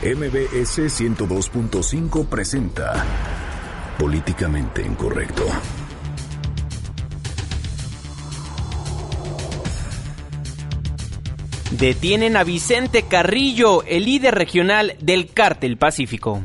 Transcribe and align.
MBS 0.00 0.78
102.5 0.78 2.28
presenta 2.28 3.04
Políticamente 3.98 4.80
Incorrecto. 4.80 5.44
Detienen 11.72 12.36
a 12.36 12.44
Vicente 12.44 13.06
Carrillo, 13.08 13.82
el 13.82 14.04
líder 14.04 14.36
regional 14.36 14.94
del 15.00 15.32
Cártel 15.32 15.76
Pacífico. 15.76 16.44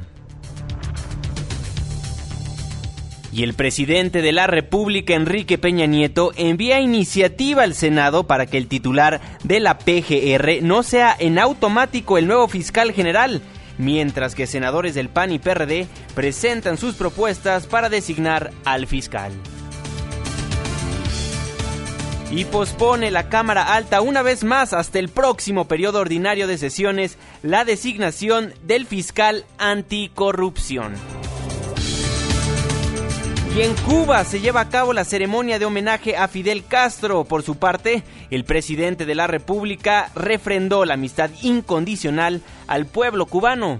Y 3.33 3.41
el 3.41 3.55
presidente 3.55 4.21
de 4.21 4.31
la 4.31 4.45
República, 4.45 5.15
Enrique 5.15 5.57
Peña 5.57 5.87
Nieto, 5.87 6.33
envía 6.35 6.79
iniciativa 6.79 7.63
al 7.63 7.73
Senado 7.73 8.27
para 8.27 8.45
que 8.45 8.59
el 8.59 8.67
titular 8.67 9.21
de 9.43 9.59
la 9.59 9.79
PGR 9.79 10.61
no 10.61 10.83
sea 10.83 11.15
en 11.17 11.39
automático 11.39 12.19
el 12.19 12.27
nuevo 12.27 12.47
fiscal 12.47 12.91
general, 12.91 13.41
mientras 13.79 14.35
que 14.35 14.45
senadores 14.45 14.93
del 14.93 15.09
PAN 15.09 15.31
y 15.31 15.39
PRD 15.39 15.87
presentan 16.13 16.77
sus 16.77 16.93
propuestas 16.93 17.65
para 17.65 17.89
designar 17.89 18.51
al 18.65 18.85
fiscal. 18.85 19.31
Y 22.29 22.45
pospone 22.45 23.09
la 23.09 23.29
Cámara 23.29 23.73
Alta 23.73 24.01
una 24.01 24.21
vez 24.21 24.43
más 24.43 24.73
hasta 24.73 24.99
el 24.99 25.09
próximo 25.09 25.67
periodo 25.67 26.01
ordinario 26.01 26.45
de 26.45 26.59
sesiones 26.59 27.17
la 27.41 27.65
designación 27.65 28.53
del 28.63 28.85
fiscal 28.85 29.45
anticorrupción. 29.57 30.93
Y 33.55 33.61
en 33.61 33.75
Cuba 33.75 34.23
se 34.23 34.39
lleva 34.39 34.61
a 34.61 34.69
cabo 34.69 34.93
la 34.93 35.03
ceremonia 35.03 35.59
de 35.59 35.65
homenaje 35.65 36.17
a 36.17 36.27
Fidel 36.27 36.65
Castro. 36.65 37.23
Por 37.23 37.43
su 37.43 37.57
parte, 37.57 38.01
el 38.31 38.45
presidente 38.45 39.05
de 39.05 39.13
la 39.13 39.27
República 39.27 40.09
refrendó 40.15 40.85
la 40.85 40.95
amistad 40.95 41.29
incondicional 41.43 42.41
al 42.65 42.87
pueblo 42.87 43.27
cubano. 43.27 43.77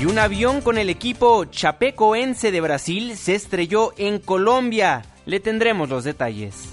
Y 0.00 0.06
un 0.06 0.18
avión 0.18 0.62
con 0.62 0.78
el 0.78 0.88
equipo 0.88 1.44
Chapecoense 1.44 2.50
de 2.50 2.62
Brasil 2.62 3.14
se 3.18 3.34
estrelló 3.34 3.92
en 3.98 4.18
Colombia. 4.18 5.04
Le 5.26 5.40
tendremos 5.40 5.90
los 5.90 6.04
detalles. 6.04 6.70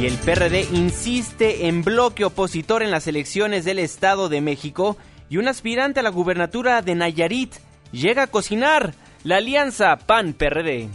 Y 0.00 0.06
el 0.06 0.14
PRD 0.14 0.66
insiste 0.72 1.68
en 1.68 1.84
bloque 1.84 2.24
opositor 2.24 2.82
en 2.82 2.90
las 2.90 3.06
elecciones 3.06 3.66
del 3.66 3.80
Estado 3.80 4.30
de 4.30 4.40
México 4.40 4.96
y 5.28 5.38
un 5.38 5.48
aspirante 5.48 6.00
a 6.00 6.02
la 6.02 6.10
gubernatura 6.10 6.82
de 6.82 6.94
Nayarit 6.94 7.54
llega 7.92 8.24
a 8.24 8.26
cocinar 8.26 8.94
la 9.24 9.36
alianza 9.36 9.96
PAN-PRD. 9.96 10.88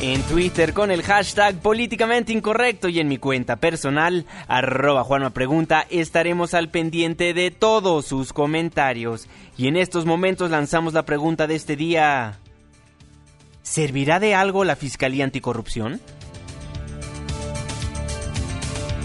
En 0.00 0.20
Twitter 0.24 0.74
con 0.74 0.90
el 0.90 1.02
hashtag 1.02 1.62
políticamente 1.62 2.32
incorrecto 2.32 2.88
y 2.88 3.00
en 3.00 3.08
mi 3.08 3.16
cuenta 3.16 3.56
personal, 3.56 4.26
arroba 4.48 5.02
Juanma 5.02 5.30
Pregunta, 5.30 5.86
estaremos 5.88 6.52
al 6.52 6.68
pendiente 6.68 7.32
de 7.32 7.50
todos 7.50 8.04
sus 8.04 8.34
comentarios. 8.34 9.28
Y 9.56 9.68
en 9.68 9.78
estos 9.78 10.04
momentos 10.04 10.50
lanzamos 10.50 10.92
la 10.92 11.06
pregunta 11.06 11.46
de 11.46 11.54
este 11.54 11.76
día. 11.76 12.38
¿Servirá 13.62 14.20
de 14.20 14.34
algo 14.34 14.64
la 14.64 14.76
Fiscalía 14.76 15.24
Anticorrupción? 15.24 16.00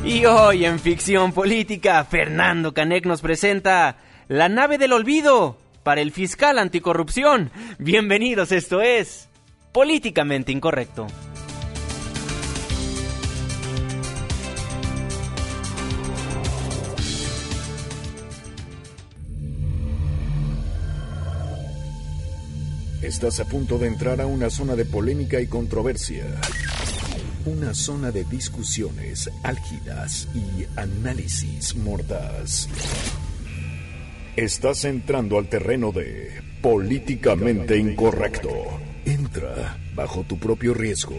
Y 0.03 0.25
hoy 0.25 0.65
en 0.65 0.79
Ficción 0.79 1.33
Política, 1.33 2.03
Fernando 2.05 2.73
Canek 2.73 3.05
nos 3.05 3.21
presenta 3.21 3.97
La 4.27 4.47
nave 4.47 4.77
del 4.77 4.93
olvido 4.93 5.57
para 5.83 5.99
el 5.99 6.11
fiscal 6.11 6.57
anticorrupción. 6.57 7.51
Bienvenidos, 7.79 8.51
esto 8.53 8.81
es 8.81 9.27
Políticamente 9.73 10.51
Incorrecto. 10.51 11.05
Estás 23.01 23.39
a 23.39 23.45
punto 23.45 23.77
de 23.77 23.87
entrar 23.87 24.21
a 24.21 24.27
una 24.27 24.49
zona 24.49 24.75
de 24.75 24.85
polémica 24.85 25.41
y 25.41 25.47
controversia. 25.47 26.25
Una 27.49 27.73
zona 27.73 28.11
de 28.11 28.25
discusiones 28.25 29.27
álgidas 29.41 30.27
y 30.35 30.67
análisis 30.79 31.75
mordaz. 31.75 32.69
Estás 34.35 34.85
entrando 34.85 35.39
al 35.39 35.49
terreno 35.49 35.91
de 35.91 36.43
políticamente 36.61 37.75
incorrecto. 37.75 38.49
Entra 39.03 39.79
bajo 39.95 40.23
tu 40.25 40.37
propio 40.37 40.75
riesgo. 40.75 41.17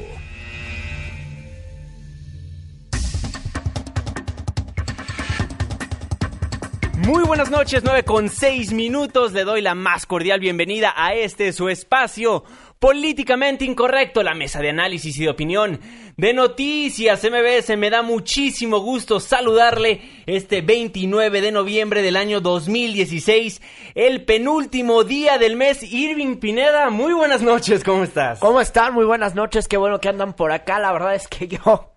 Muy 6.98 7.24
buenas 7.24 7.50
noches, 7.50 7.82
9 7.82 8.04
con 8.04 8.28
6 8.28 8.72
minutos. 8.72 9.32
Le 9.32 9.42
doy 9.42 9.62
la 9.62 9.74
más 9.74 10.06
cordial 10.06 10.38
bienvenida 10.38 10.92
a 10.96 11.12
este 11.14 11.52
su 11.52 11.68
espacio 11.68 12.44
políticamente 12.80 13.64
incorrecto, 13.66 14.22
la 14.22 14.34
mesa 14.34 14.60
de 14.60 14.70
análisis 14.70 15.18
y 15.18 15.24
de 15.24 15.28
opinión 15.28 15.80
de 16.16 16.32
noticias 16.32 17.22
MBS. 17.22 17.76
Me 17.76 17.90
da 17.90 18.00
muchísimo 18.02 18.80
gusto 18.80 19.20
saludarle 19.20 20.00
este 20.24 20.62
29 20.62 21.42
de 21.42 21.52
noviembre 21.52 22.00
del 22.00 22.16
año 22.16 22.40
2016, 22.40 23.60
el 23.94 24.24
penúltimo 24.24 25.04
día 25.04 25.36
del 25.36 25.56
mes. 25.56 25.82
Irving 25.82 26.36
Pineda, 26.36 26.88
muy 26.88 27.12
buenas 27.12 27.42
noches, 27.42 27.84
¿cómo 27.84 28.02
estás? 28.02 28.40
¿Cómo 28.40 28.62
están? 28.62 28.94
Muy 28.94 29.04
buenas 29.04 29.34
noches, 29.34 29.68
qué 29.68 29.76
bueno 29.76 30.00
que 30.00 30.08
andan 30.08 30.32
por 30.32 30.50
acá. 30.50 30.78
La 30.78 30.92
verdad 30.92 31.14
es 31.14 31.28
que 31.28 31.48
yo 31.48 31.92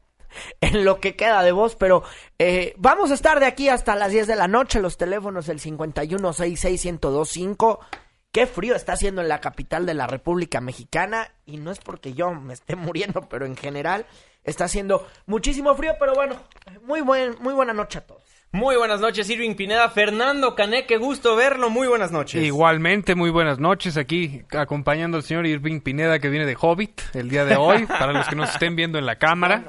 en 0.60 0.84
lo 0.84 1.00
que 1.00 1.16
queda 1.16 1.44
de 1.44 1.54
voz, 1.54 1.78
pero 1.78 2.04
eh, 2.40 2.74
vamos 2.78 3.12
a 3.12 3.14
estar 3.14 3.40
de 3.40 3.46
aquí 3.46 3.70
hasta 3.70 3.96
las 3.96 4.12
10 4.12 4.28
de 4.28 4.36
la 4.36 4.50
noche. 4.50 4.82
Los 4.82 4.98
teléfonos 4.98 5.48
el 5.48 5.62
5166125. 5.62 7.80
Qué 8.34 8.48
frío 8.48 8.76
está 8.76 8.94
haciendo 8.94 9.22
en 9.22 9.28
la 9.28 9.40
capital 9.40 9.86
de 9.86 9.94
la 9.94 10.08
República 10.08 10.60
Mexicana 10.60 11.30
y 11.46 11.58
no 11.58 11.70
es 11.70 11.78
porque 11.78 12.16
yo 12.16 12.34
me 12.34 12.56
esté 12.56 12.76
muriendo, 12.76 13.30
pero 13.30 13.46
en 13.46 13.56
general 13.56 14.08
está 14.44 14.66
haciendo 14.66 15.08
muchísimo 15.28 15.76
frío, 15.76 15.94
pero 16.00 16.16
bueno, 16.16 16.38
muy 16.82 17.02
buen 17.02 17.36
muy 17.42 17.54
buena 17.54 17.74
noche 17.74 18.00
a 18.00 18.08
todos. 18.08 18.24
Muy 18.52 18.76
buenas 18.76 19.00
noches, 19.00 19.30
Irving 19.30 19.54
Pineda. 19.54 19.88
Fernando 19.90 20.56
Cané, 20.56 20.88
qué 20.88 20.98
gusto 20.98 21.36
verlo. 21.36 21.70
Muy 21.70 21.88
buenas 21.88 22.12
noches. 22.12 22.44
Igualmente, 22.44 23.14
muy 23.14 23.30
buenas 23.30 23.60
noches. 23.60 23.98
Aquí 23.98 24.42
acompañando 24.50 25.18
al 25.18 25.24
señor 25.24 25.46
Irving 25.46 25.82
Pineda 25.82 26.18
que 26.18 26.30
viene 26.30 26.48
de 26.48 26.58
Hobbit 26.60 27.02
el 27.14 27.30
día 27.30 27.46
de 27.46 27.56
hoy, 27.56 27.86
para 28.00 28.14
los 28.14 28.28
que 28.28 28.36
nos 28.36 28.50
estén 28.50 28.76
viendo 28.76 28.98
en 28.98 29.06
la 29.06 29.18
cámara. 29.18 29.64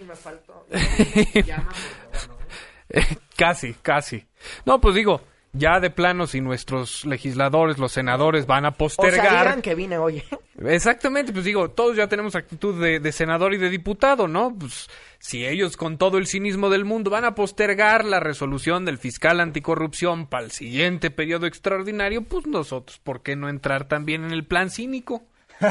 me 0.00 0.16
faltó. 0.16 0.66
casi, 3.36 3.74
casi. 3.74 4.26
No, 4.64 4.80
pues 4.80 4.94
digo, 4.94 5.20
ya 5.52 5.80
de 5.80 5.90
plano 5.90 6.26
si 6.26 6.40
nuestros 6.40 7.04
legisladores, 7.04 7.78
los 7.78 7.92
senadores 7.92 8.46
van 8.46 8.64
a 8.64 8.68
O 8.70 8.72
sea, 8.72 8.78
postergar. 8.78 9.44
digan 9.46 9.62
que 9.62 9.74
vine 9.74 9.98
hoy. 9.98 10.22
Exactamente, 10.64 11.32
pues 11.32 11.44
digo, 11.44 11.70
todos 11.70 11.96
ya 11.96 12.06
tenemos 12.08 12.34
actitud 12.36 12.80
de, 12.82 13.00
de 13.00 13.12
senador 13.12 13.52
y 13.54 13.58
de 13.58 13.68
diputado, 13.68 14.28
¿no? 14.28 14.54
Pues 14.58 14.88
si 15.18 15.44
ellos 15.46 15.76
con 15.76 15.98
todo 15.98 16.18
el 16.18 16.26
cinismo 16.26 16.70
del 16.70 16.84
mundo 16.84 17.10
van 17.10 17.24
a 17.24 17.34
postergar 17.34 18.04
la 18.04 18.20
resolución 18.20 18.84
del 18.84 18.98
fiscal 18.98 19.40
anticorrupción 19.40 20.26
para 20.26 20.44
el 20.44 20.50
siguiente 20.50 21.10
periodo 21.10 21.46
extraordinario, 21.46 22.22
pues 22.22 22.46
nosotros, 22.46 22.98
¿por 22.98 23.22
qué 23.22 23.36
no 23.36 23.48
entrar 23.48 23.84
también 23.86 24.24
en 24.24 24.32
el 24.32 24.44
plan 24.44 24.70
cínico? 24.70 25.22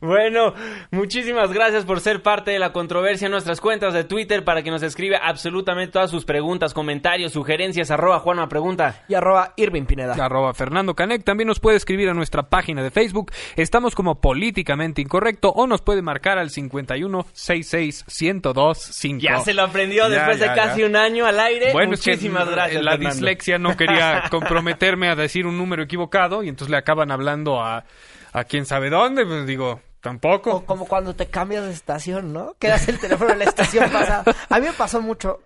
Bueno, 0.00 0.54
muchísimas 0.90 1.52
gracias 1.52 1.84
por 1.84 2.00
ser 2.00 2.22
parte 2.22 2.50
de 2.50 2.58
la 2.58 2.72
controversia 2.72 3.26
en 3.26 3.32
nuestras 3.32 3.60
cuentas 3.60 3.94
de 3.94 4.04
Twitter 4.04 4.44
para 4.44 4.62
que 4.62 4.70
nos 4.70 4.82
escriba 4.82 5.18
absolutamente 5.22 5.92
todas 5.92 6.10
sus 6.10 6.24
preguntas, 6.24 6.74
comentarios, 6.74 7.32
sugerencias, 7.32 7.90
arroba 7.90 8.18
Juanma 8.20 8.48
Pregunta. 8.48 9.04
Y 9.08 9.14
arroba 9.14 9.52
Irving 9.56 9.84
Pineda. 9.86 10.14
Arroba 10.24 10.54
Fernando 10.54 10.94
Canec. 10.94 11.24
También 11.24 11.48
nos 11.48 11.60
puede 11.60 11.76
escribir 11.76 12.08
a 12.08 12.14
nuestra 12.14 12.44
página 12.44 12.82
de 12.82 12.90
Facebook. 12.90 13.32
Estamos 13.56 13.94
como 13.94 14.20
políticamente 14.20 15.02
incorrecto 15.02 15.50
o 15.50 15.66
nos 15.66 15.82
puede 15.82 16.02
marcar 16.02 16.38
al 16.38 16.50
51 16.50 17.26
66 17.32 18.04
1025. 18.20 19.20
Ya 19.22 19.38
se 19.40 19.54
lo 19.54 19.62
aprendió 19.62 20.04
Ya, 20.08 20.14
después 20.14 20.38
ya, 20.38 20.50
de 20.50 20.54
casi 20.60 20.80
ya. 20.80 20.86
un 20.86 20.96
año 20.96 21.26
al 21.26 21.38
aire. 21.40 21.72
Bueno, 21.72 21.94
es 21.94 22.02
que 22.02 22.10
muchísimas 22.12 22.48
gracias. 22.48 22.82
La 22.82 22.92
Fernando. 22.92 23.14
dislexia 23.14 23.58
no 23.58 23.76
quería 23.76 24.24
comprometerme 24.30 25.08
a 25.08 25.14
decir 25.14 25.46
un 25.46 25.58
número 25.58 25.82
equivocado 25.82 26.42
y 26.42 26.48
entonces 26.48 26.70
le 26.70 26.76
acaban 26.78 27.10
hablando 27.10 27.60
a, 27.60 27.84
a 28.32 28.44
quién 28.44 28.66
sabe 28.66 28.90
dónde. 28.90 29.24
Pues 29.26 29.46
digo, 29.46 29.80
tampoco. 30.00 30.56
O 30.56 30.64
como 30.64 30.86
cuando 30.86 31.14
te 31.14 31.26
cambias 31.26 31.64
de 31.64 31.72
estación, 31.72 32.32
¿no? 32.32 32.54
Quedas 32.58 32.88
el 32.88 32.98
teléfono 32.98 33.32
en 33.32 33.38
la 33.40 33.44
estación 33.44 33.90
pasada. 33.92 34.24
A 34.48 34.60
mí 34.60 34.66
me 34.66 34.72
pasó 34.72 35.00
mucho 35.00 35.40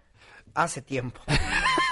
hace 0.55 0.83
tiempo. 0.83 1.21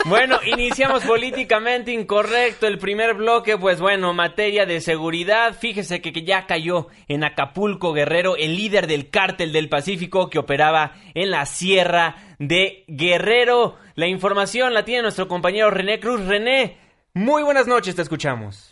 Bueno, 0.07 0.39
iniciamos 0.47 1.05
políticamente 1.05 1.93
incorrecto 1.93 2.67
el 2.67 2.79
primer 2.79 3.15
bloque, 3.15 3.59
pues 3.59 3.81
bueno, 3.81 4.15
materia 4.15 4.65
de 4.65 4.81
seguridad. 4.81 5.55
Fíjese 5.59 6.01
que, 6.01 6.13
que 6.13 6.25
ya 6.25 6.47
cayó 6.47 6.89
en 7.09 7.23
Acapulco 7.23 7.93
Guerrero 7.93 8.37
el 8.37 8.57
líder 8.57 8.87
del 8.87 9.11
cártel 9.11 9.53
del 9.53 9.69
Pacífico 9.69 10.31
que 10.31 10.39
operaba 10.39 10.95
en 11.15 11.31
la 11.31 11.45
sierra 11.45 12.17
de 12.39 12.85
Guerrero. 12.89 13.77
La 13.95 14.07
información 14.07 14.73
la 14.73 14.85
tiene 14.85 15.03
nuestro 15.03 15.29
compañero 15.29 15.71
René 15.71 16.01
Cruz. 16.01 16.25
René, 16.25 16.79
muy 17.13 17.43
buenas 17.43 17.67
noches, 17.67 17.95
te 17.95 18.03
escuchamos. 18.03 18.70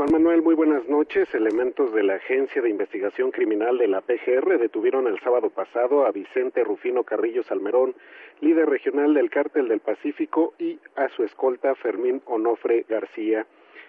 Juan 0.00 0.12
Manuel, 0.12 0.40
muy 0.40 0.54
buenas 0.54 0.88
noches. 0.88 1.28
Elementos 1.34 1.92
de 1.92 2.02
la 2.02 2.14
Agencia 2.14 2.62
de 2.62 2.70
Investigación 2.70 3.30
Criminal 3.32 3.76
de 3.76 3.86
la 3.86 4.00
PGR 4.00 4.58
detuvieron 4.58 5.06
el 5.06 5.20
sábado 5.20 5.50
pasado 5.50 6.06
a 6.06 6.10
Vicente 6.10 6.64
Rufino 6.64 7.04
Carrillo 7.04 7.42
Salmerón, 7.42 7.94
líder 8.40 8.70
regional 8.70 9.12
del 9.12 9.28
Cártel 9.28 9.68
del 9.68 9.80
Pacífico, 9.80 10.54
y 10.58 10.78
a 10.96 11.10
su 11.10 11.22
escolta 11.22 11.74
Fermín 11.74 12.22
Onofre 12.24 12.86
García. 12.88 13.46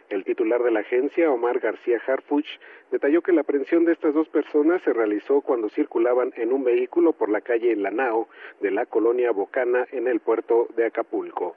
El 0.10 0.25
titular 0.25 0.62
de 0.62 0.72
la 0.72 0.81
agencia, 0.81 1.31
Omar 1.31 1.60
García 1.60 2.02
Harfuch, 2.06 2.60
detalló 2.92 3.22
que 3.22 3.31
la 3.31 3.40
aprehensión 3.40 3.86
de 3.86 3.94
estas 3.94 4.14
dos 4.14 4.28
personas 4.28 4.81
se 4.81 4.92
realizó 4.92 5.40
cuando 5.40 5.69
circulaban 5.69 6.34
en 6.36 6.52
un 6.52 6.66
vehículo 6.66 7.14
por 7.14 7.30
la 7.30 7.40
calle 7.40 7.74
Lanao 7.78 8.28
de 8.60 8.72
la 8.72 8.86
colonia 8.86 9.31
Bocana 9.31 9.88
en 9.94 10.10
el 10.10 10.19
puerto 10.19 10.68
de 10.75 10.88
Acapulco. 10.88 11.56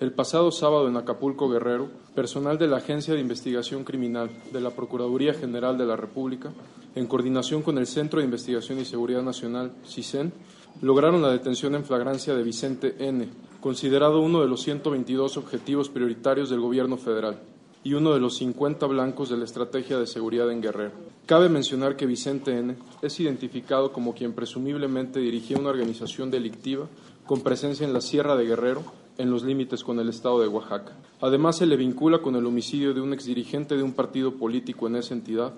El 0.00 0.12
pasado 0.12 0.50
sábado 0.50 0.88
en 0.88 0.96
Acapulco 0.96 1.50
Guerrero, 1.50 1.90
personal 2.14 2.56
de 2.56 2.66
la 2.66 2.78
Agencia 2.78 3.12
de 3.12 3.20
Investigación 3.20 3.84
Criminal 3.84 4.30
de 4.50 4.62
la 4.62 4.70
Procuraduría 4.70 5.34
General 5.34 5.76
de 5.76 5.84
la 5.84 5.94
República, 5.94 6.50
en 6.94 7.06
coordinación 7.06 7.60
con 7.60 7.76
el 7.76 7.86
Centro 7.86 8.18
de 8.18 8.24
Investigación 8.24 8.80
y 8.80 8.86
Seguridad 8.86 9.22
Nacional, 9.22 9.72
CISEN, 9.86 10.32
lograron 10.80 11.20
la 11.20 11.30
detención 11.30 11.74
en 11.74 11.84
flagrancia 11.84 12.34
de 12.34 12.42
Vicente 12.42 12.96
N., 12.98 13.28
considerado 13.60 14.22
uno 14.22 14.40
de 14.40 14.48
los 14.48 14.62
122 14.62 15.36
objetivos 15.36 15.90
prioritarios 15.90 16.48
del 16.48 16.60
gobierno 16.60 16.96
federal 16.96 17.38
y 17.84 17.92
uno 17.92 18.14
de 18.14 18.20
los 18.20 18.38
50 18.38 18.86
blancos 18.86 19.28
de 19.28 19.36
la 19.36 19.44
estrategia 19.44 19.98
de 19.98 20.06
seguridad 20.06 20.50
en 20.50 20.62
Guerrero. 20.62 20.92
Cabe 21.26 21.50
mencionar 21.50 21.96
que 21.96 22.06
Vicente 22.06 22.56
N. 22.56 22.74
es 23.02 23.20
identificado 23.20 23.92
como 23.92 24.14
quien 24.14 24.32
presumiblemente 24.32 25.20
dirigía 25.20 25.58
una 25.58 25.68
organización 25.68 26.30
delictiva 26.30 26.86
con 27.26 27.42
presencia 27.42 27.86
en 27.86 27.92
la 27.92 28.00
Sierra 28.00 28.34
de 28.34 28.46
Guerrero, 28.46 28.82
en 29.20 29.30
los 29.30 29.44
límites 29.44 29.84
con 29.84 29.98
el 30.00 30.08
estado 30.08 30.40
de 30.40 30.48
Oaxaca. 30.48 30.92
Además, 31.20 31.58
se 31.58 31.66
le 31.66 31.76
vincula 31.76 32.18
con 32.18 32.36
el 32.36 32.46
homicidio 32.46 32.94
de 32.94 33.00
un 33.00 33.12
exdirigente 33.12 33.76
de 33.76 33.82
un 33.82 33.94
partido 33.94 34.38
político 34.38 34.86
en 34.86 34.96
esa 34.96 35.14
entidad, 35.14 35.52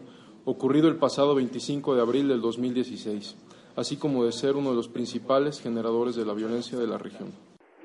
ocurrido 0.44 0.88
el 0.88 0.96
pasado 0.96 1.34
25 1.34 1.94
de 1.94 2.02
abril 2.02 2.28
del 2.28 2.40
2016, 2.40 3.36
así 3.76 3.96
como 3.96 4.24
de 4.24 4.32
ser 4.32 4.56
uno 4.56 4.70
de 4.70 4.76
los 4.76 4.88
principales 4.88 5.60
generadores 5.60 6.16
de 6.16 6.26
la 6.26 6.34
violencia 6.34 6.76
de 6.76 6.88
la 6.88 6.98
región. 6.98 7.30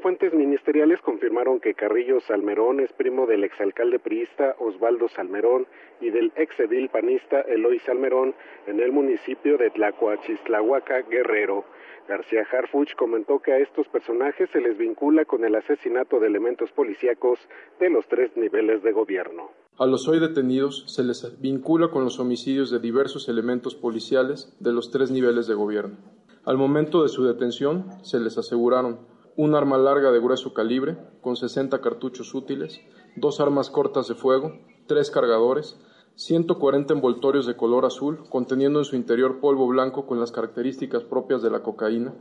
Fuentes 0.01 0.33
ministeriales 0.33 1.01
confirmaron 1.01 1.59
que 1.59 1.73
Carrillo 1.73 2.19
Salmerón 2.21 2.79
es 2.79 2.93
primo 2.93 3.25
del 3.25 3.43
exalcalde 3.43 3.99
priista 3.99 4.55
Osvaldo 4.59 5.09
Salmerón 5.09 5.67
y 5.99 6.11
del 6.11 6.31
exedil 6.35 6.89
panista 6.89 7.41
Eloy 7.41 7.79
Salmerón 7.79 8.33
en 8.67 8.79
el 8.79 8.91
municipio 8.91 9.57
de 9.57 9.69
Tlacoachistlahuaca, 9.71 11.01
Guerrero. 11.01 11.65
García 12.07 12.47
Harfuch 12.49 12.95
comentó 12.95 13.39
que 13.39 13.51
a 13.51 13.57
estos 13.57 13.87
personajes 13.89 14.49
se 14.51 14.61
les 14.61 14.77
vincula 14.77 15.25
con 15.25 15.43
el 15.43 15.55
asesinato 15.55 16.19
de 16.19 16.27
elementos 16.27 16.71
policíacos 16.71 17.39
de 17.79 17.89
los 17.89 18.07
tres 18.07 18.31
niveles 18.37 18.81
de 18.81 18.93
gobierno. 18.93 19.51
A 19.77 19.85
los 19.85 20.07
hoy 20.07 20.19
detenidos 20.19 20.85
se 20.87 21.03
les 21.03 21.39
vincula 21.41 21.89
con 21.89 22.05
los 22.05 22.19
homicidios 22.19 22.71
de 22.71 22.79
diversos 22.79 23.27
elementos 23.27 23.75
policiales 23.75 24.55
de 24.59 24.71
los 24.71 24.89
tres 24.89 25.11
niveles 25.11 25.47
de 25.47 25.55
gobierno. 25.55 25.97
Al 26.45 26.57
momento 26.57 27.03
de 27.03 27.09
su 27.09 27.25
detención 27.25 27.85
se 28.03 28.21
les 28.21 28.37
aseguraron 28.37 28.99
un 29.35 29.53
arma 29.53 29.77
larga 29.77 30.11
de 30.11 30.19
grueso 30.19 30.53
calibre, 30.53 30.97
con 31.21 31.35
60 31.35 31.81
cartuchos 31.81 32.33
útiles, 32.33 32.79
dos 33.17 33.41
armas 33.41 33.69
cortas 33.69 34.07
de 34.07 34.15
fuego, 34.15 34.57
tres 34.87 35.11
cargadores, 35.11 35.77
140 36.17 36.95
envoltorios 36.95 37.45
de 37.45 37.55
color 37.55 37.85
azul, 37.85 38.23
conteniendo 38.27 38.79
en 38.79 38.85
su 38.85 38.95
interior 38.95 39.39
polvo 39.39 39.67
blanco 39.67 40.07
con 40.07 40.19
las 40.19 40.31
características 40.31 41.03
propias 41.03 41.43
de 41.43 41.51
la 41.51 41.61
cocaína, 41.61 42.15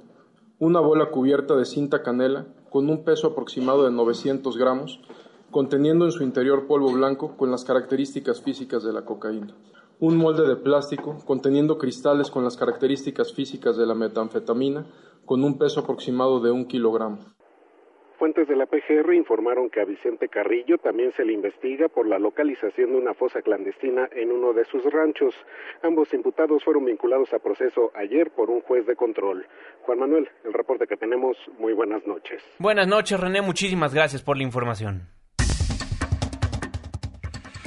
una 0.58 0.80
bola 0.80 1.10
cubierta 1.10 1.56
de 1.56 1.64
cinta 1.64 2.02
canela, 2.02 2.46
con 2.68 2.90
un 2.90 3.04
peso 3.04 3.28
aproximado 3.28 3.84
de 3.84 3.90
900 3.92 4.58
gramos, 4.58 5.00
conteniendo 5.50 6.04
en 6.04 6.12
su 6.12 6.24
interior 6.24 6.66
polvo 6.66 6.92
blanco 6.92 7.38
con 7.38 7.50
las 7.50 7.64
características 7.64 8.42
físicas 8.42 8.84
de 8.84 8.92
la 8.92 9.06
cocaína, 9.06 9.56
un 9.98 10.18
molde 10.18 10.46
de 10.46 10.56
plástico 10.56 11.16
conteniendo 11.24 11.78
cristales 11.78 12.30
con 12.30 12.44
las 12.44 12.58
características 12.58 13.32
físicas 13.32 13.78
de 13.78 13.86
la 13.86 13.94
metanfetamina, 13.94 14.86
con 15.24 15.42
un 15.42 15.56
peso 15.56 15.80
aproximado 15.80 16.40
de 16.40 16.50
un 16.50 16.66
kilogramo. 16.66 17.35
Fuentes 18.18 18.48
de 18.48 18.56
la 18.56 18.64
PGR 18.64 19.12
informaron 19.14 19.68
que 19.68 19.82
a 19.82 19.84
Vicente 19.84 20.28
Carrillo 20.28 20.78
también 20.78 21.12
se 21.16 21.24
le 21.24 21.34
investiga 21.34 21.88
por 21.88 22.06
la 22.06 22.18
localización 22.18 22.92
de 22.92 22.96
una 22.96 23.12
fosa 23.12 23.42
clandestina 23.42 24.08
en 24.12 24.32
uno 24.32 24.54
de 24.54 24.64
sus 24.64 24.82
ranchos. 24.90 25.34
Ambos 25.82 26.14
imputados 26.14 26.64
fueron 26.64 26.86
vinculados 26.86 27.30
a 27.34 27.38
proceso 27.40 27.90
ayer 27.94 28.30
por 28.30 28.48
un 28.48 28.62
juez 28.62 28.86
de 28.86 28.96
control. 28.96 29.46
Juan 29.82 29.98
Manuel, 29.98 30.30
el 30.44 30.54
reporte 30.54 30.86
que 30.86 30.96
tenemos, 30.96 31.36
muy 31.58 31.74
buenas 31.74 32.06
noches. 32.06 32.42
Buenas 32.58 32.86
noches, 32.88 33.20
René, 33.20 33.42
muchísimas 33.42 33.92
gracias 33.92 34.22
por 34.22 34.38
la 34.38 34.44
información. 34.44 35.02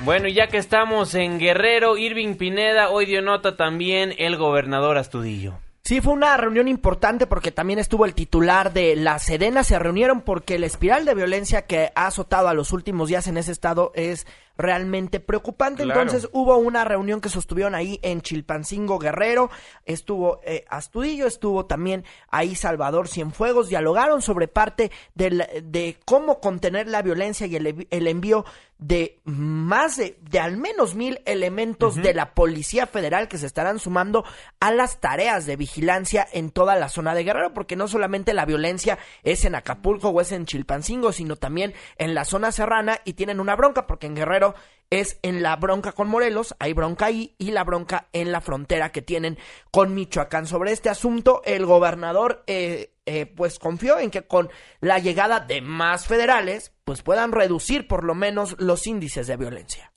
Bueno, 0.04 0.30
y 0.30 0.34
ya 0.34 0.48
que 0.48 0.58
estamos 0.58 1.14
en 1.14 1.38
Guerrero, 1.38 1.96
Irving 1.96 2.38
Pineda, 2.38 2.90
hoy 2.90 3.06
dio 3.06 3.22
nota 3.22 3.56
también 3.56 4.14
el 4.18 4.38
gobernador 4.38 4.98
Astudillo. 4.98 5.60
Sí, 5.90 6.02
fue 6.02 6.14
una 6.14 6.38
reunión 6.38 6.68
importante 6.68 7.26
porque 7.26 7.52
también 7.52 7.80
estuvo 7.80 8.06
el 8.06 8.14
titular 8.14 8.74
de 8.74 8.96
la 8.96 9.18
Sedena. 9.18 9.64
Se 9.64 9.80
reunieron 9.80 10.22
porque 10.22 10.60
la 10.60 10.68
espiral 10.68 11.04
de 11.04 11.16
violencia 11.16 11.64
que 11.64 11.92
ha 11.96 12.06
azotado 12.06 12.48
a 12.48 12.54
los 12.54 12.74
últimos 12.74 13.10
días 13.10 13.26
en 13.26 13.38
ese 13.38 13.52
estado 13.52 13.92
es 13.96 14.28
realmente 14.60 15.22
preocupante. 15.22 15.84
Entonces 15.84 16.28
hubo 16.34 16.58
una 16.58 16.84
reunión 16.84 17.22
que 17.22 17.30
sostuvieron 17.30 17.76
ahí 17.76 17.98
en 18.04 18.22
Chilpancingo 18.22 19.00
Guerrero. 19.00 19.50
Estuvo 19.86 20.42
eh, 20.44 20.66
Astudillo, 20.70 21.26
estuvo 21.26 21.66
también 21.66 22.04
ahí 22.28 22.56
Salvador 22.56 23.08
Cienfuegos. 23.08 23.70
Dialogaron 23.70 24.22
sobre 24.22 24.50
parte 24.50 24.92
de 25.16 25.98
cómo 26.06 26.42
contener 26.42 26.88
la 26.88 27.02
violencia 27.02 27.48
y 27.48 27.56
el, 27.56 27.88
el 27.90 28.08
envío 28.08 28.46
de 28.80 29.20
más 29.26 29.98
de, 29.98 30.18
de 30.22 30.40
al 30.40 30.56
menos 30.56 30.96
mil 30.96 31.22
elementos 31.26 31.96
de 31.96 32.14
la 32.14 32.34
Policía 32.34 32.88
Federal 32.88 33.28
que 33.28 33.38
se 33.38 33.46
estarán 33.46 33.78
sumando 33.78 34.24
a 34.62 34.72
las 34.72 35.02
tareas 35.02 35.46
de 35.46 35.58
vigilancia 35.58 36.26
en 36.32 36.50
toda 36.50 36.78
la 36.78 36.88
zona 36.88 37.14
de 37.14 37.26
Guerrero, 37.26 37.54
porque 37.54 37.76
no 37.76 37.90
solamente 37.90 38.34
la 38.34 38.46
violencia 38.46 38.98
es 39.24 39.44
en 39.44 39.56
Acapulco 39.56 40.10
o 40.10 40.22
es 40.22 40.32
en 40.32 40.46
Chilpancingo, 40.46 41.12
sino 41.12 41.36
también 41.36 41.74
en 41.98 42.16
la 42.16 42.24
zona 42.24 42.54
serrana 42.54 43.00
y 43.04 43.14
tienen 43.14 43.42
una 43.42 43.58
bronca, 43.58 43.86
porque 43.86 44.08
en 44.08 44.16
Guerrero 44.16 44.49
es 44.90 45.20
en 45.22 45.44
la 45.44 45.56
bronca 45.56 45.92
con 45.92 46.08
Morelos, 46.08 46.56
hay 46.60 46.74
bronca 46.74 47.06
ahí, 47.06 47.36
y 47.38 47.52
la 47.52 47.64
bronca 47.64 48.08
en 48.14 48.32
la 48.32 48.42
frontera 48.42 48.92
que 48.92 49.02
tienen 49.02 49.38
con 49.72 49.94
Michoacán. 49.94 50.48
Sobre 50.48 50.72
este 50.72 50.90
asunto, 50.90 51.42
el 51.46 51.66
gobernador 51.66 52.44
eh, 52.48 52.92
eh, 53.06 53.26
pues 53.26 53.60
confió 53.60 54.00
en 54.00 54.10
que 54.12 54.24
con 54.24 54.50
la 54.82 55.00
llegada 55.00 55.40
de 55.40 55.62
más 55.62 56.08
federales, 56.08 56.74
pues 56.84 57.02
puedan 57.02 57.32
reducir 57.32 57.88
por 57.88 58.04
lo 58.04 58.16
menos 58.16 58.56
los 58.60 58.88
índices 58.88 59.28
de 59.28 59.38
violencia. 59.38 59.92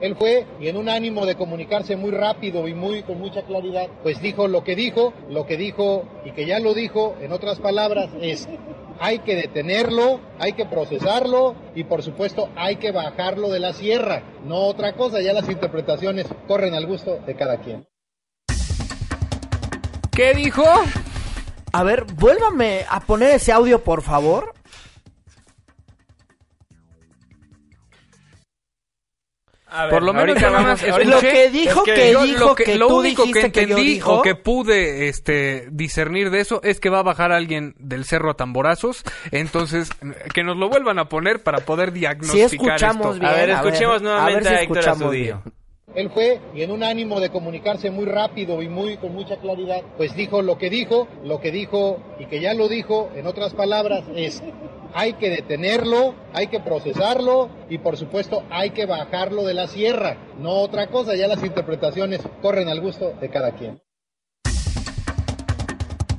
Él 0.00 0.16
fue 0.16 0.46
y 0.58 0.68
en 0.68 0.78
un 0.78 0.88
ánimo 0.88 1.26
de 1.26 1.36
comunicarse 1.36 1.96
muy 1.96 2.12
rápido 2.12 2.66
y 2.66 2.72
muy 2.72 3.02
con 3.02 3.18
mucha 3.18 3.42
claridad, 3.42 3.88
pues 4.02 4.22
dijo 4.22 4.48
lo 4.48 4.64
que 4.64 4.74
dijo, 4.74 5.12
lo 5.28 5.46
que 5.46 5.58
dijo 5.58 6.08
y 6.24 6.32
que 6.32 6.46
ya 6.46 6.60
lo 6.60 6.72
dijo, 6.72 7.14
en 7.20 7.30
otras 7.30 7.60
palabras, 7.60 8.08
es 8.18 8.48
hay 9.02 9.18
que 9.18 9.34
detenerlo, 9.34 10.20
hay 10.38 10.52
que 10.52 10.64
procesarlo 10.64 11.56
y 11.74 11.82
por 11.82 12.04
supuesto 12.04 12.50
hay 12.54 12.76
que 12.76 12.92
bajarlo 12.92 13.50
de 13.50 13.58
la 13.58 13.72
sierra, 13.72 14.22
no 14.44 14.58
otra 14.66 14.94
cosa, 14.94 15.20
ya 15.20 15.32
las 15.32 15.48
interpretaciones 15.48 16.26
corren 16.46 16.74
al 16.74 16.86
gusto 16.86 17.18
de 17.26 17.34
cada 17.34 17.56
quien. 17.58 17.88
¿Qué 20.12 20.34
dijo? 20.34 20.62
A 21.72 21.82
ver, 21.82 22.04
vuélvame 22.14 22.84
a 22.88 23.00
poner 23.00 23.30
ese 23.30 23.50
audio, 23.50 23.82
por 23.82 24.02
favor. 24.02 24.54
Por 29.90 30.02
lo 30.02 30.12
menos 30.12 30.40
lo 30.40 31.20
que 31.20 31.50
dijo 31.50 31.82
que, 31.82 32.14
dijo 32.14 32.54
que, 32.54 32.76
lo 32.76 32.88
tú 32.88 33.00
único 33.00 33.24
que 33.24 33.40
entendí 33.40 33.98
yo 33.98 34.08
o 34.08 34.22
que 34.22 34.34
pude 34.34 35.08
este 35.08 35.68
discernir 35.70 36.30
de 36.30 36.40
eso 36.40 36.60
es 36.62 36.80
que 36.80 36.90
va 36.90 37.00
a 37.00 37.02
bajar 37.02 37.32
alguien 37.32 37.74
del 37.78 38.04
cerro 38.04 38.30
a 38.30 38.34
tamborazos, 38.34 39.02
entonces 39.30 39.90
que 40.34 40.42
nos 40.42 40.56
lo 40.56 40.68
vuelvan 40.68 40.98
a 40.98 41.06
poner 41.06 41.42
para 41.42 41.60
poder 41.60 41.92
diagnosticar 41.92 42.48
Sí 42.50 42.56
escuchamos 42.56 43.16
esto. 43.16 43.20
bien. 43.20 43.26
a 43.26 43.32
ver, 43.32 43.50
a 43.52 43.62
ver, 43.62 43.72
escuchemos 43.72 44.00
a 44.00 44.04
nuevamente 44.04 44.48
ver 44.48 44.54
a, 44.54 44.58
si 44.58 44.64
Héctor 44.64 44.78
escuchamos. 44.78 45.52
Él 45.94 46.10
fue 46.10 46.40
y 46.54 46.62
en 46.62 46.70
un 46.70 46.82
ánimo 46.82 47.20
de 47.20 47.30
comunicarse 47.30 47.90
muy 47.90 48.06
rápido 48.06 48.62
y 48.62 48.68
muy 48.68 48.96
con 48.96 49.12
mucha 49.14 49.36
claridad, 49.36 49.82
pues 49.96 50.16
dijo 50.16 50.42
lo 50.42 50.58
que 50.58 50.70
dijo, 50.70 51.06
lo 51.24 51.40
que 51.40 51.50
dijo 51.50 51.98
y 52.18 52.26
que 52.26 52.40
ya 52.40 52.54
lo 52.54 52.68
dijo, 52.68 53.10
en 53.14 53.26
otras 53.26 53.54
palabras, 53.54 54.04
es 54.14 54.42
hay 54.94 55.14
que 55.14 55.30
detenerlo, 55.30 56.14
hay 56.32 56.48
que 56.48 56.60
procesarlo 56.60 57.48
y 57.68 57.78
por 57.78 57.96
supuesto 57.96 58.42
hay 58.50 58.70
que 58.70 58.86
bajarlo 58.86 59.44
de 59.44 59.54
la 59.54 59.66
sierra, 59.66 60.16
no 60.38 60.50
otra 60.60 60.88
cosa, 60.88 61.14
ya 61.14 61.28
las 61.28 61.42
interpretaciones 61.44 62.20
corren 62.40 62.68
al 62.68 62.80
gusto 62.80 63.12
de 63.20 63.28
cada 63.28 63.52
quien. 63.52 63.80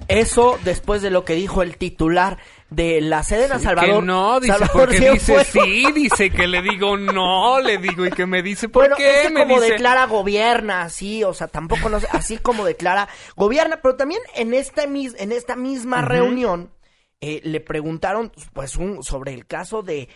Eso 0.07 0.59
después 0.63 1.01
de 1.01 1.09
lo 1.09 1.25
que 1.25 1.33
dijo 1.33 1.63
el 1.63 1.77
titular 1.77 2.37
de 2.75 3.01
la 3.01 3.23
Sedena, 3.23 3.59
Salvador. 3.59 4.01
Que 4.01 4.05
no, 4.05 4.39
dice, 4.39 4.53
Salvador 4.53 4.87
porque 4.87 5.11
dice 5.11 5.43
sí, 5.45 5.91
dice 5.93 6.29
que 6.31 6.47
le 6.47 6.61
digo 6.61 6.97
no, 6.97 7.59
le 7.59 7.77
digo 7.77 8.05
y 8.05 8.11
que 8.11 8.25
me 8.25 8.41
dice 8.41 8.69
por 8.69 8.83
Bueno, 8.83 8.95
qué, 8.95 9.21
es 9.21 9.27
que 9.27 9.33
me 9.33 9.41
como 9.41 9.61
dice 9.61 9.73
declara 9.73 10.05
gobierna, 10.05 10.83
así, 10.83 11.23
o 11.23 11.33
sea, 11.33 11.47
tampoco 11.47 11.89
no 11.89 11.99
sé, 11.99 12.07
así 12.11 12.37
como 12.37 12.65
declara 12.65 13.07
gobierna, 13.35 13.79
pero 13.81 13.95
también 13.95 14.21
en 14.35 14.53
esta 14.53 14.87
mis, 14.87 15.13
en 15.19 15.31
esta 15.31 15.55
misma 15.55 16.01
reunión 16.01 16.71
eh, 17.21 17.41
le 17.43 17.61
preguntaron 17.61 18.31
pues 18.53 18.75
un 18.75 19.03
sobre 19.03 19.33
el 19.33 19.45
caso 19.45 19.83
de 19.83 20.09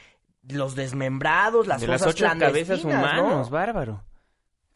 los 0.49 0.75
desmembrados, 0.75 1.67
las 1.67 1.81
de 1.81 1.87
las 1.87 2.05
ocho 2.05 2.25
cabezas 2.39 2.83
humanas, 2.83 3.49
bárbaro. 3.49 4.03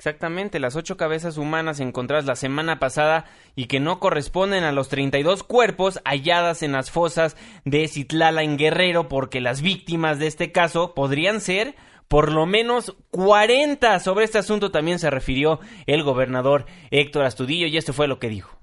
Exactamente, 0.01 0.60
las 0.60 0.75
ocho 0.75 0.98
cabezas 0.98 1.38
humanas 1.38 1.79
encontradas 1.79 2.25
la 2.25 2.36
semana 2.36 2.79
pasada 2.79 3.25
y 3.55 3.67
que 3.67 3.79
no 3.79 4.00
corresponden 4.00 4.63
a 4.63 4.72
los 4.72 4.89
32 4.89 5.43
cuerpos 5.43 6.01
halladas 6.03 6.63
en 6.63 6.72
las 6.72 6.89
fosas 6.89 7.38
de 7.65 7.88
Citlala 7.88 8.41
en 8.41 8.58
Guerrero, 8.58 9.08
porque 9.08 9.41
las 9.41 9.62
víctimas 9.62 10.17
de 10.17 10.25
este 10.25 10.51
caso 10.51 10.96
podrían 10.96 11.39
ser 11.39 11.75
por 12.08 12.31
lo 12.31 12.48
menos 12.48 12.96
40. 13.12 14.00
Sobre 14.00 14.25
este 14.25 14.39
asunto 14.39 14.72
también 14.72 14.98
se 14.98 15.12
refirió 15.12 15.60
el 15.86 16.01
gobernador 16.01 16.65
Héctor 16.89 17.24
Astudillo 17.25 17.67
y 17.67 17.77
esto 17.77 17.93
fue 17.93 18.08
lo 18.08 18.17
que 18.17 18.29
dijo. 18.29 18.58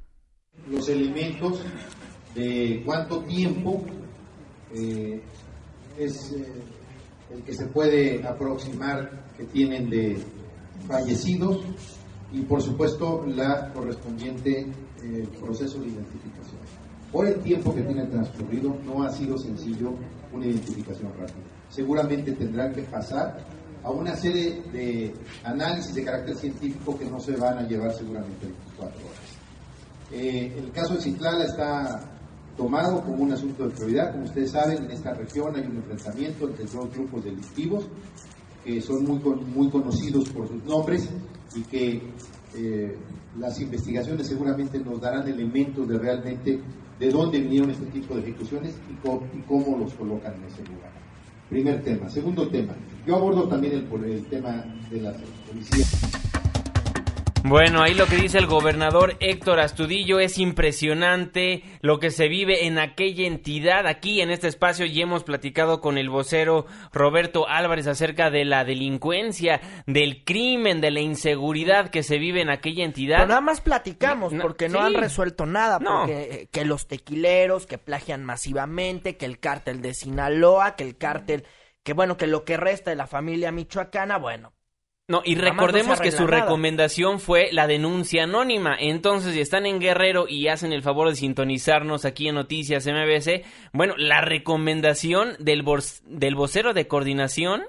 Los 0.69 0.89
elementos 0.89 1.63
de 2.35 2.83
cuánto 2.85 3.21
tiempo 3.21 3.87
eh, 4.75 5.21
es 6.01 6.33
eh, 6.33 6.47
el 7.33 7.45
que 7.45 7.55
se 7.55 7.67
puede 7.67 8.27
aproximar 8.27 9.09
que 9.37 9.45
tienen 9.45 9.89
de 9.89 10.19
fallecidos 10.89 11.61
y 12.33 12.41
por 12.43 12.63
supuesto 12.63 13.25
la 13.27 13.73
correspondiente 13.73 14.67
eh, 15.03 15.29
proceso 15.41 15.79
de 15.81 15.89
identificación. 15.89 16.59
Por 17.13 17.27
el 17.27 17.41
tiempo 17.41 17.75
que 17.75 17.83
tiene 17.83 18.05
transcurrido 18.07 18.77
no 18.85 19.03
ha 19.03 19.11
sido 19.11 19.39
sencillo 19.39 19.93
una 20.33 20.47
identificación 20.47 21.11
rápida. 21.13 21.47
Seguramente 21.71 22.33
tendrán 22.33 22.73
que 22.75 22.83
pasar 22.83 23.39
a 23.83 23.91
una 23.91 24.15
serie 24.17 24.63
de 24.73 25.15
análisis 25.45 25.95
de 25.95 26.05
carácter 26.05 26.37
científico 26.37 26.99
que 26.99 27.07
no 27.07 27.21
se 27.21 27.37
van 27.37 27.59
a 27.59 27.63
llevar 27.63 27.95
seguramente 27.95 28.47
24 28.47 29.01
horas. 29.07 29.39
Eh, 30.11 30.55
el 30.59 30.71
caso 30.73 30.95
de 30.95 31.01
Citlala 31.01 31.45
está 31.45 32.01
tomado 32.57 33.03
como 33.03 33.23
un 33.23 33.33
asunto 33.33 33.69
de 33.69 33.75
prioridad. 33.75 34.13
Como 34.13 34.25
ustedes 34.25 34.51
saben, 34.51 34.85
en 34.85 34.91
esta 34.91 35.15
región 35.15 35.55
hay 35.55 35.63
un 35.63 35.77
enfrentamiento 35.77 36.49
entre 36.49 36.65
dos 36.65 36.93
grupos 36.93 37.25
delictivos 37.25 37.87
que 38.65 38.81
son 38.81 39.05
muy, 39.05 39.19
muy 39.19 39.71
conocidos 39.71 40.29
por 40.31 40.49
sus 40.49 40.63
nombres 40.65 41.09
y 41.55 41.63
que 41.63 42.03
eh, 42.55 42.97
las 43.39 43.61
investigaciones 43.61 44.27
seguramente 44.27 44.79
nos 44.79 45.01
darán 45.01 45.29
elementos 45.29 45.89
de 45.89 45.99
realmente 45.99 46.61
de 46.99 47.11
dónde 47.11 47.41
vinieron 47.41 47.71
este 47.71 47.87
tipo 47.87 48.15
de 48.15 48.23
ejecuciones 48.23 48.75
y, 48.91 49.43
cómo 49.47 49.79
los 49.79 49.95
colocan 49.95 50.35
en 50.35 50.45
ese 50.45 50.65
lugar. 50.65 50.91
Primer 51.49 51.83
tema. 51.83 52.09
Segundo 52.11 52.49
tema. 52.49 52.75
Yo 53.07 53.17
abordo 53.17 53.49
también 53.49 53.75
el, 53.75 54.05
el 54.05 54.25
tema 54.27 54.65
de 54.91 55.01
las 55.01 55.17
policías. 55.49 56.38
Bueno, 57.45 57.83
ahí 57.83 57.95
lo 57.95 58.07
que 58.07 58.17
dice 58.17 58.39
el 58.39 58.47
gobernador 58.47 59.17
Héctor 59.21 59.61
Astudillo 59.61 60.19
es 60.19 60.39
impresionante 60.39 61.63
lo 61.81 61.99
que 61.99 62.11
se 62.11 62.29
vive 62.29 62.67
en 62.67 62.79
aquella 62.79 63.27
entidad. 63.27 63.87
Aquí 63.87 64.21
en 64.21 64.31
este 64.31 64.49
espacio 64.49 64.85
ya 64.85 65.05
hemos 65.05 65.25
platicado 65.25 65.81
con 65.81 65.99
el 65.99 66.11
vocero 66.11 66.67
Roberto 66.93 67.49
Álvarez 67.49 67.87
acerca 67.87 68.31
de 68.31 68.45
la 68.45 68.65
delincuencia, 68.65 69.61
del 69.87 70.25
crimen, 70.25 70.81
de 70.81 70.91
la 70.91 71.01
inseguridad 71.01 71.89
que 71.91 72.03
se 72.03 72.19
vive 72.19 72.43
en 72.43 72.51
aquella 72.51 72.85
entidad. 72.85 73.19
Pero 73.19 73.29
nada 73.29 73.41
más 73.41 73.61
platicamos 73.61 74.35
porque 74.43 74.69
no 74.69 74.81
han 74.81 74.95
resuelto 74.95 75.47
nada. 75.47 75.79
Porque 75.79 76.23
eh, 76.31 76.49
que 76.51 76.65
los 76.65 76.87
tequileros 76.87 77.67
que 77.67 77.79
plagian 77.79 78.25
masivamente, 78.25 79.17
que 79.17 79.27
el 79.27 79.39
cártel 79.39 79.81
de 79.81 79.95
Sinaloa, 79.95 80.77
que 80.77 80.85
el 80.85 80.99
cártel, 80.99 81.47
que 81.83 81.93
bueno, 81.93 82.17
que 82.17 82.27
lo 82.27 82.45
que 82.45 82.57
resta 82.57 82.91
de 82.91 82.97
la 82.97 83.07
familia 83.07 83.53
michoacana, 83.53 84.19
bueno, 84.19 84.53
no, 85.09 85.23
y 85.25 85.37
recordemos 85.37 86.01
que 86.03 86.13
su 86.13 86.27
recomendación 86.27 87.19
fue 87.19 87.49
la 87.51 87.67
denuncia 87.67 88.25
anónima. 88.25 88.77
Entonces, 88.79 89.33
si 89.33 89.41
están 89.41 89.65
en 89.65 89.81
Guerrero 89.81 90.27
y 90.29 90.49
hacen 90.49 90.75
el 90.75 90.83
favor 90.83 91.09
de 91.09 91.17
sintonizarnos 91.17 92.05
aquí 92.05 92.29
en 92.29 92.35
Noticias 92.35 92.87
MBC, 92.87 93.43
bueno, 93.73 93.95
la 93.97 94.21
recomendación 94.21 95.35
del, 95.39 95.65
del 96.05 96.35
vocero 96.35 96.75
de 96.75 96.87
coordinación 96.87 97.63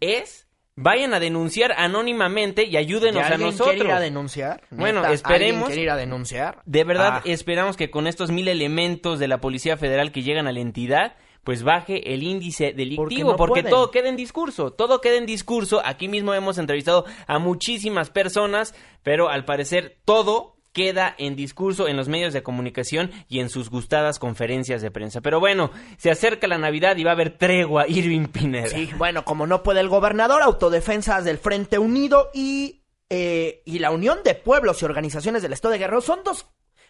es 0.00 0.48
vayan 0.74 1.12
a 1.12 1.20
denunciar 1.20 1.72
anónimamente 1.76 2.64
y 2.64 2.78
ayúdenos 2.78 3.22
a 3.22 3.36
nosotros. 3.36 3.74
Quiere 3.74 3.88
ir 3.90 3.94
a 3.94 4.00
denunciar? 4.00 4.62
Bueno, 4.70 5.04
esperemos. 5.06 5.66
Quiere 5.66 5.82
ir 5.82 5.90
a 5.90 5.96
denunciar? 5.96 6.62
De 6.64 6.84
verdad, 6.84 7.16
ah. 7.16 7.22
esperamos 7.26 7.76
que 7.76 7.90
con 7.90 8.06
estos 8.06 8.30
mil 8.30 8.48
elementos 8.48 9.18
de 9.18 9.28
la 9.28 9.42
Policía 9.42 9.76
Federal 9.76 10.10
que 10.10 10.22
llegan 10.22 10.46
a 10.46 10.52
la 10.52 10.60
entidad, 10.60 11.16
pues 11.44 11.62
baje 11.62 12.14
el 12.14 12.22
índice 12.22 12.72
delictivo, 12.72 13.36
porque, 13.36 13.62
todo 13.62 13.90
queda 13.90 14.08
en 14.08 14.16
discurso, 14.16 14.72
todo 14.72 15.00
queda 15.00 15.16
en 15.16 15.26
discurso. 15.26 15.82
Aquí 15.84 16.08
mismo 16.08 16.34
hemos 16.34 16.58
entrevistado 16.58 17.04
a 17.26 17.38
muchísimas 17.38 18.10
personas, 18.10 18.74
pero 19.02 19.28
al 19.28 19.44
parecer 19.44 19.98
todo 20.04 20.56
queda 20.72 21.14
en 21.18 21.36
discurso 21.36 21.88
en 21.88 21.96
los 21.96 22.08
medios 22.08 22.32
de 22.32 22.42
comunicación 22.42 23.10
y 23.28 23.40
en 23.40 23.50
sus 23.50 23.70
gustadas 23.70 24.18
conferencias 24.18 24.82
de 24.82 24.90
prensa. 24.90 25.20
Pero 25.20 25.38
bueno, 25.40 25.70
se 25.98 26.10
acerca 26.10 26.46
la 26.46 26.58
Navidad 26.58 26.96
y 26.96 27.04
va 27.04 27.10
a 27.10 27.14
haber 27.14 27.36
tregua, 27.36 27.86
Irving 27.88 28.26
Pineda. 28.26 28.68
Sí, 28.68 28.90
bueno, 28.96 29.24
como 29.24 29.46
no 29.46 29.62
puede 29.62 29.80
el 29.80 29.88
gobernador, 29.88 30.42
autodefensas 30.42 31.24
del 31.24 31.38
Frente 31.38 31.78
Unido 31.78 32.30
y, 32.32 32.84
eh, 33.10 33.62
y 33.66 33.80
la 33.80 33.90
Unión 33.90 34.20
de 34.24 34.34
Pueblos 34.34 34.80
y 34.80 34.84
Organizaciones 34.84 35.42
del 35.42 35.52
Estado 35.52 35.72
de 35.72 35.78
Guerrero 35.78 36.00
son 36.00 36.20
dos 36.24 36.46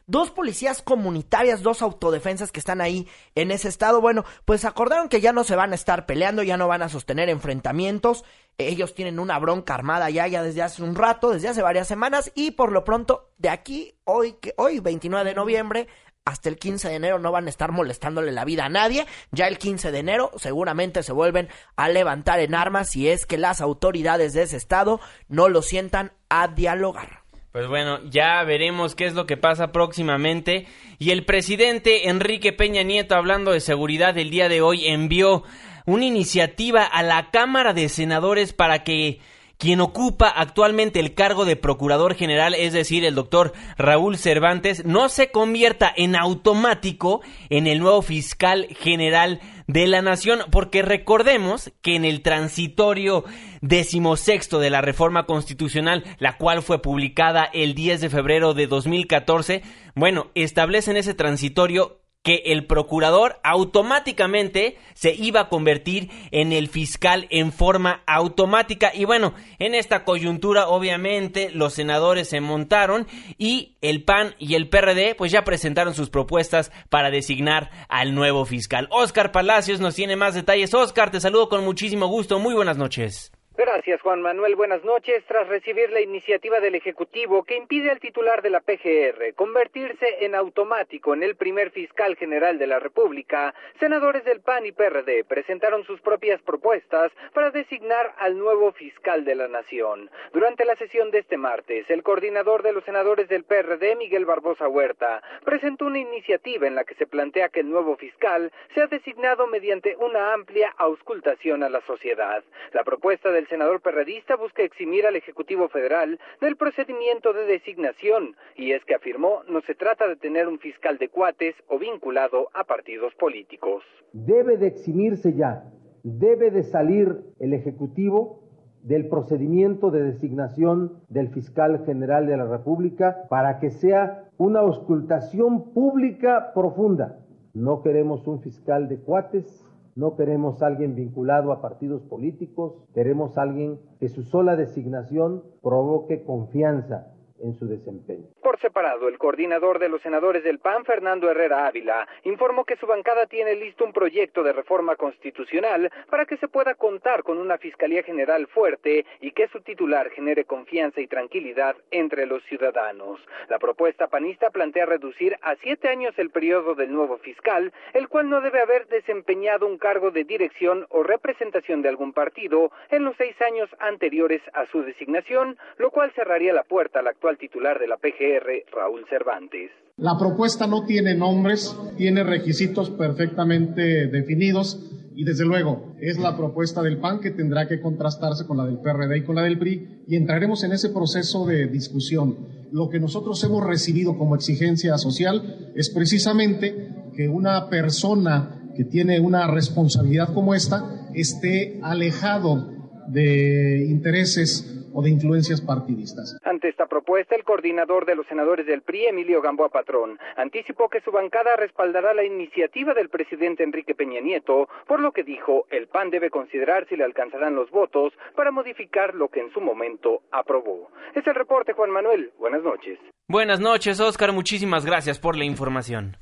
dos 0.06 0.30
policías 0.30 0.82
comunitarias, 0.82 1.62
dos 1.62 1.82
autodefensas 1.82 2.52
que 2.52 2.60
están 2.60 2.80
ahí 2.80 3.08
en 3.34 3.50
ese 3.50 3.68
estado, 3.68 4.00
bueno, 4.00 4.24
pues 4.44 4.64
acordaron 4.64 5.08
que 5.08 5.20
ya 5.20 5.32
no 5.32 5.44
se 5.44 5.56
van 5.56 5.72
a 5.72 5.74
estar 5.74 6.06
peleando, 6.06 6.42
ya 6.42 6.56
no 6.56 6.68
van 6.68 6.82
a 6.82 6.88
sostener 6.88 7.28
enfrentamientos. 7.28 8.24
Ellos 8.58 8.94
tienen 8.94 9.18
una 9.18 9.38
bronca 9.38 9.74
armada 9.74 10.10
ya, 10.10 10.26
ya 10.26 10.42
desde 10.42 10.62
hace 10.62 10.82
un 10.82 10.94
rato, 10.94 11.30
desde 11.30 11.48
hace 11.48 11.62
varias 11.62 11.88
semanas, 11.88 12.30
y 12.34 12.52
por 12.52 12.72
lo 12.72 12.84
pronto, 12.84 13.30
de 13.38 13.48
aquí, 13.48 13.94
hoy, 14.04 14.34
que, 14.34 14.54
hoy 14.56 14.80
29 14.80 15.30
de 15.30 15.34
noviembre, 15.34 15.88
hasta 16.24 16.48
el 16.48 16.56
15 16.56 16.88
de 16.88 16.94
enero 16.94 17.18
no 17.18 17.32
van 17.32 17.46
a 17.46 17.50
estar 17.50 17.72
molestándole 17.72 18.32
la 18.32 18.44
vida 18.44 18.64
a 18.64 18.68
nadie. 18.68 19.06
Ya 19.32 19.48
el 19.48 19.58
15 19.58 19.90
de 19.90 19.98
enero 19.98 20.30
seguramente 20.36 21.02
se 21.02 21.12
vuelven 21.12 21.48
a 21.76 21.88
levantar 21.88 22.40
en 22.40 22.54
armas 22.54 22.90
si 22.90 23.08
es 23.08 23.26
que 23.26 23.38
las 23.38 23.60
autoridades 23.60 24.32
de 24.32 24.42
ese 24.42 24.56
estado 24.56 25.00
no 25.28 25.48
lo 25.48 25.62
sientan 25.62 26.12
a 26.28 26.48
dialogar. 26.48 27.21
Pues 27.52 27.68
bueno, 27.68 27.98
ya 28.08 28.42
veremos 28.44 28.94
qué 28.94 29.04
es 29.04 29.12
lo 29.12 29.26
que 29.26 29.36
pasa 29.36 29.72
próximamente. 29.72 30.66
Y 30.98 31.10
el 31.10 31.26
presidente 31.26 32.08
Enrique 32.08 32.54
Peña 32.54 32.82
Nieto, 32.82 33.14
hablando 33.14 33.50
de 33.52 33.60
seguridad 33.60 34.16
el 34.16 34.30
día 34.30 34.48
de 34.48 34.62
hoy, 34.62 34.86
envió 34.86 35.44
una 35.84 36.06
iniciativa 36.06 36.82
a 36.84 37.02
la 37.02 37.30
Cámara 37.30 37.74
de 37.74 37.90
Senadores 37.90 38.54
para 38.54 38.84
que 38.84 39.20
quien 39.58 39.80
ocupa 39.80 40.28
actualmente 40.28 40.98
el 40.98 41.14
cargo 41.14 41.44
de 41.44 41.56
Procurador 41.56 42.14
General, 42.14 42.54
es 42.54 42.72
decir, 42.72 43.04
el 43.04 43.14
doctor 43.14 43.52
Raúl 43.76 44.16
Cervantes, 44.16 44.86
no 44.86 45.10
se 45.10 45.30
convierta 45.30 45.92
en 45.94 46.16
automático 46.16 47.20
en 47.50 47.66
el 47.66 47.80
nuevo 47.80 48.00
fiscal 48.00 48.66
general 48.80 49.40
de 49.72 49.86
la 49.86 50.02
nación, 50.02 50.40
porque 50.50 50.82
recordemos 50.82 51.72
que 51.80 51.96
en 51.96 52.04
el 52.04 52.20
transitorio 52.20 53.24
decimosexto 53.62 54.58
de 54.58 54.70
la 54.70 54.82
reforma 54.82 55.24
constitucional, 55.24 56.04
la 56.18 56.36
cual 56.36 56.62
fue 56.62 56.82
publicada 56.82 57.44
el 57.44 57.74
10 57.74 58.02
de 58.02 58.10
febrero 58.10 58.52
de 58.52 58.66
2014, 58.66 59.62
bueno, 59.94 60.30
establecen 60.34 60.96
ese 60.96 61.14
transitorio 61.14 62.01
que 62.22 62.42
el 62.46 62.66
procurador 62.66 63.40
automáticamente 63.42 64.78
se 64.94 65.12
iba 65.14 65.40
a 65.40 65.48
convertir 65.48 66.10
en 66.30 66.52
el 66.52 66.68
fiscal 66.68 67.26
en 67.30 67.52
forma 67.52 68.02
automática. 68.06 68.92
Y 68.94 69.04
bueno, 69.04 69.34
en 69.58 69.74
esta 69.74 70.04
coyuntura 70.04 70.68
obviamente 70.68 71.50
los 71.50 71.74
senadores 71.74 72.28
se 72.28 72.40
montaron 72.40 73.06
y 73.38 73.76
el 73.80 74.04
PAN 74.04 74.34
y 74.38 74.54
el 74.54 74.68
PRD 74.68 75.14
pues 75.16 75.32
ya 75.32 75.42
presentaron 75.42 75.94
sus 75.94 76.10
propuestas 76.10 76.70
para 76.88 77.10
designar 77.10 77.70
al 77.88 78.14
nuevo 78.14 78.44
fiscal. 78.44 78.88
Oscar 78.90 79.32
Palacios 79.32 79.80
nos 79.80 79.96
tiene 79.96 80.16
más 80.16 80.34
detalles. 80.34 80.74
Oscar, 80.74 81.10
te 81.10 81.20
saludo 81.20 81.48
con 81.48 81.64
muchísimo 81.64 82.06
gusto. 82.06 82.38
Muy 82.38 82.54
buenas 82.54 82.76
noches. 82.78 83.32
Gracias, 83.54 84.00
Juan 84.00 84.22
Manuel. 84.22 84.56
Buenas 84.56 84.82
noches. 84.82 85.22
Tras 85.26 85.46
recibir 85.46 85.90
la 85.90 86.00
iniciativa 86.00 86.58
del 86.58 86.74
Ejecutivo 86.74 87.44
que 87.44 87.54
impide 87.54 87.90
al 87.90 88.00
titular 88.00 88.40
de 88.40 88.48
la 88.48 88.60
PGR 88.60 89.34
convertirse 89.34 90.24
en 90.24 90.34
automático 90.34 91.12
en 91.12 91.22
el 91.22 91.36
primer 91.36 91.70
fiscal 91.70 92.16
general 92.16 92.58
de 92.58 92.66
la 92.66 92.78
República, 92.78 93.54
senadores 93.78 94.24
del 94.24 94.40
PAN 94.40 94.64
y 94.64 94.72
PRD 94.72 95.24
presentaron 95.24 95.84
sus 95.84 96.00
propias 96.00 96.40
propuestas 96.40 97.12
para 97.34 97.50
designar 97.50 98.14
al 98.16 98.38
nuevo 98.38 98.72
fiscal 98.72 99.26
de 99.26 99.34
la 99.34 99.48
Nación. 99.48 100.10
Durante 100.32 100.64
la 100.64 100.74
sesión 100.76 101.10
de 101.10 101.18
este 101.18 101.36
martes, 101.36 101.90
el 101.90 102.02
coordinador 102.02 102.62
de 102.62 102.72
los 102.72 102.84
senadores 102.84 103.28
del 103.28 103.44
PRD, 103.44 103.96
Miguel 103.96 104.24
Barbosa 104.24 104.66
Huerta, 104.66 105.22
presentó 105.44 105.86
una 105.86 105.98
iniciativa 105.98 106.66
en 106.66 106.74
la 106.74 106.84
que 106.84 106.94
se 106.94 107.06
plantea 107.06 107.50
que 107.50 107.60
el 107.60 107.70
nuevo 107.70 107.98
fiscal 107.98 108.50
sea 108.74 108.86
designado 108.86 109.46
mediante 109.46 109.94
una 109.96 110.32
amplia 110.32 110.74
auscultación 110.78 111.62
a 111.62 111.68
la 111.68 111.82
sociedad. 111.82 112.42
La 112.72 112.82
propuesta 112.82 113.30
del 113.30 113.41
el 113.42 113.48
senador 113.48 113.80
perredista 113.80 114.36
busca 114.36 114.62
eximir 114.62 115.04
al 115.04 115.16
Ejecutivo 115.16 115.68
Federal 115.68 116.18
del 116.40 116.56
procedimiento 116.56 117.32
de 117.32 117.44
designación, 117.44 118.36
y 118.56 118.70
es 118.70 118.84
que 118.84 118.94
afirmó 118.94 119.42
no 119.48 119.60
se 119.62 119.74
trata 119.74 120.06
de 120.06 120.14
tener 120.14 120.46
un 120.46 120.60
fiscal 120.60 120.96
de 120.98 121.08
cuates 121.08 121.56
o 121.66 121.76
vinculado 121.76 122.50
a 122.54 122.62
partidos 122.62 123.12
políticos. 123.16 123.82
Debe 124.12 124.58
de 124.58 124.68
eximirse 124.68 125.34
ya, 125.34 125.64
debe 126.04 126.52
de 126.52 126.62
salir 126.62 127.16
el 127.40 127.52
Ejecutivo 127.52 128.38
del 128.82 129.08
procedimiento 129.08 129.90
de 129.90 130.04
designación 130.04 131.02
del 131.08 131.28
fiscal 131.30 131.84
general 131.84 132.28
de 132.28 132.36
la 132.36 132.46
República 132.46 133.26
para 133.28 133.58
que 133.58 133.70
sea 133.70 134.28
una 134.36 134.60
auscultación 134.60 135.72
pública 135.72 136.52
profunda. 136.54 137.18
No 137.54 137.82
queremos 137.82 138.24
un 138.28 138.40
fiscal 138.40 138.88
de 138.88 139.00
cuates 139.00 139.66
No 139.94 140.16
queremos 140.16 140.62
alguien 140.62 140.94
vinculado 140.94 141.52
a 141.52 141.60
partidos 141.60 142.02
políticos, 142.02 142.74
queremos 142.94 143.36
alguien 143.36 143.78
que 144.00 144.08
su 144.08 144.22
sola 144.22 144.56
designación 144.56 145.42
provoque 145.62 146.24
confianza 146.24 147.12
en 147.42 147.58
su 147.58 147.66
desempeño. 147.66 148.26
Por 148.42 148.58
separado, 148.60 149.08
el 149.08 149.18
coordinador 149.18 149.78
de 149.78 149.88
los 149.88 150.00
senadores 150.02 150.44
del 150.44 150.58
PAN, 150.58 150.84
Fernando 150.84 151.30
Herrera 151.30 151.66
Ávila, 151.66 152.06
informó 152.24 152.64
que 152.64 152.76
su 152.76 152.86
bancada 152.86 153.26
tiene 153.26 153.54
listo 153.56 153.84
un 153.84 153.92
proyecto 153.92 154.42
de 154.42 154.52
reforma 154.52 154.96
constitucional 154.96 155.90
para 156.08 156.26
que 156.26 156.36
se 156.36 156.48
pueda 156.48 156.74
contar 156.74 157.22
con 157.22 157.38
una 157.38 157.58
Fiscalía 157.58 158.02
General 158.02 158.46
fuerte 158.46 159.04
y 159.20 159.32
que 159.32 159.48
su 159.48 159.60
titular 159.60 160.10
genere 160.10 160.44
confianza 160.44 161.00
y 161.00 161.06
tranquilidad 161.06 161.76
entre 161.90 162.26
los 162.26 162.42
ciudadanos. 162.44 163.20
La 163.48 163.58
propuesta 163.58 164.08
panista 164.08 164.50
plantea 164.50 164.86
reducir 164.86 165.36
a 165.42 165.56
siete 165.56 165.88
años 165.88 166.14
el 166.18 166.30
periodo 166.30 166.74
del 166.74 166.92
nuevo 166.92 167.18
fiscal, 167.18 167.72
el 167.92 168.08
cual 168.08 168.30
no 168.30 168.40
debe 168.40 168.60
haber 168.60 168.86
desempeñado 168.88 169.66
un 169.66 169.78
cargo 169.78 170.10
de 170.10 170.24
dirección 170.24 170.86
o 170.90 171.02
representación 171.02 171.82
de 171.82 171.88
algún 171.88 172.12
partido 172.12 172.70
en 172.90 173.04
los 173.04 173.16
seis 173.16 173.40
años 173.42 173.68
anteriores 173.78 174.42
a 174.52 174.66
su 174.66 174.82
designación, 174.82 175.56
lo 175.78 175.90
cual 175.90 176.12
cerraría 176.12 176.52
la 176.52 176.64
puerta 176.64 177.00
al 177.00 177.08
actual 177.08 177.31
titular 177.38 177.78
de 177.78 177.86
la 177.86 177.96
PGR, 177.96 178.70
Raúl 178.72 179.04
Cervantes. 179.08 179.70
La 179.96 180.18
propuesta 180.18 180.66
no 180.66 180.84
tiene 180.84 181.14
nombres, 181.14 181.76
tiene 181.96 182.24
requisitos 182.24 182.90
perfectamente 182.90 184.06
definidos 184.06 184.88
y 185.14 185.24
desde 185.24 185.44
luego 185.44 185.94
es 186.00 186.18
la 186.18 186.36
propuesta 186.36 186.82
del 186.82 186.98
PAN 186.98 187.20
que 187.20 187.30
tendrá 187.30 187.68
que 187.68 187.80
contrastarse 187.80 188.46
con 188.46 188.56
la 188.56 188.64
del 188.64 188.78
PRD 188.78 189.18
y 189.18 189.24
con 189.24 189.36
la 189.36 189.42
del 189.42 189.58
PRI 189.58 190.04
y 190.08 190.16
entraremos 190.16 190.64
en 190.64 190.72
ese 190.72 190.88
proceso 190.90 191.46
de 191.46 191.66
discusión. 191.66 192.48
Lo 192.72 192.88
que 192.88 192.98
nosotros 192.98 193.42
hemos 193.44 193.64
recibido 193.64 194.16
como 194.16 194.34
exigencia 194.34 194.96
social 194.96 195.72
es 195.74 195.90
precisamente 195.90 196.88
que 197.14 197.28
una 197.28 197.68
persona 197.68 198.72
que 198.74 198.84
tiene 198.84 199.20
una 199.20 199.46
responsabilidad 199.46 200.32
como 200.32 200.54
esta 200.54 201.10
esté 201.14 201.78
alejado 201.82 202.70
de 203.08 203.86
intereses 203.88 204.81
o 204.92 205.02
de 205.02 205.10
influencias 205.10 205.60
partidistas. 205.60 206.38
Ante 206.44 206.68
esta 206.68 206.86
propuesta, 206.86 207.34
el 207.34 207.44
coordinador 207.44 208.06
de 208.06 208.14
los 208.14 208.26
senadores 208.26 208.66
del 208.66 208.82
PRI, 208.82 209.06
Emilio 209.06 209.42
Gamboa 209.42 209.68
Patrón, 209.68 210.18
anticipó 210.36 210.88
que 210.88 211.00
su 211.00 211.10
bancada 211.10 211.56
respaldará 211.56 212.14
la 212.14 212.24
iniciativa 212.24 212.94
del 212.94 213.08
presidente 213.08 213.62
Enrique 213.62 213.94
Peña 213.94 214.20
Nieto, 214.20 214.68
por 214.86 215.00
lo 215.00 215.12
que 215.12 215.22
dijo, 215.22 215.66
el 215.70 215.88
PAN 215.88 216.10
debe 216.10 216.30
considerar 216.30 216.86
si 216.88 216.96
le 216.96 217.04
alcanzarán 217.04 217.54
los 217.54 217.70
votos 217.70 218.12
para 218.34 218.50
modificar 218.50 219.14
lo 219.14 219.28
que 219.28 219.40
en 219.40 219.52
su 219.52 219.60
momento 219.60 220.22
aprobó. 220.30 220.90
Es 221.14 221.26
el 221.26 221.34
reporte, 221.34 221.72
Juan 221.72 221.90
Manuel. 221.90 222.32
Buenas 222.38 222.62
noches. 222.62 222.98
Buenas 223.28 223.60
noches, 223.60 224.00
Oscar. 224.00 224.32
Muchísimas 224.32 224.84
gracias 224.84 225.18
por 225.18 225.36
la 225.36 225.44
información. 225.44 226.16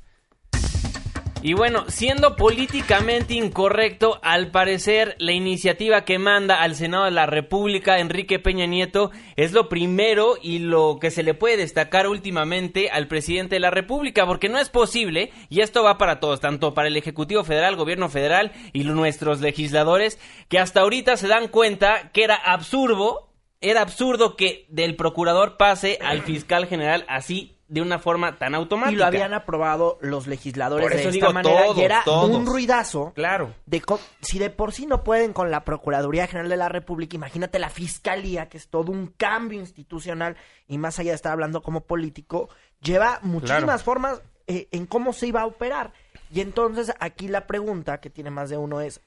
Y 1.43 1.53
bueno, 1.53 1.85
siendo 1.87 2.35
políticamente 2.35 3.33
incorrecto, 3.33 4.19
al 4.21 4.51
parecer 4.51 5.15
la 5.17 5.31
iniciativa 5.31 6.05
que 6.05 6.19
manda 6.19 6.61
al 6.61 6.75
Senado 6.75 7.05
de 7.05 7.11
la 7.11 7.25
República 7.25 7.97
Enrique 7.97 8.37
Peña 8.37 8.67
Nieto 8.67 9.09
es 9.35 9.51
lo 9.51 9.67
primero 9.67 10.35
y 10.39 10.59
lo 10.59 10.99
que 11.01 11.09
se 11.09 11.23
le 11.23 11.33
puede 11.33 11.57
destacar 11.57 12.07
últimamente 12.07 12.91
al 12.91 13.07
presidente 13.07 13.55
de 13.55 13.59
la 13.59 13.71
República, 13.71 14.27
porque 14.27 14.49
no 14.49 14.59
es 14.59 14.69
posible, 14.69 15.31
y 15.49 15.61
esto 15.61 15.83
va 15.83 15.97
para 15.97 16.19
todos, 16.19 16.41
tanto 16.41 16.75
para 16.75 16.89
el 16.89 16.97
Ejecutivo 16.97 17.43
Federal, 17.43 17.75
Gobierno 17.75 18.07
Federal 18.07 18.51
y 18.71 18.83
nuestros 18.83 19.41
legisladores, 19.41 20.19
que 20.47 20.59
hasta 20.59 20.81
ahorita 20.81 21.17
se 21.17 21.27
dan 21.27 21.47
cuenta 21.47 22.11
que 22.13 22.23
era 22.23 22.35
absurdo, 22.35 23.33
era 23.61 23.81
absurdo 23.81 24.35
que 24.35 24.67
del 24.69 24.95
procurador 24.95 25.57
pase 25.57 25.97
al 26.03 26.21
fiscal 26.21 26.67
general 26.67 27.03
así 27.07 27.57
de 27.71 27.81
una 27.81 27.99
forma 27.99 28.37
tan 28.37 28.53
automática. 28.53 28.91
Y 28.93 28.97
lo 28.97 29.05
habían 29.05 29.33
aprobado 29.33 29.97
los 30.01 30.27
legisladores 30.27 30.89
de 30.89 31.09
esta 31.09 31.29
manera 31.29 31.67
y 31.73 31.81
era 31.81 32.03
un 32.05 32.45
ruidazo. 32.45 33.13
Claro. 33.15 33.55
De 33.65 33.81
si 34.21 34.39
de 34.39 34.49
por 34.49 34.73
sí 34.73 34.85
no 34.85 35.05
pueden 35.05 35.31
con 35.31 35.51
la 35.51 35.63
Procuraduría 35.63 36.27
General 36.27 36.49
de 36.49 36.57
la 36.57 36.67
República, 36.67 37.15
imagínate 37.15 37.59
la 37.59 37.69
Fiscalía, 37.69 38.49
que 38.49 38.57
es 38.57 38.67
todo 38.67 38.91
un 38.91 39.07
cambio 39.07 39.61
institucional 39.61 40.35
y 40.67 40.77
más 40.77 40.99
allá 40.99 41.11
de 41.11 41.15
estar 41.15 41.31
hablando 41.31 41.61
como 41.61 41.85
político, 41.85 42.49
lleva 42.81 43.19
muchísimas 43.21 43.83
formas 43.83 44.21
eh, 44.47 44.67
en 44.71 44.85
cómo 44.85 45.13
se 45.13 45.27
iba 45.27 45.39
a 45.39 45.45
operar. 45.45 45.93
Y 46.29 46.41
entonces 46.41 46.93
aquí 46.99 47.29
la 47.29 47.47
pregunta 47.47 48.01
que 48.01 48.09
tiene 48.09 48.31
más 48.31 48.49
de 48.49 48.57
uno 48.57 48.81
es, 48.81 48.99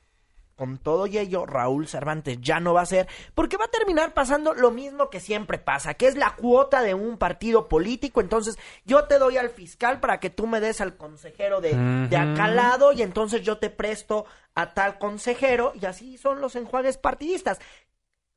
con 0.56 0.78
todo 0.78 1.06
y 1.06 1.18
ello, 1.18 1.46
Raúl 1.46 1.88
Cervantes 1.88 2.38
ya 2.40 2.60
no 2.60 2.74
va 2.74 2.82
a 2.82 2.86
ser, 2.86 3.08
porque 3.34 3.56
va 3.56 3.66
a 3.66 3.70
terminar 3.70 4.14
pasando 4.14 4.54
lo 4.54 4.70
mismo 4.70 5.10
que 5.10 5.20
siempre 5.20 5.58
pasa, 5.58 5.94
que 5.94 6.06
es 6.06 6.16
la 6.16 6.34
cuota 6.36 6.82
de 6.82 6.94
un 6.94 7.18
partido 7.18 7.68
político. 7.68 8.20
Entonces, 8.20 8.58
yo 8.84 9.04
te 9.04 9.18
doy 9.18 9.36
al 9.36 9.50
fiscal 9.50 10.00
para 10.00 10.20
que 10.20 10.30
tú 10.30 10.46
me 10.46 10.60
des 10.60 10.80
al 10.80 10.96
consejero 10.96 11.60
de, 11.60 11.74
de 12.08 12.16
acá 12.16 12.48
lado, 12.48 12.92
y 12.92 13.02
entonces 13.02 13.42
yo 13.42 13.58
te 13.58 13.70
presto 13.70 14.26
a 14.54 14.74
tal 14.74 14.98
consejero, 14.98 15.72
y 15.74 15.86
así 15.86 16.18
son 16.18 16.40
los 16.40 16.56
enjuagues 16.56 16.98
partidistas. 16.98 17.58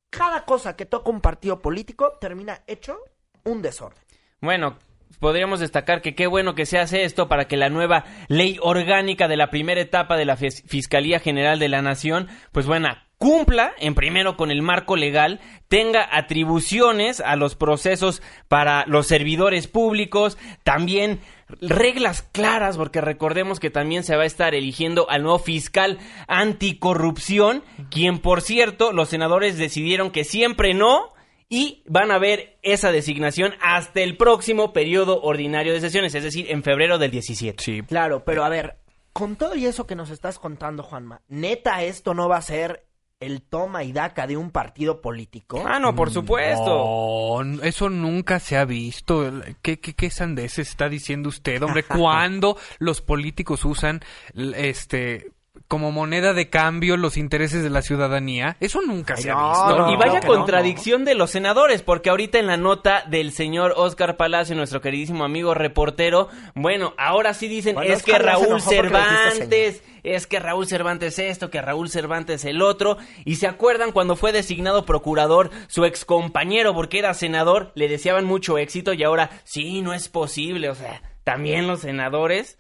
Cada 0.10 0.46
cosa 0.46 0.76
que 0.76 0.86
toca 0.86 1.10
un 1.10 1.22
partido 1.22 1.60
político 1.60 2.14
termina 2.20 2.64
hecho 2.66 2.98
un 3.44 3.62
desorden. 3.62 4.02
Bueno, 4.40 4.78
podríamos 5.20 5.60
destacar 5.60 6.02
que 6.02 6.16
qué 6.16 6.28
bueno 6.28 6.56
que 6.56 6.66
se 6.66 6.80
hace 6.80 7.04
esto 7.04 7.28
para 7.28 7.48
que 7.48 7.58
la 7.58 7.70
nueva 7.70 8.06
ley 8.28 8.58
orgánica 8.62 9.28
de 9.28 9.38
la 9.38 9.50
primera 9.50 9.82
etapa 9.82 10.18
de 10.18 10.26
la 10.26 10.38
Fiscalía 10.38 11.20
General 11.20 11.60
de 11.60 11.70
la 11.70 11.82
Nación, 11.82 12.28
pues 12.52 12.66
bueno, 12.66 12.90
cumpla 13.18 13.74
en 13.80 13.96
primero 13.96 14.38
con 14.38 14.52
el 14.52 14.62
marco 14.62 14.96
legal, 14.96 15.40
tenga 15.68 16.08
atribuciones 16.12 17.20
a 17.20 17.36
los 17.36 17.56
procesos 17.56 18.22
para 18.48 18.86
los 18.86 19.08
servidores 19.08 19.68
públicos, 19.68 20.38
también 20.64 21.20
reglas 21.62 22.22
claras, 22.22 22.78
porque 22.78 23.02
recordemos 23.02 23.60
que 23.60 23.70
también 23.70 24.04
se 24.04 24.16
va 24.16 24.24
a 24.24 24.28
estar 24.28 24.54
eligiendo 24.54 25.10
al 25.10 25.24
nuevo 25.24 25.40
fiscal 25.40 25.98
anticorrupción, 26.28 27.64
quien 27.90 28.20
por 28.20 28.42
cierto 28.42 28.92
los 28.92 29.10
senadores 29.10 29.58
decidieron 29.58 30.12
que 30.12 30.24
siempre 30.24 30.74
no, 30.74 31.14
y 31.50 31.84
van 31.88 32.12
a 32.12 32.20
ver 32.20 32.58
esa 32.62 32.92
designación 32.92 33.54
hasta 33.62 34.02
el 34.02 34.18
próximo 34.18 34.74
periodo 34.74 35.22
ordinario 35.22 35.74
de 35.74 35.82
sesiones, 35.82 36.14
es 36.16 36.24
decir, 36.24 36.50
en 36.50 36.64
febrero 36.64 36.98
del 36.98 37.12
17. 37.12 37.64
Sí. 37.64 37.82
Claro, 37.84 38.24
pero 38.26 38.44
a 38.44 38.50
ver, 38.50 38.78
con 39.14 39.36
todo 39.36 39.56
y 39.56 39.66
eso 39.66 39.88
que 39.88 39.96
nos 39.96 40.10
estás 40.10 40.40
contando, 40.40 40.84
Juanma, 40.84 41.22
neta, 41.28 41.84
esto 41.84 42.14
no 42.14 42.28
va 42.28 42.38
a 42.38 42.42
ser 42.42 42.88
el 43.20 43.42
toma 43.42 43.84
y 43.84 43.92
daca 43.94 44.28
de 44.28 44.38
un 44.38 44.52
partido 44.52 45.02
político. 45.02 45.64
Ah, 45.66 45.80
no, 45.80 45.96
por 45.96 46.12
supuesto. 46.12 47.44
No, 47.44 47.64
eso 47.64 47.90
nunca 47.90 48.40
se 48.40 48.58
ha 48.58 48.66
visto. 48.66 49.32
¿Qué, 49.62 49.80
qué, 49.80 49.96
qué 49.96 50.10
sandeces 50.12 50.70
está 50.70 50.88
diciendo 50.88 51.30
usted, 51.30 51.64
hombre? 51.64 51.84
¿Cuándo 51.88 52.58
los 52.78 53.02
políticos 53.02 53.66
usan 53.66 54.02
este 54.36 55.32
como 55.68 55.92
moneda 55.92 56.34
de 56.34 56.50
cambio 56.50 56.96
los 56.96 57.18
intereses 57.18 57.62
de 57.62 57.70
la 57.70 57.82
ciudadanía. 57.82 58.56
Eso 58.60 58.82
nunca 58.82 59.18
se 59.18 59.30
ha 59.30 59.36
visto. 59.36 59.92
y 59.92 59.96
vaya 59.98 60.22
contradicción 60.22 61.04
de 61.04 61.16
los 61.16 61.32
senadores, 61.32 61.82
porque 61.82 62.10
ahorita 62.10 62.40
en 62.40 62.48
la 62.48 62.58
nota 62.58 63.04
del 63.10 63.32
señor 63.32 63.74
Oscar 63.76 64.18
Palacio, 64.18 64.56
nuestro 64.56 64.82
queridísimo 64.82 65.26
amigo 65.26 65.54
reportero, 65.54 66.30
bueno, 66.56 66.94
ahora 66.98 67.34
sí 67.34 67.48
dicen 67.48 67.76
es 67.84 68.04
que 68.04 68.18
Raúl 68.18 68.62
Cervantes, 68.62 69.84
es 70.04 70.28
que 70.28 70.40
Raúl 70.40 70.68
Cervantes 70.68 71.20
esto, 71.20 71.50
que 71.50 71.62
Raúl 71.62 71.90
Cervantes 71.90 72.46
el 72.46 72.62
otro, 72.62 72.98
y 73.26 73.36
se 73.36 73.48
acuerdan 73.48 73.92
cuando 73.92 74.16
fue 74.16 74.32
designado 74.32 74.86
procurador 74.86 75.52
su 75.68 75.84
ex 75.84 76.06
compañero, 76.06 76.74
porque 76.74 77.00
era 77.00 77.14
senador, 77.14 77.72
le 77.76 77.90
deseaban 77.90 78.26
mucho 78.26 78.58
éxito 78.58 78.94
y 78.94 79.04
ahora 79.04 79.30
sí, 79.44 79.82
no 79.82 79.94
es 79.94 80.08
posible, 80.08 80.70
o 80.70 80.76
sea, 80.76 81.02
también 81.26 81.68
los 81.68 81.82
senadores 81.82 82.58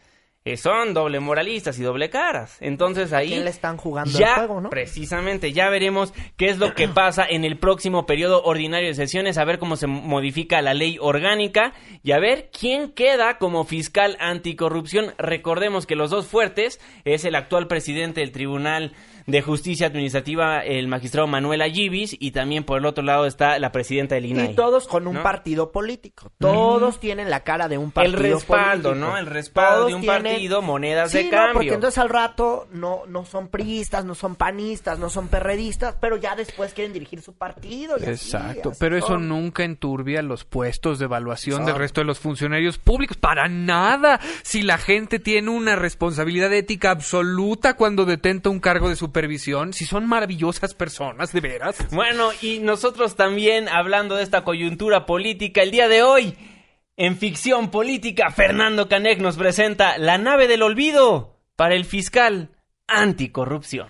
son 0.55 0.93
doble 0.93 1.19
moralistas 1.19 1.77
y 1.79 1.83
doble 1.83 2.09
caras. 2.09 2.57
Entonces 2.61 3.11
ahí 3.11 3.37
le 3.39 3.49
están 3.49 3.75
jugando 3.75 4.17
ya, 4.17 4.27
el 4.27 4.35
juego, 4.35 4.61
¿no? 4.61 4.69
Precisamente, 4.69 5.51
ya 5.51 5.69
veremos 5.69 6.13
qué 6.37 6.47
es 6.49 6.59
lo 6.59 6.73
que 6.75 6.87
pasa 6.87 7.25
en 7.27 7.43
el 7.43 7.57
próximo 7.57 8.05
periodo 8.05 8.43
ordinario 8.43 8.87
de 8.87 8.93
sesiones, 8.93 9.37
a 9.37 9.45
ver 9.45 9.59
cómo 9.59 9.75
se 9.75 9.87
modifica 9.87 10.61
la 10.61 10.73
ley 10.73 10.97
orgánica 11.01 11.73
y 12.03 12.11
a 12.11 12.19
ver 12.19 12.49
quién 12.57 12.91
queda 12.91 13.37
como 13.37 13.65
fiscal 13.65 14.15
anticorrupción. 14.19 15.13
Recordemos 15.17 15.85
que 15.85 15.95
los 15.95 16.11
dos 16.11 16.27
fuertes 16.27 16.79
es 17.03 17.25
el 17.25 17.35
actual 17.35 17.67
presidente 17.67 18.21
del 18.21 18.31
Tribunal 18.31 18.93
de 19.27 19.41
Justicia 19.41 19.87
Administrativa, 19.87 20.59
el 20.59 20.87
magistrado 20.87 21.27
Manuel 21.27 21.61
Ayibis, 21.61 22.15
y 22.17 22.31
también 22.31 22.63
por 22.63 22.79
el 22.79 22.85
otro 22.85 23.03
lado 23.03 23.25
está 23.25 23.59
la 23.59 23.73
presidenta 23.73 24.15
del 24.15 24.25
INAI. 24.25 24.51
Y 24.51 24.55
todos 24.55 24.87
con 24.87 25.05
un 25.05 25.21
partido 25.21 25.73
político. 25.73 26.31
Todos 26.37 27.01
tienen 27.01 27.29
la 27.29 27.41
cara 27.41 27.67
de 27.67 27.77
un 27.77 27.91
partido 27.91 28.17
El 28.17 28.23
respaldo, 28.31 28.95
¿no? 28.95 29.17
El 29.17 29.25
respaldo 29.25 29.87
de 29.87 29.95
un 29.95 30.05
partido, 30.05 30.61
monedas 30.61 31.11
de 31.11 31.29
cambio. 31.29 31.53
porque 31.53 31.73
entonces 31.73 31.97
al 31.97 32.07
rato 32.07 32.69
no, 32.71 33.01
no 33.07 33.25
son 33.25 33.49
priistas, 33.49 34.05
no 34.05 34.15
son 34.15 34.35
panistas, 34.35 34.97
no 34.97 35.09
son 35.09 35.27
perredistas, 35.27 35.95
pero 35.99 36.15
ya 36.15 36.37
después 36.37 36.73
quieren 36.73 36.93
dirigir 36.93 37.21
su 37.21 37.33
partido. 37.33 37.97
Exacto, 37.97 38.71
pero 38.79 38.97
eso 38.97 39.17
nunca 39.17 39.65
enturbia 39.65 40.21
los 40.21 40.45
puestos 40.45 40.99
de 40.99 41.05
evaluación 41.05 41.65
del 41.65 41.75
resto 41.75 41.99
de 41.99 42.05
los 42.05 42.19
funcionarios 42.19 42.77
públicos. 42.77 43.17
Para 43.17 43.49
nada. 43.49 44.21
Si 44.43 44.61
la 44.61 44.77
gente 44.77 45.19
tiene 45.19 45.49
una 45.49 45.75
responsabilidad 45.75 46.53
ética 46.53 46.91
absoluta 46.91 47.73
cuando 47.73 48.05
detenta 48.05 48.49
un 48.49 48.61
cargo 48.61 48.87
de 48.87 48.95
su 48.95 49.11
supervisión, 49.17 49.73
si 49.73 49.85
son 49.85 50.05
maravillosas 50.05 50.75
personas, 50.75 51.33
de 51.33 51.41
veras. 51.41 51.87
Bueno, 51.89 52.29
y 52.39 52.59
nosotros 52.59 53.15
también, 53.15 53.67
hablando 53.67 54.15
de 54.15 54.21
esta 54.21 54.43
coyuntura 54.43 55.07
política, 55.07 55.63
el 55.63 55.71
día 55.71 55.87
de 55.87 56.03
hoy, 56.03 56.35
en 56.97 57.17
ficción 57.17 57.71
política, 57.71 58.29
Fernando 58.29 58.87
Canek 58.87 59.19
nos 59.19 59.35
presenta 59.35 59.97
La 59.97 60.19
nave 60.19 60.47
del 60.47 60.61
olvido 60.61 61.39
para 61.55 61.73
el 61.73 61.85
fiscal 61.85 62.51
anticorrupción. 62.85 63.89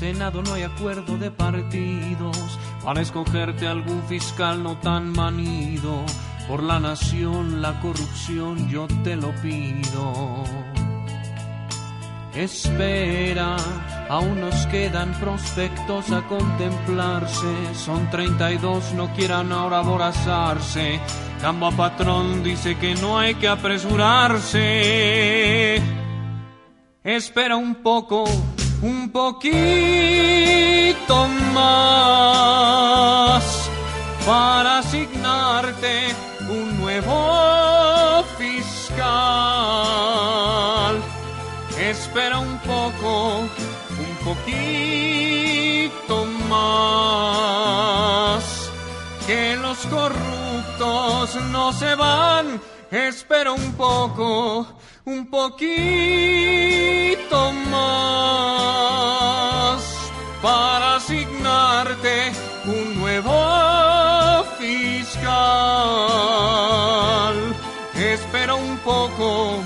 Senado 0.00 0.40
no 0.40 0.54
hay 0.54 0.62
acuerdo 0.62 1.18
de 1.18 1.30
partidos 1.30 2.58
para 2.82 3.02
escogerte 3.02 3.68
algún 3.68 4.02
fiscal 4.04 4.62
no 4.62 4.78
tan 4.78 5.12
manido. 5.12 6.06
Por 6.48 6.62
la 6.62 6.80
nación, 6.80 7.60
la 7.60 7.78
corrupción, 7.80 8.66
yo 8.70 8.88
te 9.04 9.14
lo 9.14 9.30
pido. 9.42 10.42
Espera, 12.34 13.56
aún 14.08 14.40
nos 14.40 14.66
quedan 14.68 15.12
prospectos 15.20 16.10
a 16.12 16.26
contemplarse. 16.26 17.74
Son 17.74 18.08
32, 18.08 18.94
no 18.94 19.12
quieran 19.12 19.52
ahora 19.52 19.80
aborazarse. 19.80 20.98
Camba 21.42 21.72
Patrón 21.72 22.42
dice 22.42 22.78
que 22.78 22.94
no 22.94 23.18
hay 23.18 23.34
que 23.34 23.48
apresurarse. 23.48 25.82
Espera 27.04 27.56
un 27.56 27.76
poco 27.76 28.24
un 28.82 29.10
poquito 29.10 29.56
más 31.54 33.70
para 34.26 34.78
asignarte 34.78 36.14
un 36.48 36.80
nuevo 36.80 38.24
fiscal. 38.38 39.04
Espera 41.78 42.38
un 42.38 42.58
poco, 42.58 43.40
un 43.40 44.16
poquito 44.24 46.24
más, 46.48 48.44
que 49.26 49.56
los 49.56 49.78
corruptos 49.86 51.34
no 51.50 51.72
se 51.72 51.94
van. 51.94 52.60
Espera 52.90 53.52
un 53.52 53.72
poco 53.74 54.66
un 55.10 55.26
poquito 55.26 55.78
más 57.70 58.50
para 60.40 60.96
asignarte 60.96 62.32
un 62.66 63.00
nuevo 63.00 64.44
fiscal. 64.58 65.26
Espera 67.94 68.54
un 68.54 68.76
poco, 68.78 69.56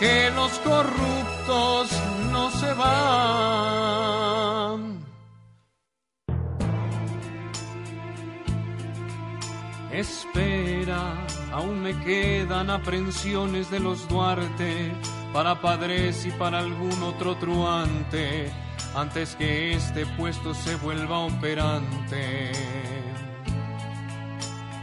que 0.00 0.30
los 0.30 0.52
corruptos 0.60 1.90
no 2.32 2.50
se 2.52 2.72
van. 2.72 3.57
Aún 11.58 11.82
me 11.82 11.92
quedan 12.04 12.70
aprensiones 12.70 13.68
de 13.68 13.80
los 13.80 14.08
Duarte 14.08 14.92
para 15.32 15.60
padres 15.60 16.24
y 16.24 16.30
para 16.30 16.60
algún 16.60 17.02
otro 17.02 17.36
truante 17.36 18.52
antes 18.94 19.34
que 19.34 19.72
este 19.72 20.06
puesto 20.06 20.54
se 20.54 20.76
vuelva 20.76 21.18
operante. 21.18 22.52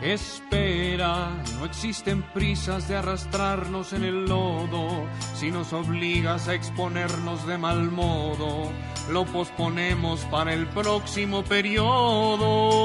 Espera, 0.02 1.30
no 1.58 1.66
existen 1.66 2.22
prisas 2.34 2.90
de 2.90 2.98
arrastrarnos 2.98 3.94
en 3.94 4.04
el 4.04 4.26
lodo. 4.26 5.08
Si 5.34 5.52
nos 5.52 5.72
obligas 5.72 6.50
a 6.50 6.56
exponernos 6.56 7.48
de 7.48 7.58
mal 7.58 7.90
modo, 7.90 8.70
lo 9.10 9.24
posponemos 9.26 10.20
para 10.26 10.54
el 10.54 10.68
próximo 10.68 11.42
periodo. 11.44 12.76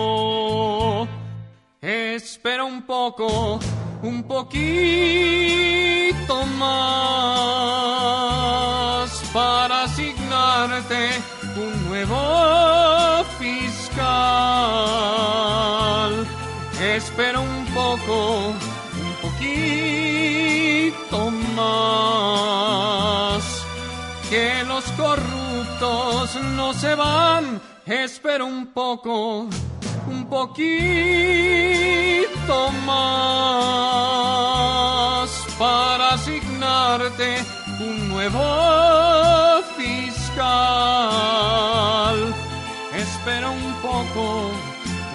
Espera 1.82 2.64
un 2.64 2.82
poco, 2.82 3.58
un 4.02 4.22
poquito 4.22 4.60
más 6.58 7.50
para 9.32 9.84
asignarte 9.84 11.10
un 11.56 11.88
nuevo 11.88 13.24
fiscal. 13.38 14.00
Espera 16.80 17.40
un 17.40 17.66
poco, 17.74 18.48
un 18.48 19.12
poquito 19.22 20.50
más. 21.54 23.42
Que 24.30 24.64
los 24.66 24.84
corruptos 24.92 26.36
no 26.56 26.72
se 26.72 26.94
van. 26.94 27.60
Espera 27.86 28.44
un 28.44 28.68
poco 28.68 29.48
un 30.08 30.24
poquito 30.26 30.60
más 32.86 33.70
para 35.58 36.14
asignarte 36.14 37.44
un 37.80 38.08
nuevo 38.08 39.62
fiscal. 39.76 40.38
Espera 42.94 43.50
un 43.50 43.74
poco, 43.82 44.50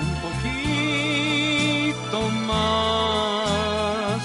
un 0.02 0.12
poquito 0.26 2.20
más, 2.48 4.22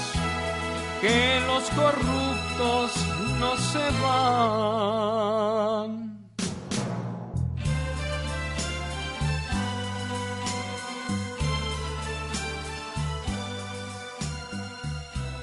que 1.00 1.40
los 1.46 1.64
corruptos 1.70 2.90
no 3.38 3.56
se 3.56 3.90
van. 4.02 5.30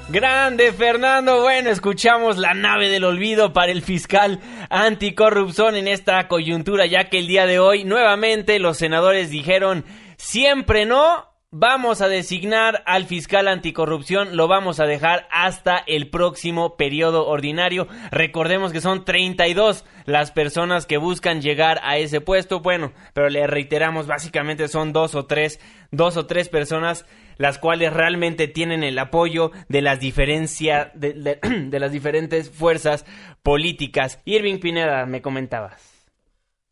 Grande 0.10 0.72
Fernando, 0.72 1.42
bueno, 1.42 1.70
escuchamos 1.70 2.38
la 2.38 2.54
nave 2.54 2.88
del 2.88 3.04
olvido 3.04 3.52
para 3.52 3.74
el 3.74 3.82
fiscal 3.82 4.40
anticorrupción 4.70 5.76
en 5.76 5.90
esta 5.90 6.30
coyuntura, 6.30 6.86
ya 6.86 7.10
que 7.10 7.20
el 7.20 7.28
día 7.28 7.46
de 7.46 7.60
hoy 7.60 7.84
nuevamente 7.84 8.58
los 8.60 8.78
senadores 8.78 9.30
dijeron 9.32 9.84
siempre 10.16 10.86
no, 10.86 11.26
vamos 11.52 12.02
a 12.02 12.08
designar 12.08 12.84
al 12.86 13.04
fiscal 13.04 13.50
anticorrupción, 13.50 14.38
lo 14.38 14.48
vamos 14.48 14.80
a 14.80 14.86
dejar 14.86 15.28
hasta 15.30 15.78
el 15.88 16.10
próximo 16.10 16.78
periodo 16.78 17.28
ordinario. 17.28 17.90
Recordemos 18.10 18.72
que 18.72 18.80
son 18.80 19.04
32 19.04 19.84
las 20.06 20.32
personas 20.32 20.86
que 20.86 20.98
buscan 20.98 21.42
llegar 21.42 21.82
a 21.84 21.98
ese 21.98 22.22
puesto, 22.22 22.62
bueno, 22.62 22.94
pero 23.14 23.30
le 23.30 23.46
reiteramos, 23.46 24.08
básicamente 24.08 24.70
son 24.70 24.94
dos 24.94 25.16
o 25.16 25.26
tres, 25.26 25.60
dos 25.92 26.16
o 26.16 26.26
tres 26.28 26.48
personas 26.48 27.06
las 27.38 27.58
cuales 27.58 27.94
realmente 27.94 28.48
tienen 28.48 28.84
el 28.84 29.00
apoyo 29.00 29.52
de 29.70 29.82
las 29.82 30.00
diferencias 30.00 30.90
de, 30.96 31.40
las 31.80 31.92
diferentes 31.92 32.50
fuerzas 32.50 33.06
políticas. 33.44 34.20
Irving 34.26 34.60
Pineda, 34.60 35.06
me 35.06 35.22
comentabas. 35.22 35.98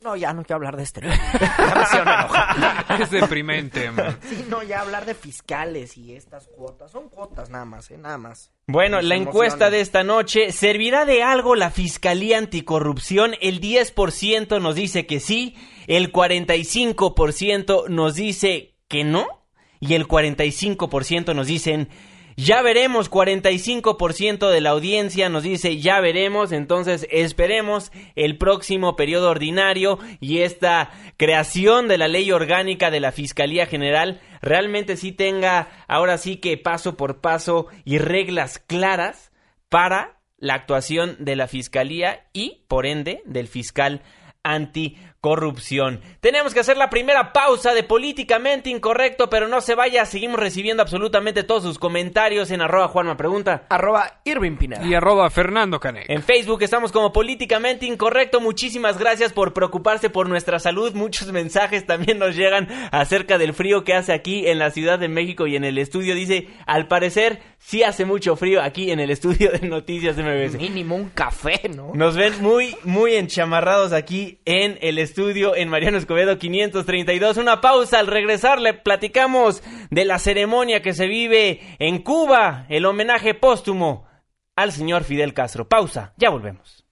No, 0.02 0.16
ya 0.16 0.34
no 0.34 0.44
quiero 0.44 0.58
hablar 0.58 0.78
de 0.78 0.84
este. 0.84 1.02
es 3.00 3.10
deprimente. 3.10 3.90
Sí, 4.22 4.46
no, 4.48 4.62
ya 4.62 4.82
hablar 4.82 5.04
de 5.06 5.16
fiscales 5.16 5.98
y 5.98 6.14
estas 6.14 6.48
cuotas. 6.48 6.92
Son 6.92 7.10
cuotas 7.10 7.50
nada 7.50 7.66
más, 7.66 7.90
¿eh? 7.90 7.98
Nada 7.98 8.20
más. 8.20 8.52
Bueno, 8.68 9.02
la 9.02 9.16
encuesta 9.16 9.72
de 9.72 9.82
esta 9.82 10.04
noche, 10.04 10.52
¿servirá 10.52 11.06
de 11.06 11.24
algo 11.24 11.56
la 11.56 11.72
Fiscalía 11.72 12.38
Anticorrupción? 12.38 13.34
El 13.42 13.60
10% 13.60 14.62
nos 14.62 14.76
dice 14.76 15.08
que 15.08 15.20
sí, 15.20 15.56
el 15.88 16.12
45% 16.12 17.88
nos 17.90 18.14
dice 18.14 18.76
que 18.88 19.04
no 19.04 19.45
y 19.88 19.94
el 19.94 20.08
45% 20.08 21.36
nos 21.36 21.48
dicen 21.48 21.90
ya 22.38 22.62
veremos, 22.62 23.10
45% 23.10 24.50
de 24.50 24.60
la 24.60 24.72
audiencia 24.72 25.30
nos 25.30 25.44
dice 25.44 25.78
ya 25.78 26.02
veremos, 26.02 26.52
entonces 26.52 27.08
esperemos 27.10 27.94
el 28.16 28.38
próximo 28.38 28.98
periodo 28.98 29.30
ordinario 29.30 30.00
y 30.20 30.40
esta 30.40 30.92
creación 31.16 31.88
de 31.88 31.98
la 31.98 32.10
ley 32.10 32.32
orgánica 32.34 32.92
de 32.92 33.00
la 33.00 33.14
Fiscalía 33.14 33.68
General 33.68 34.20
realmente 34.42 34.98
sí 34.98 35.14
tenga 35.14 35.70
ahora 35.88 36.18
sí 36.18 36.36
que 36.38 36.58
paso 36.58 36.98
por 36.98 37.22
paso 37.22 37.68
y 37.86 38.00
reglas 38.00 38.60
claras 38.60 39.32
para 39.70 40.20
la 40.38 40.56
actuación 40.56 41.16
de 41.20 41.38
la 41.38 41.48
Fiscalía 41.48 42.28
y 42.34 42.66
por 42.68 42.86
ende 42.86 43.22
del 43.26 43.48
fiscal 43.48 44.02
anti 44.44 44.98
corrupción. 45.26 46.02
Tenemos 46.20 46.54
que 46.54 46.60
hacer 46.60 46.78
la 46.78 46.92
primera 46.92 47.34
pausa 47.34 47.74
de 47.74 47.82
políticamente 47.82 48.70
incorrecto, 48.70 49.28
pero 49.28 49.48
no 49.48 49.60
se 49.60 49.74
vaya, 49.74 50.06
seguimos 50.06 50.40
recibiendo 50.40 50.84
absolutamente 50.84 51.42
todos 51.42 51.64
sus 51.64 51.80
comentarios 51.80 52.52
en 52.52 52.62
arroba 52.62 52.90
Juanma 52.90 53.18
Pregunta. 53.18 53.66
Arroba 53.70 54.20
Irving 54.24 54.56
Pineda. 54.56 54.86
Y 54.86 54.94
arroba 54.94 55.28
Fernando 55.32 55.80
Canek. 55.80 56.08
En 56.12 56.22
Facebook 56.22 56.62
estamos 56.62 56.92
como 56.92 57.12
políticamente 57.12 57.88
incorrecto. 57.88 58.40
Muchísimas 58.40 59.00
gracias 59.00 59.34
por 59.34 59.52
preocuparse 59.52 60.12
por 60.12 60.30
nuestra 60.30 60.60
salud. 60.60 60.94
Muchos 60.94 61.32
mensajes 61.32 61.88
también 61.88 62.20
nos 62.20 62.36
llegan 62.36 62.68
acerca 62.92 63.40
del 63.40 63.56
frío 63.56 63.84
que 63.84 63.96
hace 63.96 64.14
aquí 64.14 64.46
en 64.46 64.60
la 64.60 64.70
Ciudad 64.70 65.00
de 65.00 65.08
México 65.08 65.48
y 65.48 65.56
en 65.56 65.64
el 65.64 65.80
estudio. 65.80 66.14
Dice, 66.14 66.50
al 66.68 66.88
parecer 66.88 67.42
sí 67.66 67.82
hace 67.82 68.06
mucho 68.06 68.36
frío 68.36 68.62
aquí 68.62 68.92
en 68.92 69.00
el 69.00 69.10
estudio 69.10 69.52
de 69.52 69.68
Noticias 69.68 70.16
de 70.16 70.24
MBS. 70.24 70.58
Mínimo 70.58 70.96
un 70.96 71.10
café, 71.10 71.62
¿no? 71.76 71.94
Nos 71.96 72.16
ven 72.16 72.42
muy, 72.42 72.78
muy 72.84 73.16
enchamarrados 73.16 73.92
aquí 73.92 74.40
en 74.46 74.78
el 74.82 75.00
estudio 75.00 75.56
en 75.56 75.70
Mariano 75.70 75.98
Escobedo 75.98 76.38
532. 76.38 77.38
Una 77.38 77.62
pausa. 77.62 78.00
Al 78.00 78.08
regresar 78.08 78.62
le 78.62 78.76
platicamos 78.76 79.64
de 79.90 80.06
la 80.06 80.20
ceremonia 80.20 80.82
que 80.82 80.94
se 80.94 81.08
vive 81.08 81.62
en 81.80 82.04
Cuba, 82.04 82.68
el 82.70 82.86
homenaje 82.86 83.34
póstumo 83.34 84.08
al 84.56 84.72
señor 84.72 85.04
Fidel 85.04 85.34
Castro. 85.34 85.68
Pausa, 85.68 86.14
ya 86.18 86.30
volvemos. 86.30 86.85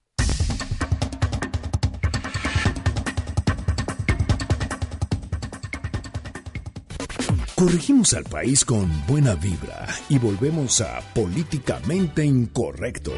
Corregimos 7.54 8.14
al 8.14 8.24
país 8.24 8.64
con 8.64 8.90
buena 9.06 9.36
vibra 9.36 9.86
y 10.08 10.18
volvemos 10.18 10.80
a 10.80 11.00
políticamente 11.14 12.24
incorrecto. 12.24 13.12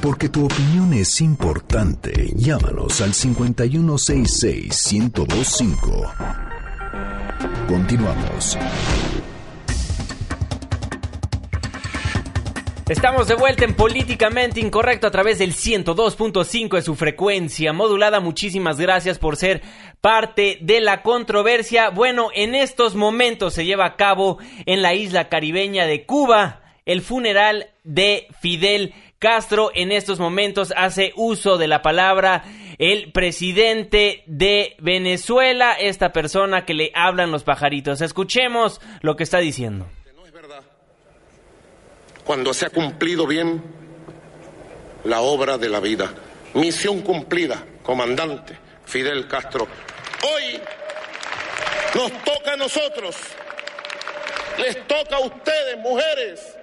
Porque 0.00 0.28
tu 0.28 0.44
opinión 0.44 0.92
es 0.92 1.20
importante. 1.20 2.32
Llámanos 2.36 3.00
al 3.00 3.12
5166-1025. 3.12 6.12
Continuamos. 7.66 8.56
Estamos 12.88 13.28
de 13.28 13.34
vuelta 13.34 13.64
en 13.64 13.72
Políticamente 13.72 14.60
Incorrecto 14.60 15.06
a 15.06 15.10
través 15.10 15.38
del 15.38 15.54
102.5 15.54 16.76
de 16.76 16.82
su 16.82 16.94
frecuencia 16.94 17.72
modulada. 17.72 18.20
Muchísimas 18.20 18.78
gracias 18.78 19.18
por 19.18 19.36
ser 19.36 19.62
parte 20.02 20.58
de 20.60 20.82
la 20.82 21.00
controversia. 21.00 21.88
Bueno, 21.88 22.28
en 22.34 22.54
estos 22.54 22.94
momentos 22.94 23.54
se 23.54 23.64
lleva 23.64 23.86
a 23.86 23.96
cabo 23.96 24.36
en 24.66 24.82
la 24.82 24.92
isla 24.92 25.30
caribeña 25.30 25.86
de 25.86 26.04
Cuba 26.04 26.60
el 26.84 27.00
funeral 27.00 27.70
de 27.84 28.26
Fidel 28.42 28.92
Castro. 29.18 29.70
En 29.74 29.90
estos 29.90 30.20
momentos 30.20 30.74
hace 30.76 31.14
uso 31.16 31.56
de 31.56 31.68
la 31.68 31.80
palabra 31.80 32.44
el 32.76 33.12
presidente 33.12 34.24
de 34.26 34.76
Venezuela, 34.78 35.72
esta 35.72 36.12
persona 36.12 36.66
que 36.66 36.74
le 36.74 36.92
hablan 36.94 37.30
los 37.30 37.44
pajaritos. 37.44 38.02
Escuchemos 38.02 38.82
lo 39.00 39.16
que 39.16 39.22
está 39.22 39.38
diciendo 39.38 39.86
cuando 42.24 42.54
se 42.54 42.66
ha 42.66 42.70
cumplido 42.70 43.26
bien 43.26 43.62
la 45.04 45.20
obra 45.20 45.58
de 45.58 45.68
la 45.68 45.80
vida. 45.80 46.12
Misión 46.54 47.02
cumplida, 47.02 47.62
comandante 47.82 48.58
Fidel 48.86 49.28
Castro. 49.28 49.66
Hoy 50.22 50.60
nos 51.94 52.12
toca 52.24 52.52
a 52.52 52.56
nosotros, 52.56 53.16
les 54.58 54.86
toca 54.86 55.16
a 55.16 55.20
ustedes, 55.20 55.78
mujeres, 55.78 56.56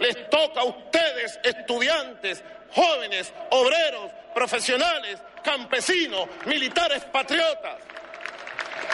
les 0.00 0.30
toca 0.30 0.60
a 0.60 0.64
ustedes, 0.64 1.38
estudiantes, 1.42 2.42
jóvenes, 2.72 3.32
obreros, 3.50 4.10
profesionales, 4.34 5.18
campesinos, 5.42 6.28
militares, 6.46 7.02
patriotas. 7.04 7.76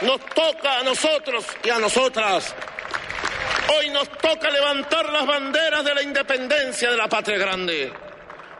Nos 0.02 0.20
toca 0.34 0.80
a 0.80 0.82
nosotros 0.82 1.44
y 1.62 1.70
a 1.70 1.78
nosotras 1.78 2.54
Hoy 3.68 3.90
nos 3.90 4.08
toca 4.18 4.50
levantar 4.50 5.10
las 5.10 5.26
banderas 5.26 5.84
de 5.84 5.94
la 5.94 6.02
independencia 6.02 6.90
de 6.90 6.96
la 6.96 7.08
patria 7.08 7.38
grande. 7.38 7.92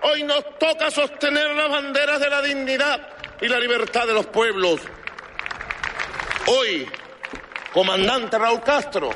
Hoy 0.03 0.23
nos 0.23 0.59
toca 0.59 0.91
sostener 0.91 1.51
las 1.55 1.69
banderas 1.69 2.21
de 2.21 2.31
la 2.31 2.41
dignidad 2.43 3.01
y 3.41 3.49
la 3.49 3.59
libertad 3.59 4.07
de 4.07 4.15
los 4.15 4.27
pueblos. 4.27 4.81
Hoy, 6.47 6.89
comandante 7.73 8.39
Raúl 8.39 8.63
Castro, 8.63 9.11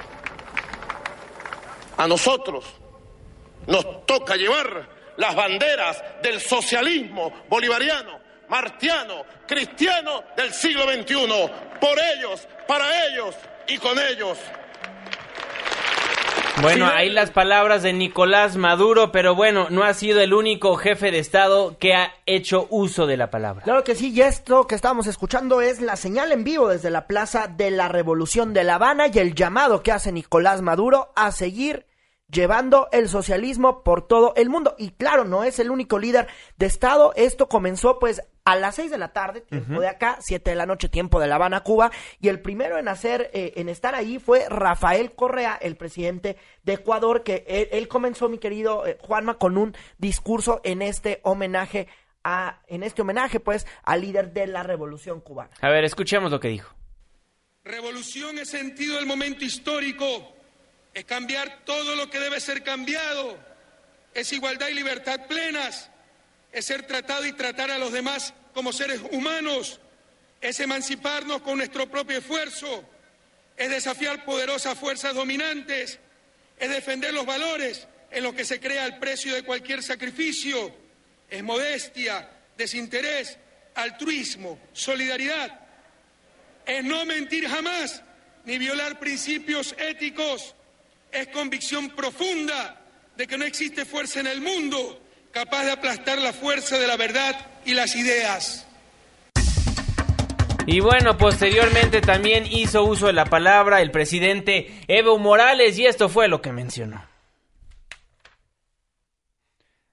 a 1.96 2.06
nosotros 2.06 2.64
nos 3.66 4.06
toca 4.06 4.36
llevar 4.36 4.88
las 5.16 5.34
banderas 5.34 6.02
del 6.22 6.40
socialismo 6.40 7.44
bolivariano, 7.48 8.20
martiano, 8.48 9.24
cristiano 9.46 10.24
del 10.36 10.52
siglo 10.52 10.84
XXI, 10.84 11.50
por 11.80 11.98
ellos, 11.98 12.46
para 12.66 13.06
ellos 13.06 13.34
y 13.66 13.78
con 13.78 13.98
ellos. 13.98 14.38
Bueno, 16.60 16.86
ahí 16.86 17.08
las 17.08 17.30
palabras 17.30 17.82
de 17.82 17.92
Nicolás 17.92 18.56
Maduro, 18.56 19.12
pero 19.12 19.34
bueno, 19.36 19.68
no 19.70 19.84
ha 19.84 19.94
sido 19.94 20.20
el 20.20 20.34
único 20.34 20.74
jefe 20.76 21.12
de 21.12 21.20
Estado 21.20 21.78
que 21.78 21.94
ha 21.94 22.12
hecho 22.26 22.66
uso 22.70 23.06
de 23.06 23.16
la 23.16 23.30
palabra. 23.30 23.62
Claro 23.62 23.84
que 23.84 23.94
sí, 23.94 24.12
y 24.12 24.22
esto 24.22 24.66
que 24.66 24.74
estábamos 24.74 25.06
escuchando 25.06 25.60
es 25.60 25.80
la 25.80 25.94
señal 25.94 26.32
en 26.32 26.42
vivo 26.42 26.68
desde 26.68 26.90
la 26.90 27.06
Plaza 27.06 27.46
de 27.46 27.70
la 27.70 27.88
Revolución 27.88 28.54
de 28.54 28.64
La 28.64 28.74
Habana 28.74 29.06
y 29.06 29.18
el 29.18 29.34
llamado 29.34 29.82
que 29.82 29.92
hace 29.92 30.10
Nicolás 30.10 30.60
Maduro 30.60 31.12
a 31.14 31.30
seguir 31.30 31.86
llevando 32.30 32.88
el 32.92 33.08
socialismo 33.08 33.82
por 33.82 34.06
todo 34.06 34.32
el 34.36 34.50
mundo. 34.50 34.74
Y 34.78 34.90
claro, 34.90 35.24
no 35.24 35.44
es 35.44 35.58
el 35.58 35.70
único 35.70 35.98
líder 35.98 36.28
de 36.56 36.66
Estado. 36.66 37.12
Esto 37.16 37.48
comenzó 37.48 37.98
pues 37.98 38.22
a 38.44 38.56
las 38.56 38.76
seis 38.76 38.90
de 38.90 38.98
la 38.98 39.12
tarde, 39.12 39.42
tiempo 39.42 39.80
de 39.80 39.88
acá, 39.88 40.18
siete 40.20 40.50
de 40.50 40.56
la 40.56 40.66
noche, 40.66 40.88
tiempo 40.88 41.20
de 41.20 41.26
La 41.26 41.34
Habana, 41.34 41.62
Cuba. 41.62 41.90
Y 42.20 42.28
el 42.28 42.40
primero 42.40 42.78
en 42.78 42.88
hacer, 42.88 43.30
eh, 43.34 43.52
en 43.56 43.68
estar 43.68 43.94
ahí 43.94 44.18
fue 44.18 44.46
Rafael 44.48 45.12
Correa, 45.12 45.58
el 45.60 45.76
presidente 45.76 46.36
de 46.62 46.74
Ecuador, 46.74 47.24
que 47.24 47.44
él, 47.72 47.88
comenzó, 47.88 48.28
mi 48.28 48.38
querido 48.38 48.86
eh, 48.86 48.96
Juanma, 49.00 49.38
con 49.38 49.58
un 49.58 49.76
discurso 49.98 50.60
en 50.64 50.82
este 50.82 51.20
homenaje 51.24 51.88
a, 52.24 52.62
en 52.68 52.82
este 52.82 53.02
homenaje, 53.02 53.38
pues, 53.38 53.66
al 53.82 54.00
líder 54.00 54.32
de 54.32 54.46
la 54.46 54.62
revolución 54.62 55.20
cubana. 55.20 55.50
A 55.60 55.68
ver, 55.68 55.84
escuchemos 55.84 56.30
lo 56.30 56.40
que 56.40 56.48
dijo. 56.48 56.74
Revolución 57.64 58.38
es 58.38 58.48
sentido 58.48 58.96
del 58.96 59.06
momento 59.06 59.44
histórico 59.44 60.37
es 60.98 61.04
cambiar 61.04 61.64
todo 61.64 61.94
lo 61.94 62.10
que 62.10 62.18
debe 62.18 62.40
ser 62.40 62.64
cambiado, 62.64 63.38
es 64.14 64.32
igualdad 64.32 64.66
y 64.66 64.74
libertad 64.74 65.26
plenas, 65.28 65.90
es 66.52 66.64
ser 66.64 66.88
tratado 66.88 67.24
y 67.24 67.32
tratar 67.34 67.70
a 67.70 67.78
los 67.78 67.92
demás 67.92 68.34
como 68.52 68.72
seres 68.72 69.00
humanos, 69.12 69.78
es 70.40 70.58
emanciparnos 70.58 71.42
con 71.42 71.58
nuestro 71.58 71.88
propio 71.88 72.18
esfuerzo, 72.18 72.84
es 73.56 73.70
desafiar 73.70 74.24
poderosas 74.24 74.76
fuerzas 74.76 75.14
dominantes, 75.14 76.00
es 76.58 76.68
defender 76.68 77.14
los 77.14 77.24
valores 77.24 77.86
en 78.10 78.24
los 78.24 78.34
que 78.34 78.44
se 78.44 78.58
crea 78.58 78.84
el 78.84 78.98
precio 78.98 79.36
de 79.36 79.44
cualquier 79.44 79.84
sacrificio, 79.84 80.74
es 81.30 81.44
modestia, 81.44 82.28
desinterés, 82.56 83.38
altruismo, 83.76 84.58
solidaridad, 84.72 85.60
es 86.66 86.82
no 86.82 87.04
mentir 87.04 87.48
jamás 87.48 88.02
ni 88.44 88.58
violar 88.58 88.98
principios 88.98 89.76
éticos, 89.78 90.56
es 91.12 91.28
convicción 91.28 91.90
profunda 91.90 92.80
de 93.16 93.26
que 93.26 93.38
no 93.38 93.44
existe 93.44 93.84
fuerza 93.84 94.20
en 94.20 94.26
el 94.26 94.40
mundo 94.40 95.00
capaz 95.32 95.64
de 95.64 95.72
aplastar 95.72 96.18
la 96.18 96.32
fuerza 96.32 96.78
de 96.78 96.86
la 96.86 96.96
verdad 96.96 97.34
y 97.64 97.74
las 97.74 97.94
ideas. 97.96 98.66
Y 100.66 100.80
bueno, 100.80 101.16
posteriormente 101.16 102.00
también 102.00 102.44
hizo 102.46 102.84
uso 102.84 103.06
de 103.06 103.14
la 103.14 103.24
palabra 103.24 103.80
el 103.80 103.90
presidente 103.90 104.80
Evo 104.86 105.18
Morales 105.18 105.78
y 105.78 105.86
esto 105.86 106.08
fue 106.08 106.28
lo 106.28 106.42
que 106.42 106.52
mencionó. 106.52 107.06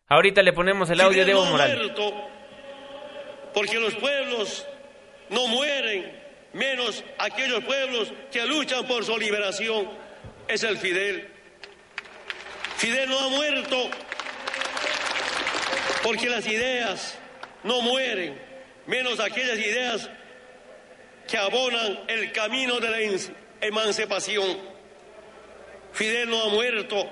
Ahorita 0.08 0.44
le 0.44 0.54
ponemos 0.54 0.90
el 0.90 1.02
audio 1.02 1.26
de 1.26 1.32
Evo 1.32 1.46
Morales. 1.46 1.92
porque 3.54 3.80
los 3.80 3.96
pueblos 3.96 4.68
no 5.30 5.48
mueren, 5.48 6.12
menos 6.54 7.04
aquellos 7.20 7.64
pueblos 7.64 8.14
que 8.32 8.46
luchan 8.46 8.86
por 8.86 9.04
su 9.06 9.18
liberación 9.18 9.90
es 10.48 10.64
el 10.64 10.78
Fidel. 10.78 11.28
Fidel 12.78 13.10
no 13.10 13.20
ha 13.20 13.30
muerto 13.30 13.90
porque 16.04 16.30
las 16.30 16.46
ideas 16.46 17.18
no 17.64 17.82
mueren, 17.82 18.40
menos 18.86 19.20
aquellas 19.20 19.58
ideas 19.58 20.10
que 21.28 21.38
abonan 21.38 22.02
el 22.08 22.32
camino 22.32 22.80
de 22.80 22.90
la 22.90 23.20
emancipación. 23.62 24.60
Fidel 25.94 26.30
no 26.30 26.44
ha 26.44 26.50
muerto 26.50 27.10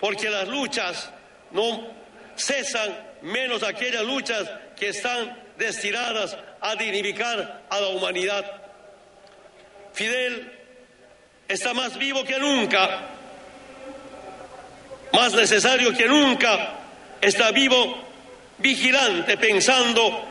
porque 0.00 0.30
las 0.30 0.46
luchas 0.46 1.10
no 1.50 1.90
cesan, 2.36 3.16
menos 3.22 3.62
aquellas 3.62 4.04
luchas 4.04 4.48
que 4.76 4.90
están 4.90 5.36
destinadas 5.56 6.36
a 6.60 6.76
dignificar 6.76 7.64
a 7.68 7.80
la 7.80 7.88
humanidad. 7.88 8.62
Fidel 9.92 10.57
está 11.48 11.72
más 11.72 11.96
vivo 11.96 12.22
que 12.24 12.38
nunca, 12.38 13.08
más 15.14 15.32
necesario 15.32 15.94
que 15.94 16.06
nunca, 16.06 16.74
está 17.22 17.50
vivo, 17.52 18.04
vigilante, 18.58 19.38
pensando 19.38 20.26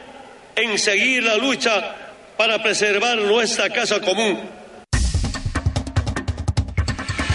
en 0.56 0.78
seguir 0.78 1.24
la 1.24 1.36
lucha 1.38 1.96
para 2.38 2.62
preservar 2.62 3.18
nuestra 3.18 3.70
casa 3.72 4.00
común. 4.00 4.57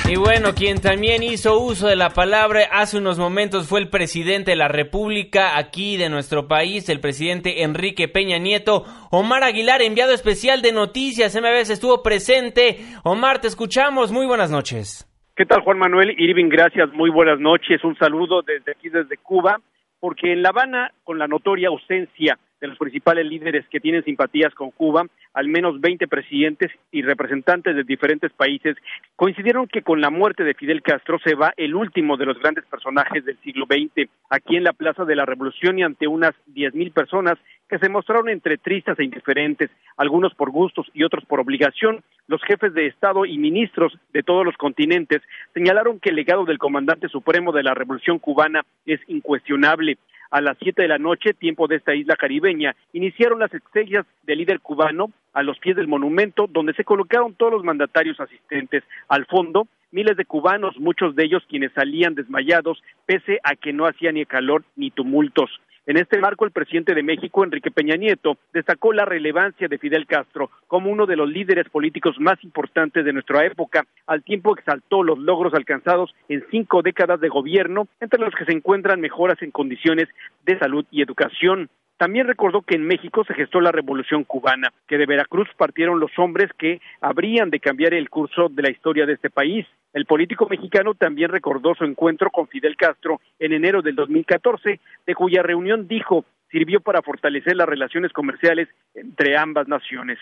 Y 0.08 0.16
bueno, 0.16 0.52
quien 0.54 0.80
también 0.80 1.22
hizo 1.22 1.58
uso 1.60 1.86
de 1.86 1.94
la 1.94 2.10
palabra 2.10 2.60
hace 2.72 2.98
unos 2.98 3.18
momentos 3.18 3.68
fue 3.68 3.80
el 3.80 3.88
presidente 3.88 4.50
de 4.50 4.56
la 4.56 4.66
República 4.66 5.56
aquí 5.56 5.96
de 5.96 6.10
nuestro 6.10 6.48
país, 6.48 6.88
el 6.88 7.00
presidente 7.00 7.62
Enrique 7.62 8.08
Peña 8.08 8.38
Nieto. 8.38 8.84
Omar 9.10 9.44
Aguilar, 9.44 9.80
enviado 9.80 10.12
especial 10.12 10.60
de 10.60 10.72
Noticias 10.72 11.34
MBS, 11.40 11.70
estuvo 11.70 12.02
presente. 12.02 12.78
Omar, 13.04 13.40
te 13.40 13.46
escuchamos. 13.46 14.10
Muy 14.10 14.26
buenas 14.26 14.50
noches. 14.50 15.08
¿Qué 15.36 15.46
tal, 15.46 15.62
Juan 15.62 15.78
Manuel? 15.78 16.14
Irving, 16.18 16.48
gracias. 16.48 16.92
Muy 16.92 17.08
buenas 17.08 17.38
noches. 17.38 17.82
Un 17.84 17.96
saludo 17.96 18.42
desde 18.42 18.72
aquí, 18.72 18.88
desde 18.88 19.16
Cuba, 19.16 19.60
porque 20.00 20.32
en 20.32 20.42
La 20.42 20.50
Habana, 20.50 20.90
con 21.04 21.18
la 21.18 21.28
notoria 21.28 21.68
ausencia 21.68 22.38
de 22.62 22.68
los 22.68 22.79
principales 22.79 23.27
líderes 23.27 23.66
que 23.68 23.81
tienen 23.81 24.05
simpatías 24.05 24.55
con 24.55 24.70
Cuba, 24.70 25.05
al 25.35 25.48
menos 25.48 25.81
20 25.81 26.07
presidentes 26.07 26.70
y 26.92 27.03
representantes 27.03 27.75
de 27.75 27.83
diferentes 27.83 28.33
países 28.33 28.77
coincidieron 29.16 29.66
que 29.66 29.83
con 29.83 30.01
la 30.01 30.11
muerte 30.11 30.44
de 30.44 30.55
Fidel 30.55 30.81
Castro 30.81 31.18
se 31.25 31.35
va 31.35 31.53
el 31.57 31.75
último 31.75 32.16
de 32.16 32.27
los 32.27 32.38
grandes 32.38 32.64
personajes 32.66 33.25
del 33.25 33.37
siglo 33.40 33.66
XX. 33.66 34.09
Aquí 34.31 34.57
en 34.57 34.62
la 34.62 34.72
Plaza 34.72 35.05
de 35.05 35.16
la 35.16 35.27
Revolución 35.27 35.81
y 35.81 35.83
ante 35.83 36.07
unas 36.07 36.35
10.000 36.55 36.92
personas 36.92 37.37
que 37.68 37.81
se 37.81 37.88
mostraron 37.88 38.29
entre 38.29 38.59
tristes 38.59 38.96
e 38.96 39.05
indiferentes, 39.05 39.70
algunos 39.96 40.33
por 40.35 40.51
gustos 40.51 40.87
y 40.94 41.03
otros 41.03 41.25
por 41.25 41.40
obligación, 41.40 42.05
los 42.29 42.40
jefes 42.44 42.75
de 42.75 42.87
Estado 42.87 43.27
y 43.27 43.38
ministros 43.38 43.98
de 44.12 44.22
todos 44.22 44.44
los 44.44 44.57
continentes 44.57 45.20
señalaron 45.53 45.98
que 45.98 46.11
el 46.11 46.16
legado 46.16 46.44
del 46.44 46.59
comandante 46.59 47.09
supremo 47.09 47.51
de 47.51 47.64
la 47.64 47.75
Revolución 47.75 48.20
cubana 48.20 48.62
es 48.87 49.01
incuestionable 49.09 49.98
a 50.32 50.40
las 50.40 50.56
siete 50.58 50.82
de 50.82 50.88
la 50.88 50.98
noche, 50.98 51.34
tiempo 51.34 51.68
de 51.68 51.76
esta 51.76 51.94
isla 51.94 52.16
caribeña, 52.16 52.74
iniciaron 52.94 53.38
las 53.38 53.52
exequias 53.52 54.06
del 54.22 54.38
líder 54.38 54.60
cubano 54.60 55.12
a 55.34 55.42
los 55.42 55.58
pies 55.58 55.76
del 55.76 55.88
monumento, 55.88 56.46
donde 56.48 56.72
se 56.72 56.84
colocaron 56.84 57.34
todos 57.34 57.52
los 57.52 57.64
mandatarios 57.64 58.18
asistentes. 58.18 58.82
Al 59.08 59.26
fondo, 59.26 59.68
miles 59.92 60.16
de 60.16 60.24
cubanos, 60.24 60.78
muchos 60.78 61.14
de 61.14 61.24
ellos 61.24 61.44
quienes 61.48 61.72
salían 61.72 62.14
desmayados, 62.14 62.83
pese 63.07 63.38
a 63.44 63.55
que 63.55 63.72
no 63.72 63.87
hacía 63.87 64.11
ni 64.11 64.24
calor 64.26 64.64
ni 64.74 64.90
tumultos. 64.90 65.50
En 65.85 65.96
este 65.96 66.20
marco, 66.20 66.44
el 66.44 66.52
presidente 66.52 66.94
de 66.94 67.02
México, 67.02 67.42
Enrique 67.42 67.72
Peña 67.72 67.96
Nieto, 67.96 68.38
destacó 68.52 68.92
la 68.92 69.05
relevancia 69.05 69.66
de 69.66 69.78
Fidel 69.78 70.07
Castro 70.07 70.48
como 70.68 70.88
uno 70.90 71.07
de 71.07 71.16
los 71.16 71.28
líderes 71.28 71.68
políticos 71.70 72.14
más 72.20 72.42
importantes 72.44 73.05
de 73.05 73.12
nuestra 73.12 73.44
época, 73.44 73.85
al 74.07 74.22
tiempo 74.22 74.57
exaltó 74.57 75.02
los 75.02 75.18
logros 75.18 75.55
alcanzados 75.55 76.14
en 76.28 76.44
cinco 76.52 76.83
décadas 76.83 77.20
de 77.20 77.28
gobierno, 77.28 77.88
entre 78.00 78.20
los 78.20 78.33
que 78.33 78.44
se 78.44 78.52
encuentran 78.52 79.00
mejoras 79.00 79.42
en 79.42 79.50
condiciones 79.50 80.09
de 80.46 80.57
salud 80.59 80.85
y 80.92 81.02
educación. 81.02 81.68
También 82.02 82.26
recordó 82.26 82.62
que 82.62 82.74
en 82.74 82.82
México 82.82 83.22
se 83.24 83.32
gestó 83.32 83.60
la 83.60 83.70
Revolución 83.70 84.24
cubana, 84.24 84.72
que 84.88 84.98
de 84.98 85.06
Veracruz 85.06 85.48
partieron 85.56 86.00
los 86.00 86.10
hombres 86.18 86.50
que 86.58 86.80
habrían 87.00 87.48
de 87.48 87.60
cambiar 87.60 87.94
el 87.94 88.10
curso 88.10 88.48
de 88.50 88.60
la 88.60 88.72
historia 88.72 89.06
de 89.06 89.12
este 89.12 89.30
país. 89.30 89.68
El 89.92 90.04
político 90.04 90.48
mexicano 90.50 90.94
también 90.94 91.30
recordó 91.30 91.76
su 91.76 91.84
encuentro 91.84 92.28
con 92.32 92.48
Fidel 92.48 92.74
Castro 92.74 93.20
en 93.38 93.52
enero 93.52 93.82
del 93.82 93.94
2014, 93.94 94.80
de 95.06 95.14
cuya 95.14 95.44
reunión 95.44 95.86
dijo 95.86 96.24
sirvió 96.50 96.80
para 96.80 97.02
fortalecer 97.02 97.54
las 97.54 97.68
relaciones 97.68 98.12
comerciales 98.12 98.66
entre 98.96 99.38
ambas 99.38 99.68
naciones. 99.68 100.18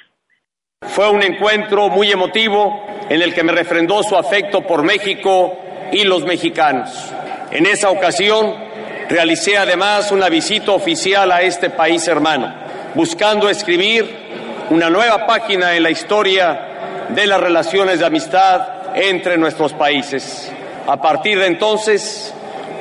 Fue 0.83 1.11
un 1.11 1.23
encuentro 1.23 1.89
muy 1.89 2.13
emotivo 2.13 2.85
en 3.09 3.23
el 3.23 3.33
que 3.33 3.43
me 3.43 3.53
refrendó 3.53 4.03
su 4.03 4.17
afecto 4.17 4.67
por 4.67 4.85
México 4.85 5.59
y 5.93 6.05
los 6.05 6.27
mexicanos. 6.27 7.11
En 7.51 7.65
esa 7.65 7.89
ocasión 7.89 8.70
Realicé 9.11 9.59
además 9.59 10.13
una 10.13 10.29
visita 10.29 10.71
oficial 10.71 11.33
a 11.33 11.43
este 11.43 11.69
país 11.69 12.07
hermano, 12.07 12.55
buscando 12.95 13.51
escribir 13.51 14.09
una 14.71 14.89
nueva 14.89 15.27
página 15.27 15.75
en 15.75 15.83
la 15.83 15.91
historia 15.91 17.09
de 17.09 17.27
las 17.27 17.41
relaciones 17.41 17.99
de 17.99 18.07
amistad 18.07 18.95
entre 18.95 19.37
nuestros 19.37 19.73
países. 19.73 20.53
A 20.87 20.97
partir 21.01 21.41
de 21.41 21.49
entonces, 21.49 22.33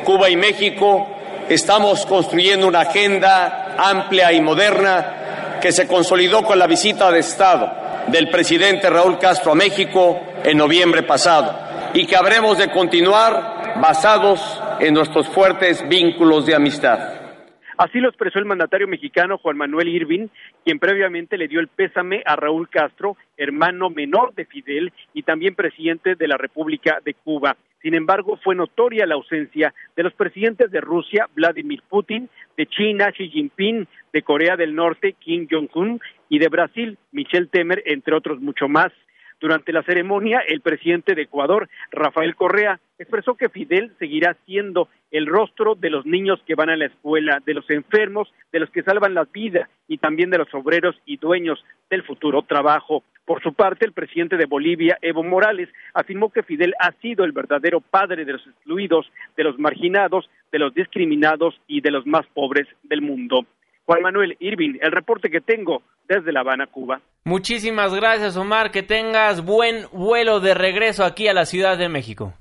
Cuba 0.05 0.29
y 0.29 0.35
México 0.35 1.07
estamos 1.49 2.05
construyendo 2.05 2.67
una 2.67 2.81
agenda 2.81 3.73
amplia 3.79 4.31
y 4.31 4.39
moderna 4.39 5.57
que 5.59 5.71
se 5.71 5.87
consolidó 5.87 6.43
con 6.43 6.59
la 6.59 6.67
visita 6.67 7.11
de 7.11 7.21
Estado 7.21 7.71
del 8.05 8.29
presidente 8.29 8.87
Raúl 8.87 9.17
Castro 9.17 9.53
a 9.53 9.55
México 9.55 10.19
en 10.43 10.59
noviembre 10.59 11.01
pasado 11.01 11.57
y 11.95 12.05
que 12.05 12.15
habremos 12.15 12.59
de 12.59 12.69
continuar 12.69 13.77
basados 13.81 14.61
en 14.79 14.93
nuestros 14.93 15.27
fuertes 15.29 15.87
vínculos 15.89 16.45
de 16.45 16.55
amistad. 16.55 17.29
Así 17.77 17.99
lo 17.99 18.09
expresó 18.09 18.39
el 18.39 18.45
mandatario 18.45 18.87
mexicano 18.87 19.37
Juan 19.37 19.55
Manuel 19.55 19.87
Irving, 19.87 20.27
quien 20.65 20.79
previamente 20.79 21.37
le 21.37 21.47
dio 21.47 21.61
el 21.61 21.69
pésame 21.69 22.21
a 22.25 22.35
Raúl 22.35 22.67
Castro, 22.69 23.15
hermano 23.37 23.89
menor 23.89 24.33
de 24.35 24.45
Fidel 24.45 24.91
y 25.13 25.23
también 25.23 25.55
presidente 25.55 26.15
de 26.15 26.27
la 26.27 26.35
República 26.35 26.99
de 27.05 27.13
Cuba. 27.13 27.55
Sin 27.81 27.93
embargo, 27.93 28.37
fue 28.43 28.55
notoria 28.55 29.05
la 29.05 29.15
ausencia 29.15 29.73
de 29.95 30.03
los 30.03 30.13
presidentes 30.13 30.69
de 30.71 30.81
Rusia, 30.81 31.29
Vladimir 31.33 31.81
Putin, 31.87 32.29
de 32.57 32.65
China, 32.65 33.13
Xi 33.13 33.29
Jinping, 33.29 33.87
de 34.11 34.21
Corea 34.23 34.57
del 34.57 34.75
Norte, 34.75 35.13
Kim 35.13 35.47
Jong-un, 35.49 36.01
y 36.27 36.39
de 36.39 36.49
Brasil, 36.49 36.97
Michel 37.13 37.47
Temer, 37.49 37.81
entre 37.85 38.13
otros 38.13 38.41
mucho 38.41 38.67
más. 38.67 38.91
Durante 39.39 39.71
la 39.71 39.83
ceremonia, 39.83 40.41
el 40.45 40.59
presidente 40.59 41.15
de 41.15 41.21
Ecuador, 41.21 41.69
Rafael 41.91 42.35
Correa, 42.35 42.79
expresó 42.97 43.35
que 43.35 43.47
Fidel 43.47 43.93
seguirá 43.97 44.35
siendo 44.45 44.89
el 45.11 45.27
rostro 45.27 45.75
de 45.75 45.89
los 45.89 46.05
niños 46.05 46.41
que 46.45 46.55
van 46.55 46.69
a 46.69 46.75
la 46.75 46.87
escuela, 46.87 47.41
de 47.45 47.53
los 47.53 47.69
enfermos, 47.69 48.31
de 48.51 48.59
los 48.59 48.69
que 48.69 48.83
salvan 48.83 49.13
las 49.13 49.31
vidas 49.31 49.69
y 49.87 49.97
también 49.97 50.29
de 50.29 50.39
los 50.39 50.53
obreros 50.53 50.95
y 51.05 51.17
dueños 51.17 51.63
del 51.89 52.03
futuro 52.03 52.41
trabajo. 52.41 53.03
Por 53.25 53.41
su 53.41 53.53
parte, 53.53 53.85
el 53.85 53.93
presidente 53.93 54.35
de 54.35 54.45
Bolivia, 54.45 54.97
Evo 55.01 55.23
Morales, 55.23 55.69
afirmó 55.93 56.31
que 56.31 56.43
Fidel 56.43 56.73
ha 56.79 56.91
sido 57.01 57.23
el 57.23 57.31
verdadero 57.31 57.79
padre 57.79 58.25
de 58.25 58.33
los 58.33 58.45
excluidos, 58.45 59.09
de 59.37 59.43
los 59.43 59.57
marginados, 59.57 60.29
de 60.51 60.59
los 60.59 60.73
discriminados 60.73 61.61
y 61.67 61.81
de 61.81 61.91
los 61.91 62.05
más 62.05 62.25
pobres 62.33 62.67
del 62.83 63.01
mundo. 63.01 63.45
Juan 63.89 64.03
Manuel 64.03 64.37
Irving, 64.39 64.77
el 64.83 64.91
reporte 64.91 65.31
que 65.31 65.41
tengo 65.41 65.81
desde 66.07 66.31
La 66.31 66.41
Habana, 66.41 66.67
Cuba. 66.67 67.01
Muchísimas 67.23 67.91
gracias, 67.91 68.37
Omar. 68.37 68.69
Que 68.69 68.83
tengas 68.83 69.43
buen 69.43 69.87
vuelo 69.91 70.39
de 70.39 70.53
regreso 70.53 71.03
aquí 71.03 71.27
a 71.27 71.33
la 71.33 71.45
Ciudad 71.45 71.75
de 71.75 71.89
México. 71.89 72.35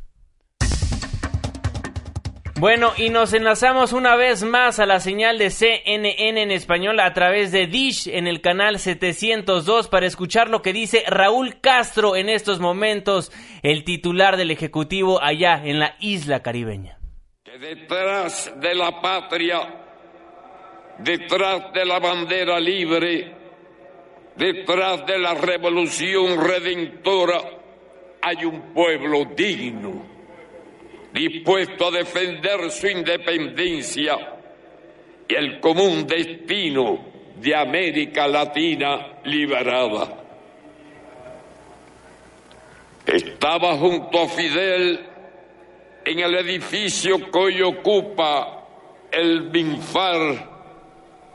Bueno, 2.61 2.93
y 2.99 3.09
nos 3.09 3.33
enlazamos 3.33 3.95
una 3.95 4.15
vez 4.15 4.45
más 4.45 4.79
a 4.79 4.85
la 4.85 5.01
señal 5.01 5.39
de 5.39 5.49
CNN 5.49 6.43
en 6.43 6.51
español 6.51 7.01
a 7.01 7.15
través 7.15 7.51
de 7.51 7.67
Dish 7.67 8.09
en 8.09 8.27
el 8.27 8.43
canal 8.43 8.79
702 8.79 9.89
para 9.89 10.05
escuchar 10.05 10.51
lo 10.51 10.61
que 10.61 10.75
dice 10.75 11.03
Raúl 11.09 11.63
Castro 11.63 12.15
en 12.15 12.29
estos 12.29 12.61
momentos, 12.61 13.33
el 13.63 13.85
titular 13.85 14.37
del 14.37 14.51
Ejecutivo 14.51 15.23
allá 15.23 15.63
en 15.65 15.79
la 15.79 15.97
isla 15.99 16.43
caribeña. 16.43 16.99
Que 17.43 17.59
detrás 17.59 18.53
de 18.61 18.75
la 18.75 19.01
patria 19.01 19.88
detrás 20.99 21.73
de 21.73 21.85
la 21.85 21.99
bandera 21.99 22.59
libre, 22.59 23.33
detrás 24.37 25.07
de 25.07 25.19
la 25.19 25.35
revolución 25.35 26.43
redentora, 26.45 27.41
hay 28.21 28.45
un 28.45 28.73
pueblo 28.75 29.25
digno, 29.37 30.03
dispuesto 31.13 31.89
a 31.89 31.91
defender 31.93 32.71
su 32.71 32.89
independencia 32.89 34.17
y 35.29 35.35
el 35.35 35.61
común 35.61 36.07
destino 36.07 37.07
de 37.37 37.55
América 37.55 38.27
Latina 38.27 39.21
liberada. 39.25 40.25
Estaba 43.07 43.77
junto 43.77 44.21
a 44.21 44.29
Fidel 44.29 45.01
en 46.05 46.19
el 46.19 46.35
edificio 46.35 47.31
que 47.31 47.39
hoy 47.39 47.63
ocupa 47.63 48.67
el 49.11 49.49
BINFAR 49.49 50.58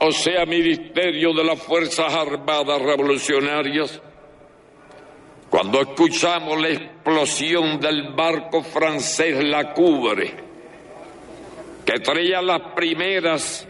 o 0.05 0.11
sea, 0.11 0.45
Ministerio 0.45 1.33
de 1.33 1.45
las 1.45 1.61
Fuerzas 1.61 2.13
Armadas 2.13 2.81
Revolucionarias, 2.81 4.01
cuando 5.49 5.79
escuchamos 5.79 6.59
la 6.59 6.69
explosión 6.69 7.79
del 7.79 8.11
barco 8.13 8.61
francés 8.63 9.41
La 9.41 9.73
Cubre, 9.73 10.33
que 11.85 11.99
traía 12.01 12.41
las 12.41 12.73
primeras 12.75 13.65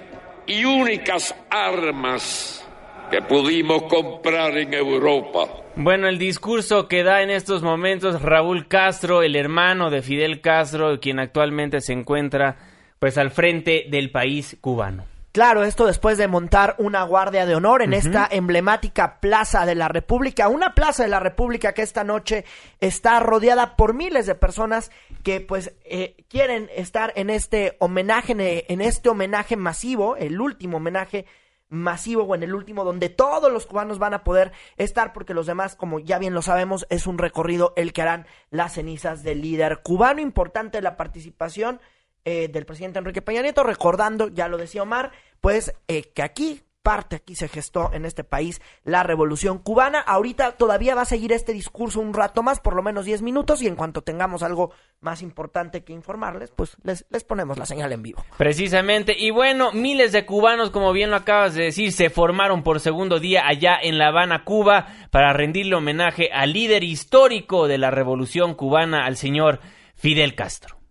y 0.48 0.66
únicas 0.66 1.36
armas 1.52 2.68
que 3.12 3.22
pudimos 3.22 3.84
comprar 3.84 4.58
en 4.58 4.74
Europa. 4.74 5.48
Bueno, 5.76 6.08
el 6.08 6.18
discurso 6.18 6.88
que 6.88 7.04
da 7.04 7.22
en 7.22 7.30
estos 7.30 7.62
momentos 7.62 8.24
Raúl 8.24 8.68
Castro, 8.68 9.22
el 9.22 9.36
hermano 9.36 9.92
de 9.92 10.02
Fidel 10.02 10.42
Castro, 10.42 11.00
quien 11.00 11.20
actualmente 11.20 11.80
se 11.80 11.94
encuentra 11.94 12.58
pues 12.98 13.20
al 13.20 13.30
frente 13.30 13.86
del 13.88 14.10
país 14.10 14.58
cubano. 14.62 15.13
Claro, 15.34 15.64
esto 15.64 15.88
después 15.88 16.20
de 16.20 16.28
montar 16.28 16.76
una 16.78 17.02
guardia 17.02 17.48
de 17.48 17.56
honor 17.56 17.82
en 17.82 17.94
esta 17.94 18.28
emblemática 18.30 19.20
Plaza 19.20 19.66
de 19.66 19.74
la 19.74 19.88
República, 19.88 20.48
una 20.48 20.76
Plaza 20.76 21.02
de 21.02 21.10
la 21.10 21.20
República 21.20 21.74
que 21.74 21.82
esta 21.82 22.04
noche 22.04 22.46
está 22.80 23.20
rodeada 23.20 23.76
por 23.76 23.96
miles 23.96 24.28
de 24.28 24.36
personas 24.36 24.92
que 25.24 25.42
pues 25.42 25.74
eh, 25.86 26.24
quieren 26.30 26.70
estar 26.76 27.14
en 27.16 27.32
este 27.32 27.78
homenaje, 27.80 28.72
en 28.72 28.82
este 28.82 29.10
homenaje 29.10 29.58
masivo, 29.58 30.18
el 30.18 30.40
último 30.40 30.78
homenaje 30.78 31.26
masivo 31.68 32.26
o 32.26 32.36
en 32.36 32.44
el 32.44 32.54
último 32.54 32.84
donde 32.84 33.10
todos 33.10 33.52
los 33.52 33.66
cubanos 33.66 33.98
van 33.98 34.14
a 34.14 34.24
poder 34.24 34.52
estar 34.78 35.14
porque 35.14 35.34
los 35.34 35.48
demás, 35.48 35.76
como 35.76 35.98
ya 35.98 36.20
bien 36.20 36.36
lo 36.36 36.44
sabemos, 36.44 36.86
es 36.92 37.08
un 37.08 37.18
recorrido 37.18 37.74
el 37.76 37.92
que 37.92 38.04
harán 38.04 38.28
las 38.52 38.74
cenizas 38.74 39.24
del 39.24 39.42
líder 39.42 39.82
cubano. 39.82 40.22
Importante 40.22 40.80
la 40.84 40.96
participación 40.96 41.82
eh, 42.26 42.48
del 42.48 42.66
presidente 42.66 43.00
Enrique 43.00 43.22
Peña 43.22 43.42
Nieto, 43.42 43.64
recordando, 43.64 44.30
ya 44.30 44.48
lo 44.48 44.58
decía 44.58 44.84
Omar, 44.84 45.12
pues 45.42 45.74
eh, 45.88 46.12
que 46.14 46.24
aquí 46.24 46.62
parte 46.84 47.16
aquí 47.16 47.36
se 47.36 47.48
gestó 47.48 47.92
en 47.94 48.06
este 48.06 48.24
país 48.24 48.62
la 48.84 49.02
revolución 49.02 49.58
cubana. 49.58 50.00
Ahorita 50.02 50.52
todavía 50.52 50.94
va 50.94 51.04
a 51.04 51.06
seguir 51.06 51.32
este 51.32 51.54
discurso 51.54 52.02
un 52.02 52.14
rato 52.14 52.44
más, 52.44 52.60
por 52.60 52.76
lo 52.76 52.84
menos 52.84 53.06
10 53.06 53.22
minutos, 53.22 53.62
y 53.62 53.68
en 53.68 53.76
cuanto 53.76 54.02
tengamos 54.02 54.44
algo 54.44 54.72
más 55.00 55.22
importante 55.22 55.84
que 55.84 55.94
informarles, 55.94 56.52
pues 56.52 56.78
les, 56.84 57.06
les 57.10 57.24
ponemos 57.24 57.58
la 57.58 57.66
señal 57.66 57.94
en 57.94 58.04
vivo. 58.04 58.24
Precisamente, 58.38 59.16
y 59.18 59.32
bueno, 59.32 59.72
miles 59.72 60.12
de 60.12 60.26
cubanos, 60.26 60.70
como 60.70 60.92
bien 60.92 61.10
lo 61.10 61.16
acabas 61.16 61.56
de 61.56 61.64
decir, 61.64 61.94
se 61.94 62.10
formaron 62.10 62.64
por 62.64 62.82
segundo 62.82 63.20
día 63.20 63.48
allá 63.48 63.78
en 63.82 63.98
La 63.98 64.10
Habana, 64.10 64.44
Cuba, 64.44 64.88
para 65.10 65.34
rendirle 65.34 65.76
homenaje 65.76 66.30
al 66.34 66.52
líder 66.52 66.84
histórico 66.84 67.68
de 67.68 67.78
la 67.78 67.92
revolución 67.92 68.54
cubana, 68.56 69.06
al 69.06 69.16
señor 69.16 69.62
Fidel 69.96 70.36
Castro. 70.36 70.83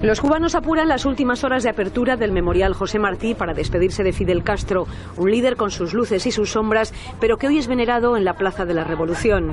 Los 0.00 0.20
cubanos 0.20 0.54
apuran 0.54 0.86
las 0.86 1.06
últimas 1.06 1.42
horas 1.42 1.64
de 1.64 1.70
apertura 1.70 2.16
del 2.16 2.30
Memorial 2.30 2.72
José 2.72 3.00
Martí 3.00 3.34
para 3.34 3.52
despedirse 3.52 4.04
de 4.04 4.12
Fidel 4.12 4.44
Castro, 4.44 4.86
un 5.16 5.28
líder 5.28 5.56
con 5.56 5.72
sus 5.72 5.92
luces 5.92 6.24
y 6.24 6.30
sus 6.30 6.52
sombras, 6.52 6.94
pero 7.18 7.36
que 7.36 7.48
hoy 7.48 7.58
es 7.58 7.66
venerado 7.66 8.16
en 8.16 8.24
la 8.24 8.34
Plaza 8.34 8.64
de 8.64 8.74
la 8.74 8.84
Revolución. 8.84 9.52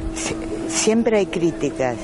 Siempre 0.67 1.17
hay 1.17 1.25
críticas, 1.25 1.97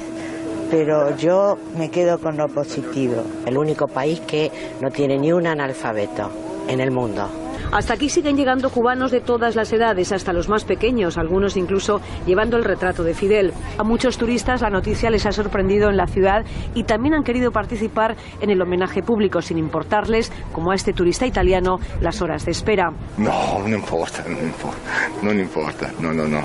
pero 0.71 1.15
yo 1.17 1.59
me 1.77 1.91
quedo 1.91 2.17
con 2.17 2.35
lo 2.35 2.47
positivo. 2.47 3.21
El 3.45 3.59
único 3.59 3.87
país 3.87 4.21
que 4.21 4.51
no 4.81 4.89
tiene 4.89 5.19
ni 5.19 5.31
un 5.31 5.45
analfabeto 5.45 6.31
en 6.67 6.79
el 6.79 6.89
mundo. 6.89 7.29
Hasta 7.71 7.93
aquí 7.93 8.09
siguen 8.09 8.35
llegando 8.35 8.69
cubanos 8.69 9.11
de 9.11 9.21
todas 9.21 9.55
las 9.55 9.71
edades, 9.71 10.11
hasta 10.11 10.33
los 10.33 10.49
más 10.49 10.65
pequeños, 10.65 11.17
algunos 11.17 11.55
incluso 11.55 12.01
llevando 12.25 12.57
el 12.57 12.65
retrato 12.65 13.03
de 13.03 13.13
Fidel. 13.13 13.53
A 13.77 13.83
muchos 13.83 14.17
turistas 14.17 14.61
la 14.61 14.69
noticia 14.69 15.09
les 15.09 15.25
ha 15.25 15.31
sorprendido 15.31 15.89
en 15.89 15.95
la 15.95 16.07
ciudad 16.07 16.43
y 16.75 16.83
también 16.83 17.13
han 17.13 17.23
querido 17.23 17.51
participar 17.51 18.17
en 18.41 18.49
el 18.49 18.61
homenaje 18.61 19.01
público 19.01 19.41
sin 19.41 19.57
importarles, 19.57 20.31
como 20.51 20.71
a 20.71 20.75
este 20.75 20.91
turista 20.91 21.25
italiano, 21.25 21.79
las 22.01 22.21
horas 22.21 22.45
de 22.45 22.51
espera. 22.51 22.91
No, 23.17 23.59
no 23.65 23.75
importa, 23.75 24.23
no 24.27 24.39
importa, 24.41 25.09
no 25.21 25.31
importa, 25.31 25.91
no, 26.01 26.11
no, 26.11 26.27
no. 26.27 26.41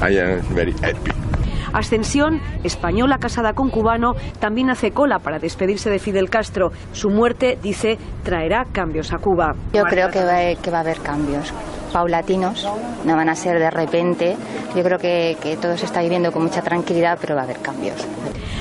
I 0.00 0.18
am 0.18 0.40
very 0.54 0.72
happy. 0.82 1.31
Ascensión, 1.72 2.40
española 2.64 3.18
casada 3.18 3.52
con 3.52 3.70
cubano, 3.70 4.14
también 4.40 4.70
hace 4.70 4.90
cola 4.90 5.18
para 5.18 5.38
despedirse 5.38 5.90
de 5.90 5.98
Fidel 5.98 6.30
Castro. 6.30 6.70
Su 6.92 7.10
muerte, 7.10 7.58
dice, 7.62 7.98
traerá 8.22 8.64
cambios 8.72 9.12
a 9.12 9.18
Cuba. 9.18 9.54
Yo 9.72 9.82
creo 9.84 10.10
que 10.10 10.24
va, 10.24 10.60
que 10.60 10.70
va 10.70 10.78
a 10.78 10.80
haber 10.80 11.00
cambios 11.00 11.52
paulatinos, 11.92 12.66
no 13.04 13.16
van 13.16 13.28
a 13.28 13.34
ser 13.34 13.58
de 13.58 13.70
repente. 13.70 14.36
Yo 14.74 14.82
creo 14.82 14.98
que, 14.98 15.36
que 15.40 15.56
todo 15.56 15.76
se 15.76 15.86
está 15.86 16.00
viviendo 16.00 16.32
con 16.32 16.42
mucha 16.42 16.62
tranquilidad, 16.62 17.18
pero 17.20 17.34
va 17.34 17.42
a 17.42 17.44
haber 17.44 17.58
cambios. 17.58 18.06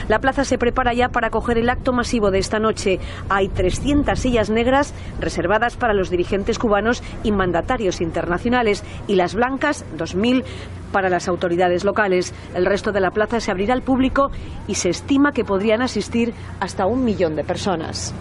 La 0.07 0.19
plaza 0.19 0.43
se 0.43 0.57
prepara 0.57 0.93
ya 0.93 1.09
para 1.09 1.27
acoger 1.27 1.57
el 1.57 1.69
acto 1.69 1.93
masivo 1.93 2.31
de 2.31 2.39
esta 2.39 2.59
noche. 2.59 2.99
Hay 3.29 3.47
300 3.47 4.19
sillas 4.19 4.49
negras 4.49 4.93
reservadas 5.19 5.77
para 5.77 5.93
los 5.93 6.09
dirigentes 6.09 6.59
cubanos 6.59 7.01
y 7.23 7.31
mandatarios 7.31 8.01
internacionales 8.01 8.83
y 9.07 9.15
las 9.15 9.35
blancas, 9.35 9.85
2.000 9.97 10.43
para 10.91 11.09
las 11.09 11.27
autoridades 11.27 11.83
locales. 11.85 12.33
El 12.53 12.65
resto 12.65 12.91
de 12.91 12.99
la 12.99 13.11
plaza 13.11 13.39
se 13.39 13.51
abrirá 13.51 13.73
al 13.73 13.83
público 13.83 14.31
y 14.67 14.75
se 14.75 14.89
estima 14.89 15.31
que 15.31 15.45
podrían 15.45 15.81
asistir 15.81 16.33
hasta 16.59 16.85
un 16.85 17.05
millón 17.05 17.35
de 17.35 17.43
personas. 17.43 18.13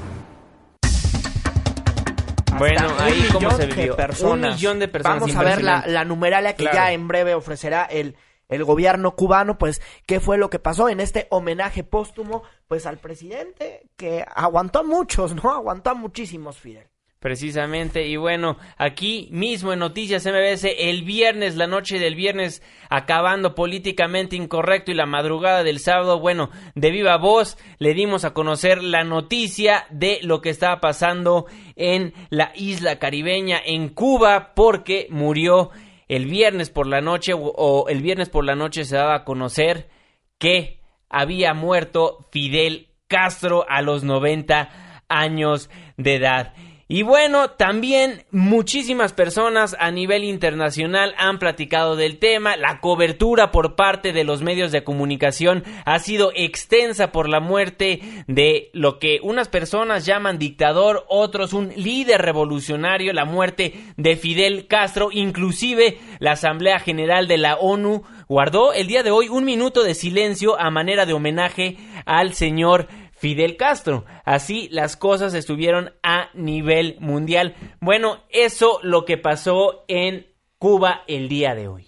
Bueno, 2.61 2.89
ahí 2.99 3.21
un 3.21 3.27
cómo 3.29 3.39
millón 3.41 3.57
se 3.61 3.67
de 3.67 3.75
vivió. 3.75 3.97
personas. 3.97 4.51
Un 4.51 4.55
millón 4.57 4.79
de 4.79 4.89
personas. 4.89 5.21
Vamos 5.21 5.37
a 5.37 5.43
ver 5.43 5.63
la, 5.63 5.85
la 5.87 6.05
numeralia 6.05 6.55
que 6.55 6.65
Claro. 6.65 6.77
ya 6.77 6.93
en 6.93 7.09
breve 7.09 7.35
ofrecerá 7.35 7.85
el, 7.85 8.17
el 8.49 8.65
gobierno 8.65 9.17
cubano, 9.17 9.57
pues 9.59 9.81
qué 10.07 10.21
fue 10.21 10.37
lo 10.37 10.51
que 10.51 10.59
pasó 10.59 10.89
en 10.89 11.01
este 11.01 11.27
homenaje 11.31 11.85
póstumo, 11.85 12.43
pues 12.69 12.85
al 12.87 12.99
presidente 12.99 13.89
que 13.97 14.25
aguantó 14.35 14.81
a 14.81 14.83
muchos, 14.83 15.35
¿no? 15.35 15.53
Aguantó 15.55 15.91
a 15.91 15.95
muchísimos, 15.95 16.59
Fidel. 16.59 16.87
Precisamente, 17.21 18.07
y 18.07 18.17
bueno, 18.17 18.57
aquí 18.79 19.29
mismo 19.31 19.75
en 19.75 19.81
Noticias 19.81 20.25
MBS, 20.25 20.65
el 20.79 21.03
viernes, 21.03 21.55
la 21.55 21.67
noche 21.67 21.99
del 21.99 22.15
viernes, 22.15 22.63
acabando 22.89 23.55
políticamente 23.55 24.37
incorrecto 24.37 24.91
y 24.91 24.95
la 24.95 25.05
madrugada 25.05 25.63
del 25.63 25.81
sábado, 25.81 26.19
bueno, 26.19 26.49
de 26.75 26.91
viva 26.91 27.19
voz, 27.19 27.59
le 27.79 27.93
dimos 27.93 28.25
a 28.25 28.33
conocer 28.33 28.83
la 28.83 29.05
noticia 29.05 29.85
de 29.91 30.21
lo 30.23 30.41
que 30.41 30.49
estaba 30.49 30.81
pasando 30.81 31.45
en 31.77 32.15
la 32.31 32.53
isla 32.55 32.99
caribeña, 32.99 33.61
en 33.63 33.91
Cuba, 33.91 34.55
porque 34.55 35.07
murió 35.11 35.73
el 36.09 36.25
viernes 36.25 36.71
por 36.71 36.87
la 36.87 37.03
noche, 37.03 37.35
o, 37.37 37.85
el 37.91 38.01
viernes 38.01 38.31
por 38.31 38.47
la 38.47 38.55
noche 38.55 38.87
se 38.87 38.97
daba 38.97 39.17
a 39.17 39.25
conocer 39.25 39.91
que 40.39 40.81
había 41.11 41.53
muerto 41.53 42.29
Fidel 42.33 42.89
Castro 43.09 43.67
a 43.69 43.83
los 43.83 44.05
90 44.05 45.03
años 45.11 45.69
de 45.99 46.15
edad. 46.15 46.55
Y 46.93 47.03
bueno, 47.03 47.51
también 47.51 48.25
muchísimas 48.33 49.13
personas 49.13 49.77
a 49.79 49.93
nivel 49.93 50.25
internacional 50.25 51.15
han 51.19 51.39
platicado 51.39 51.95
del 51.95 52.19
tema. 52.19 52.57
La 52.57 52.81
cobertura 52.81 53.53
por 53.53 53.77
parte 53.77 54.13
de 54.13 54.25
los 54.25 54.43
medios 54.43 54.73
de 54.73 54.83
comunicación 54.83 55.63
ha 55.85 56.01
sido 56.01 56.33
extensa 56.35 57.13
por 57.13 57.29
la 57.29 57.39
muerte 57.39 58.01
de 58.27 58.71
lo 58.73 58.99
que 58.99 59.21
unas 59.23 59.47
personas 59.47 60.05
llaman 60.05 60.41
dictador, 60.41 61.05
otros 61.09 61.53
un 61.53 61.69
líder 61.77 62.23
revolucionario, 62.23 63.13
la 63.13 63.25
muerte 63.25 63.73
de 63.97 64.17
Fidel 64.17 64.67
Castro. 64.67 65.11
Inclusive 65.13 65.97
la 66.19 66.33
Asamblea 66.33 66.81
General 66.81 67.29
de 67.29 67.39
la 67.39 67.55
ONU 67.55 68.03
guardó 68.27 68.73
el 68.73 68.89
día 68.89 69.05
de 69.05 69.13
hoy 69.13 69.29
un 69.29 69.45
minuto 69.45 69.85
de 69.85 69.95
silencio 69.95 70.59
a 70.59 70.71
manera 70.71 71.07
de 71.07 71.13
homenaje 71.13 71.77
al 72.05 72.35
señor 72.35 72.89
Fidel 73.21 73.59
Castro. 73.59 74.07
Así 74.25 74.71
las 74.73 74.97
cosas 74.97 75.35
estuvieron 75.35 75.93
a 76.03 76.31
nivel 76.33 76.97
mundial. 77.01 77.55
Bueno, 77.79 78.25
eso 78.31 78.81
lo 78.83 79.05
que 79.05 79.19
pasó 79.19 79.85
en 79.89 80.27
Cuba 80.59 81.03
el 81.07 81.29
día 81.29 81.55
de 81.55 81.69
hoy. 81.69 81.87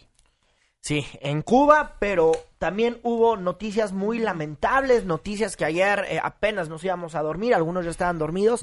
Sí, 0.81 1.07
en 1.23 1.41
Cuba, 1.41 1.97
pero 2.01 2.33
también 2.59 2.99
hubo 3.03 3.39
noticias 3.39 3.93
muy 3.93 4.19
lamentables, 4.19 5.07
noticias 5.07 5.57
que 5.57 5.65
ayer 5.65 6.05
eh, 6.11 6.21
apenas 6.23 6.69
nos 6.69 6.85
íbamos 6.85 7.15
a 7.15 7.23
dormir, 7.23 7.55
algunos 7.55 7.85
ya 7.87 7.91
estaban 7.91 8.19
dormidos, 8.19 8.61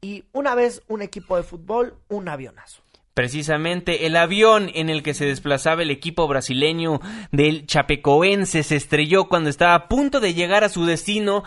y 0.00 0.24
una 0.32 0.54
vez 0.54 0.82
un 0.88 1.02
equipo 1.02 1.36
de 1.36 1.42
fútbol, 1.42 1.96
un 2.08 2.28
avionazo. 2.28 2.82
Precisamente 3.16 4.06
el 4.06 4.14
avión 4.14 4.70
en 4.74 4.90
el 4.90 5.02
que 5.02 5.14
se 5.14 5.24
desplazaba 5.24 5.82
el 5.82 5.90
equipo 5.90 6.28
brasileño 6.28 7.00
del 7.32 7.66
Chapecoense 7.66 8.62
se 8.62 8.76
estrelló 8.76 9.26
cuando 9.26 9.48
estaba 9.48 9.74
a 9.74 9.88
punto 9.88 10.20
de 10.20 10.34
llegar 10.34 10.64
a 10.64 10.68
su 10.68 10.84
destino. 10.84 11.42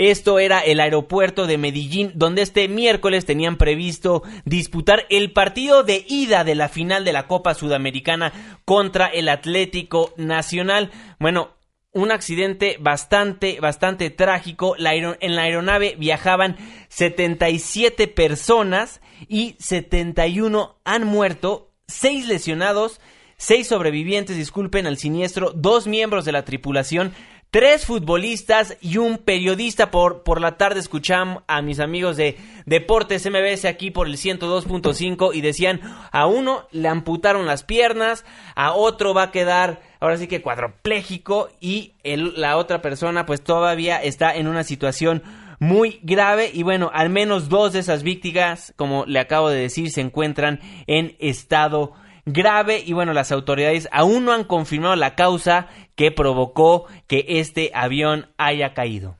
Esto 0.00 0.38
era 0.38 0.60
el 0.60 0.80
aeropuerto 0.80 1.46
de 1.46 1.58
Medellín, 1.58 2.12
donde 2.14 2.40
este 2.40 2.68
miércoles 2.68 3.26
tenían 3.26 3.58
previsto 3.58 4.22
disputar 4.46 5.04
el 5.10 5.30
partido 5.34 5.82
de 5.82 6.06
ida 6.08 6.42
de 6.42 6.54
la 6.54 6.70
final 6.70 7.04
de 7.04 7.12
la 7.12 7.26
Copa 7.26 7.52
Sudamericana 7.52 8.32
contra 8.64 9.08
el 9.08 9.28
Atlético 9.28 10.14
Nacional. 10.16 10.90
Bueno, 11.18 11.50
un 11.92 12.12
accidente 12.12 12.78
bastante, 12.80 13.60
bastante 13.60 14.08
trágico. 14.08 14.74
La 14.78 14.94
en 14.94 15.36
la 15.36 15.42
aeronave 15.42 15.96
viajaban 15.98 16.56
77 16.88 18.08
personas 18.08 19.02
y 19.28 19.54
71 19.58 20.76
han 20.82 21.04
muerto, 21.04 21.72
6 21.88 22.26
lesionados, 22.26 23.02
6 23.36 23.66
sobrevivientes, 23.66 24.38
disculpen, 24.38 24.86
al 24.86 24.96
siniestro, 24.96 25.52
2 25.54 25.88
miembros 25.88 26.24
de 26.24 26.32
la 26.32 26.46
tripulación, 26.46 27.12
3 27.50 27.84
futbolistas 27.84 28.76
y 28.80 28.98
un 28.98 29.18
periodista. 29.18 29.90
Por, 29.90 30.22
por 30.22 30.40
la 30.40 30.56
tarde 30.56 30.80
escuchamos 30.80 31.42
a 31.46 31.62
mis 31.62 31.80
amigos 31.80 32.16
de 32.16 32.36
Deportes 32.66 33.28
MBS 33.28 33.64
aquí 33.64 33.90
por 33.90 34.06
el 34.06 34.16
102.5 34.16 35.34
y 35.34 35.40
decían, 35.40 35.80
a 36.12 36.26
uno 36.26 36.68
le 36.70 36.88
amputaron 36.88 37.46
las 37.46 37.64
piernas, 37.64 38.24
a 38.54 38.72
otro 38.72 39.14
va 39.14 39.24
a 39.24 39.30
quedar 39.32 39.80
ahora 39.98 40.16
sí 40.16 40.26
que 40.28 40.42
cuadropléjico 40.42 41.50
y 41.60 41.94
la 42.04 42.56
otra 42.56 42.80
persona 42.82 43.26
pues 43.26 43.42
todavía 43.42 44.02
está 44.02 44.34
en 44.34 44.46
una 44.46 44.64
situación 44.64 45.22
muy 45.58 46.00
grave 46.02 46.50
y 46.52 46.62
bueno, 46.62 46.90
al 46.94 47.10
menos 47.10 47.48
dos 47.48 47.74
de 47.74 47.80
esas 47.80 48.02
víctimas, 48.02 48.72
como 48.76 49.04
le 49.06 49.20
acabo 49.20 49.50
de 49.50 49.60
decir, 49.60 49.90
se 49.90 50.00
encuentran 50.00 50.60
en 50.86 51.16
estado 51.18 51.92
grave 52.24 52.82
y 52.84 52.92
bueno, 52.92 53.12
las 53.12 53.32
autoridades 53.32 53.88
aún 53.92 54.24
no 54.24 54.32
han 54.32 54.44
confirmado 54.44 54.96
la 54.96 55.14
causa 55.14 55.68
que 56.00 56.10
provocó 56.10 56.86
que 57.06 57.26
este 57.28 57.72
avión 57.74 58.30
haya 58.38 58.72
caído. 58.72 59.16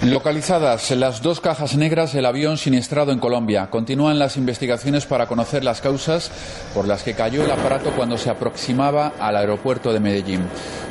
Localizadas 0.00 0.90
las 0.92 1.20
dos 1.20 1.40
cajas 1.40 1.76
negras 1.76 2.14
del 2.14 2.24
avión 2.24 2.56
siniestrado 2.56 3.12
en 3.12 3.18
Colombia, 3.18 3.68
continúan 3.68 4.18
las 4.18 4.38
investigaciones 4.38 5.04
para 5.04 5.26
conocer 5.26 5.62
las 5.62 5.82
causas 5.82 6.32
por 6.72 6.88
las 6.88 7.02
que 7.02 7.12
cayó 7.12 7.44
el 7.44 7.50
aparato 7.50 7.90
cuando 7.90 8.16
se 8.16 8.30
aproximaba 8.30 9.12
al 9.20 9.36
aeropuerto 9.36 9.92
de 9.92 10.00
Medellín. 10.00 10.40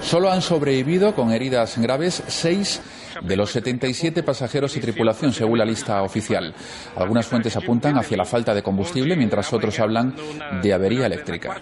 Solo 0.04 0.32
han 0.32 0.44
sobrevivido 0.44 1.16
con 1.16 1.32
heridas 1.32 1.80
graves 1.80 2.22
seis 2.28 2.82
de 3.22 3.36
los 3.36 3.52
77 3.52 4.24
pasajeros 4.24 4.76
y 4.78 4.80
tripulación, 4.80 5.34
según 5.34 5.60
la 5.60 5.66
lista 5.66 6.02
oficial. 6.02 6.54
Algunas 6.96 7.28
fuentes 7.28 7.56
apuntan 7.56 7.98
hacia 7.98 8.18
la 8.18 8.26
falta 8.26 8.54
de 8.54 8.64
combustible, 8.64 9.16
mientras 9.16 9.52
otros 9.54 9.80
hablan 9.80 10.16
de 10.62 10.74
avería 10.74 11.06
eléctrica. 11.06 11.62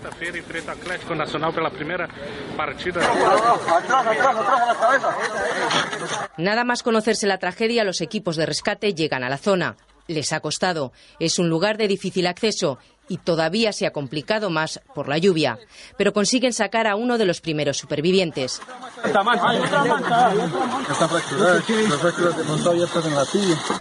Nada 6.37 6.63
más 6.63 6.83
conocerse 6.83 7.27
la 7.27 7.37
tragedia, 7.37 7.83
los 7.83 8.01
equipos 8.01 8.35
de 8.35 8.45
rescate 8.45 8.93
llegan 8.93 9.23
a 9.23 9.29
la 9.29 9.37
zona. 9.37 9.75
Les 10.07 10.33
ha 10.33 10.39
costado. 10.39 10.91
Es 11.19 11.37
un 11.37 11.49
lugar 11.49 11.77
de 11.77 11.87
difícil 11.87 12.25
acceso 12.25 12.79
y 13.09 13.17
todavía 13.17 13.73
se 13.73 13.85
ha 13.85 13.91
complicado 13.91 14.49
más 14.49 14.79
por 14.95 15.09
la 15.09 15.17
lluvia. 15.17 15.59
Pero 15.97 16.13
consiguen 16.13 16.53
sacar 16.53 16.87
a 16.87 16.95
uno 16.95 17.17
de 17.17 17.25
los 17.25 17.41
primeros 17.41 17.77
supervivientes. 17.77 18.61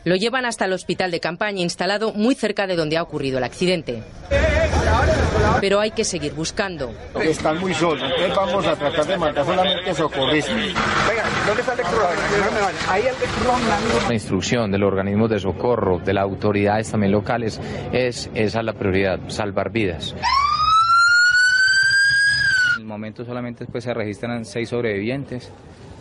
Lo 0.05 0.17
llevan 0.17 0.45
hasta 0.47 0.65
el 0.65 0.73
hospital 0.73 1.11
de 1.11 1.21
campaña 1.21 1.61
instalado 1.61 2.13
muy 2.13 2.35
cerca 2.35 2.67
de 2.67 2.77
donde 2.77 2.97
ha 2.97 3.03
ocurrido 3.03 3.39
el 3.39 3.45
accidente. 3.45 4.03
Pero 5.61 5.81
hay 5.81 5.91
que 5.91 6.05
seguir 6.05 6.35
buscando. 6.35 6.93
Están 7.21 7.59
muy 7.59 7.75
solos, 7.75 8.03
entonces 8.03 8.37
vamos 8.37 8.67
a 8.67 8.77
tratar 8.77 9.07
de 9.07 9.17
matar 9.17 9.45
solamente 9.45 9.95
socorristas. 9.95 10.55
¿dónde 11.47 11.63
está 11.63 11.73
el 11.73 11.81
La 14.09 14.15
instrucción 14.15 14.71
del 14.71 14.83
organismo 14.83 15.29
de 15.29 15.39
socorro, 15.39 15.99
de 15.99 16.13
las 16.13 16.25
autoridades 16.25 16.91
también 16.91 17.13
locales, 17.13 17.61
es 17.93 18.31
esa 18.35 18.63
la 18.63 18.75
prioridad, 18.75 19.18
salvar 19.29 19.71
vidas. 19.71 20.15
En 22.77 22.83
el 22.83 22.87
momento 22.87 23.25
solamente 23.25 23.67
pues, 23.67 23.85
se 23.85 23.95
registran 23.95 24.45
seis 24.45 24.69
sobrevivientes. 24.69 25.51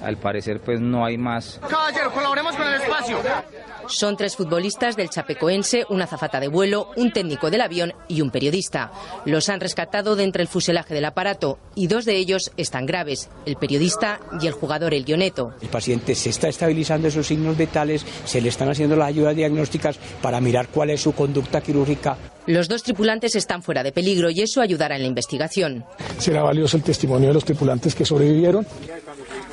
Al 0.04 0.18
parecer 0.18 0.62
pues 0.62 0.80
no 0.80 1.04
hay 1.06 1.18
más. 1.18 1.60
Caballero, 1.68 2.12
colaboremos 2.12 2.56
con 2.56 2.68
el 2.68 2.76
espacio. 2.76 3.18
Son 3.88 4.18
tres 4.18 4.36
futbolistas 4.36 4.98
del 4.98 5.10
Chapecoense, 5.10 5.86
una 5.90 6.08
zafata 6.08 6.40
de 6.40 6.50
vuelo, 6.50 6.90
un 6.98 7.12
técnico 7.12 7.50
del 7.50 7.62
avión 7.62 7.94
y 8.08 8.22
un 8.22 8.32
periodista. 8.32 8.92
Los 9.26 9.48
han 9.50 9.62
rescatado 9.62 10.16
de 10.16 10.24
entre 10.24 10.42
el 10.42 10.50
fuselaje 10.50 10.94
del 10.94 11.06
aparato 11.06 11.58
y 11.74 11.88
dos 11.88 12.04
de 12.06 12.18
ellos 12.18 12.52
están 12.58 12.86
graves, 12.86 13.30
el 13.46 13.56
periodista 13.56 14.20
y 14.42 14.48
el 14.48 14.54
jugador 14.54 14.94
El 14.94 15.06
Guioneto. 15.06 15.54
El 15.62 15.70
paciente 15.70 16.16
se 16.16 16.30
está 16.30 16.50
estabilizando 16.50 17.08
esos 17.08 17.28
signos 17.28 17.58
vitales, 17.58 18.06
se 18.26 18.42
le 18.42 18.50
están 18.50 18.70
haciendo 18.70 18.96
las 18.96 19.08
ayudas 19.08 19.36
diagnósticas 19.36 19.98
para 20.22 20.42
mirar 20.42 20.68
cuál 20.68 20.90
es 20.90 21.02
su 21.02 21.14
conducta 21.14 21.62
quirúrgica. 21.62 22.18
Los 22.46 22.70
dos 22.70 22.84
tripulantes 22.84 23.36
están 23.36 23.62
fuera 23.62 23.84
de 23.84 23.92
peligro 23.92 24.30
y 24.30 24.42
eso 24.42 24.62
ayudará 24.62 24.96
en 24.96 25.02
la 25.02 25.08
investigación. 25.08 25.84
Será 26.18 26.44
valioso 26.44 26.78
el 26.78 26.84
testimonio 26.84 27.30
de 27.30 27.34
los 27.34 27.44
tripulantes 27.46 27.94
que 27.94 28.06
sobrevivieron. 28.06 28.66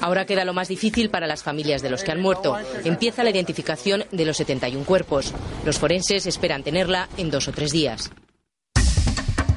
Ahora 0.05 0.27
queda 0.27 0.45
lo 0.45 0.53
más 0.53 0.69
difícil 0.69 1.09
para 1.09 1.27
las 1.27 1.43
familias 1.43 1.81
de 1.81 1.89
los 1.89 2.05
que 2.05 2.13
han 2.13 2.21
muerto. 2.21 2.59
Empieza 2.85 3.25
la 3.25 3.31
identificación 3.31 4.05
de 4.13 4.27
los 4.27 4.37
71 4.37 4.85
cuerpos. 4.85 5.33
Los 5.65 5.79
forenses 5.79 6.27
esperan 6.27 6.63
tenerla 6.63 7.09
en 7.17 7.31
dos 7.31 7.49
o 7.49 7.53
tres 7.53 7.73
días. 7.73 8.11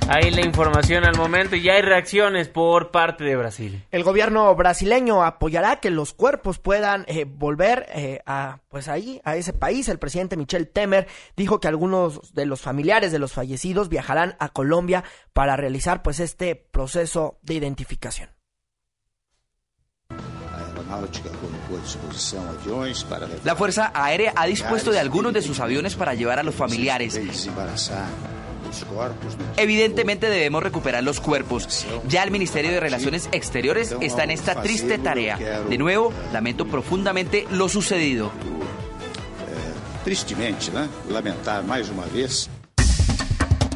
Ahí 0.08 0.32
la 0.32 0.45
información 0.45 1.04
al 1.04 1.18
momento 1.18 1.58
y 1.58 1.64
ya 1.64 1.74
hay 1.74 1.82
reacciones 1.82 2.48
por 2.48 2.91
parte 2.91 3.26
de 3.26 3.36
Brasil. 3.36 3.84
El 3.91 4.04
gobierno 4.04 4.56
brasileño 4.56 5.22
apoyará 5.22 5.82
que 5.82 5.89
los 5.89 6.14
cuerpos 6.14 6.60
puedan 6.60 7.04
eh, 7.10 7.26
volver 7.26 7.86
eh, 7.93 8.22
a 8.26 8.62
pues 8.70 8.88
ahí 8.88 9.20
a 9.26 9.36
ese 9.36 9.52
país. 9.52 9.89
El 9.89 10.00
presidente 10.00 10.38
Michel 10.38 10.70
Temer 10.70 11.10
dijo 11.36 11.60
que 11.60 11.68
algunos 11.68 12.34
de 12.34 12.45
los 12.45 12.62
familiares 12.62 13.12
de 13.12 13.20
los 13.20 13.34
fallecidos 13.34 13.89
viajarán 13.89 14.38
a 14.39 14.48
Colombia 14.48 15.04
para 15.34 15.58
realizar 15.58 16.04
pues 16.04 16.22
este 16.22 16.56
proceso 16.56 17.38
de 17.41 17.56
identificación. 17.56 18.37
La 23.44 23.56
Fuerza 23.56 23.92
Aérea 23.94 24.34
ha 24.36 24.46
dispuesto 24.46 24.92
de 24.92 25.00
algunos 25.00 25.34
de 25.34 25.42
sus 25.42 25.60
aviones 25.60 25.96
para 25.96 26.14
llevar 26.14 26.40
a 26.40 26.44
los 26.44 26.56
familiares. 26.56 27.20
Evidentemente 29.56 30.30
debemos 30.30 30.64
recuperar 30.64 31.04
los 31.04 31.20
cuerpos. 31.20 31.86
Ya 32.08 32.24
el 32.24 32.32
Ministerio 32.32 32.72
de 32.72 32.80
Relaciones 32.80 33.30
Exteriores 33.32 33.96
está 34.02 34.24
en 34.24 34.32
esta 34.32 34.62
triste 34.62 34.98
tarea. 34.98 35.38
De 35.38 35.78
nuevo, 35.78 36.12
lamento 36.34 36.66
profundamente 36.66 37.48
lo 37.52 37.70
sucedido. 37.70 38.32
Tristemente, 40.04 40.72
Lamentar 41.10 41.64
más 41.66 41.90
una 41.90 42.06
vez 42.06 42.50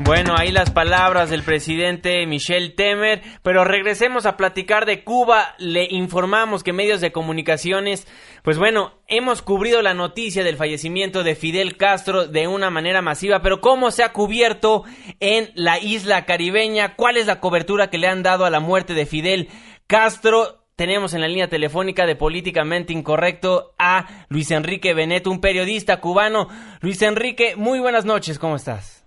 bueno, 0.04 0.36
ahí 0.38 0.52
las 0.52 0.72
palabras 0.72 1.30
del 1.30 1.43
presidente 1.43 2.26
Michel 2.26 2.76
Temer, 2.76 3.22
pero 3.43 3.64
regresemos 3.64 4.26
a 4.26 4.38
platicar 4.38 4.86
de 4.86 5.04
Cuba. 5.04 5.56
Le 5.60 5.88
informamos 5.89 6.64
que 6.64 6.74
medios 6.74 7.02
de 7.02 7.12
comunicaciones, 7.12 8.08
pues 8.43 8.58
bueno, 8.58 8.93
hemos 9.08 9.41
cubrido 9.41 9.82
la 9.82 9.93
noticia 9.93 10.43
del 10.43 10.58
fallecimiento 10.58 11.24
de 11.24 11.36
Fidel 11.36 11.78
Castro 11.78 12.28
de 12.28 12.47
una 12.47 12.70
manera 12.70 13.02
masiva, 13.02 13.41
pero 13.41 13.62
¿cómo 13.62 13.91
se 13.91 14.04
ha 14.04 14.12
cubierto 14.14 14.84
en 15.20 15.52
la 15.56 15.80
isla 15.80 16.26
caribeña? 16.26 16.95
¿Cuál 16.95 17.18
es 17.18 17.28
la 17.28 17.39
cobertura 17.39 17.89
que 17.89 17.97
le 17.97 18.08
han 18.08 18.24
dado 18.24 18.45
a 18.45 18.49
la 18.49 18.60
muerte 18.60 18.93
de 18.93 19.06
Fidel 19.06 19.49
Castro? 19.88 20.66
Tenemos 20.76 21.14
en 21.14 21.22
la 21.22 21.28
línea 21.28 21.47
telefónica 21.47 22.08
de 22.08 22.16
Políticamente 22.16 22.91
Incorrecto 22.91 23.76
a 23.78 24.26
Luis 24.30 24.49
Enrique 24.49 24.93
Beneto, 24.95 25.30
un 25.30 25.41
periodista 25.41 25.97
cubano. 25.97 26.47
Luis 26.80 27.02
Enrique, 27.04 27.56
muy 27.56 27.80
buenas 27.80 28.06
noches, 28.06 28.39
¿cómo 28.39 28.56
estás? 28.56 29.01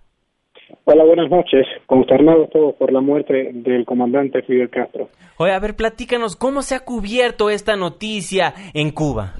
Hola, 0.87 1.05
buenas 1.05 1.30
noches. 1.30 1.66
Consternados 1.87 2.51
todos 2.51 2.74
por 2.74 2.93
la 2.93 3.01
muerte 3.01 3.51
del 3.55 3.87
comandante 3.87 4.43
Fidel 4.43 4.68
Castro. 4.68 5.09
Oye, 5.39 5.53
a 5.53 5.59
ver, 5.59 5.74
platícanos, 5.76 6.37
¿cómo 6.37 6.61
se 6.61 6.74
ha 6.74 6.80
cubierto 6.80 7.49
esta 7.49 7.74
noticia 7.74 8.53
en 8.74 8.91
Cuba? 8.91 9.32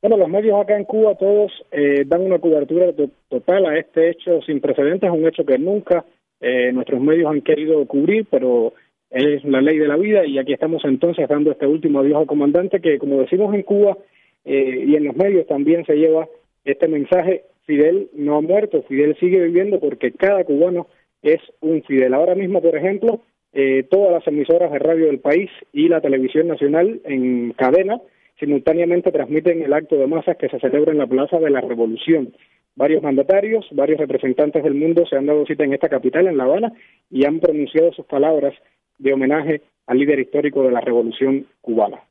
Bueno, 0.00 0.18
los 0.18 0.28
medios 0.28 0.60
acá 0.60 0.76
en 0.76 0.84
Cuba 0.84 1.16
todos 1.16 1.50
eh, 1.72 2.04
dan 2.06 2.22
una 2.22 2.38
cobertura 2.38 2.92
total 3.28 3.66
a 3.66 3.76
este 3.76 4.10
hecho 4.10 4.40
sin 4.42 4.60
precedentes, 4.60 5.10
un 5.10 5.26
hecho 5.26 5.44
que 5.44 5.58
nunca 5.58 6.04
eh, 6.40 6.70
nuestros 6.72 7.00
medios 7.00 7.28
han 7.28 7.40
querido 7.40 7.84
cubrir, 7.86 8.24
pero 8.30 8.72
es 9.10 9.42
la 9.44 9.60
ley 9.60 9.78
de 9.78 9.88
la 9.88 9.96
vida 9.96 10.24
y 10.24 10.38
aquí 10.38 10.52
estamos 10.52 10.84
entonces 10.84 11.28
dando 11.28 11.50
este 11.50 11.66
último 11.66 12.00
adiós 12.00 12.18
al 12.18 12.26
comandante 12.26 12.80
que, 12.80 12.98
como 12.98 13.18
decimos 13.18 13.52
en 13.52 13.62
Cuba 13.62 13.96
eh, 14.44 14.84
y 14.86 14.94
en 14.94 15.06
los 15.06 15.16
medios 15.16 15.46
también 15.48 15.84
se 15.86 15.94
lleva 15.96 16.28
este 16.64 16.86
mensaje 16.86 17.42
Fidel 17.66 18.08
no 18.14 18.36
ha 18.36 18.40
muerto, 18.40 18.82
Fidel 18.88 19.16
sigue 19.18 19.40
viviendo 19.40 19.80
porque 19.80 20.12
cada 20.12 20.44
cubano 20.44 20.86
es 21.22 21.40
un 21.60 21.82
Fidel. 21.82 22.14
Ahora 22.14 22.34
mismo, 22.34 22.62
por 22.62 22.76
ejemplo, 22.76 23.22
eh, 23.52 23.84
todas 23.90 24.12
las 24.12 24.26
emisoras 24.26 24.70
de 24.70 24.78
radio 24.78 25.06
del 25.06 25.18
país 25.18 25.50
y 25.72 25.88
la 25.88 26.00
televisión 26.00 26.48
nacional 26.48 27.00
en 27.04 27.52
cadena 27.52 28.00
simultáneamente 28.38 29.10
transmiten 29.10 29.62
el 29.62 29.72
acto 29.72 29.96
de 29.96 30.06
masas 30.06 30.36
que 30.36 30.48
se 30.48 30.60
celebra 30.60 30.92
en 30.92 30.98
la 30.98 31.06
Plaza 31.06 31.38
de 31.38 31.50
la 31.50 31.60
Revolución. 31.60 32.34
Varios 32.74 33.02
mandatarios, 33.02 33.66
varios 33.72 33.98
representantes 33.98 34.62
del 34.62 34.74
mundo 34.74 35.04
se 35.08 35.16
han 35.16 35.26
dado 35.26 35.46
cita 35.46 35.64
en 35.64 35.72
esta 35.72 35.88
capital, 35.88 36.26
en 36.26 36.36
La 36.36 36.44
Habana, 36.44 36.72
y 37.10 37.24
han 37.24 37.40
pronunciado 37.40 37.92
sus 37.92 38.04
palabras 38.04 38.52
de 38.98 39.14
homenaje 39.14 39.62
al 39.86 39.98
líder 39.98 40.20
histórico 40.20 40.62
de 40.62 40.72
la 40.72 40.82
Revolución 40.82 41.46
cubana. 41.62 42.02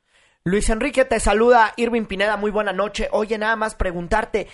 Luis 0.44 0.68
Enrique 0.70 1.04
te 1.04 1.20
saluda, 1.20 1.72
Irving 1.76 2.06
Pineda, 2.06 2.36
muy 2.36 2.50
buena 2.50 2.72
noche. 2.72 3.08
Oye, 3.12 3.38
nada 3.38 3.56
más 3.56 3.76
preguntarte, 3.76 4.46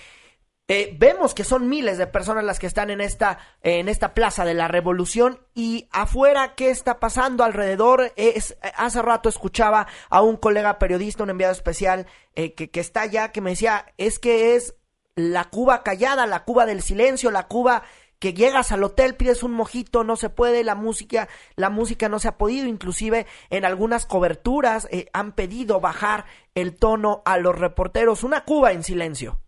eh, 0.75 0.97
vemos 0.99 1.35
que 1.35 1.45
son 1.45 1.69
miles 1.69 1.99
de 1.99 2.07
personas 2.07 2.45
las 2.45 2.59
que 2.59 2.67
están 2.67 2.89
en 2.89 3.03
esta, 3.03 3.37
en 3.61 3.91
esta 3.91 4.15
plaza 4.15 4.47
de 4.47 4.55
la 4.55 4.69
revolución 4.69 5.39
y 5.55 5.87
afuera, 5.93 6.55
¿qué 6.55 6.71
está 6.71 6.99
pasando 6.99 7.45
alrededor? 7.45 8.15
Es, 8.17 8.57
hace 8.75 9.03
rato 9.03 9.29
escuchaba 9.29 9.87
a 10.09 10.23
un 10.23 10.39
colega 10.39 10.79
periodista, 10.79 11.25
un 11.25 11.29
enviado 11.29 11.53
especial, 11.53 12.07
eh, 12.37 12.55
que, 12.55 12.71
que 12.71 12.81
está 12.81 13.03
allá, 13.03 13.33
que 13.33 13.43
me 13.43 13.51
decía, 13.51 13.85
es 13.99 14.19
que 14.19 14.55
es 14.55 14.75
la 15.15 15.45
Cuba 15.45 15.83
callada, 15.83 16.25
la 16.25 16.45
Cuba 16.45 16.65
del 16.65 16.81
silencio, 16.81 17.31
la 17.31 17.49
Cuba 17.49 17.83
que 18.19 18.33
llegas 18.33 18.73
al 18.73 18.83
hotel, 18.83 19.15
pides 19.15 19.43
un 19.43 19.53
mojito, 19.53 20.05
no 20.05 20.17
se 20.17 20.31
puede, 20.31 20.65
la 20.65 20.75
música, 20.75 21.29
la 21.55 21.69
música 21.69 22.09
no 22.09 22.19
se 22.19 22.29
ha 22.29 22.39
podido, 22.39 22.67
inclusive 22.67 23.27
en 23.51 23.67
algunas 23.67 24.07
coberturas 24.07 24.89
eh, 24.91 25.11
han 25.13 25.33
pedido 25.33 25.81
bajar 25.81 26.25
el 26.55 26.75
tono 26.77 27.21
a 27.27 27.37
los 27.37 27.59
reporteros, 27.59 28.25
una 28.25 28.47
Cuba 28.47 28.73
en 28.73 28.85
silencio. 28.85 29.39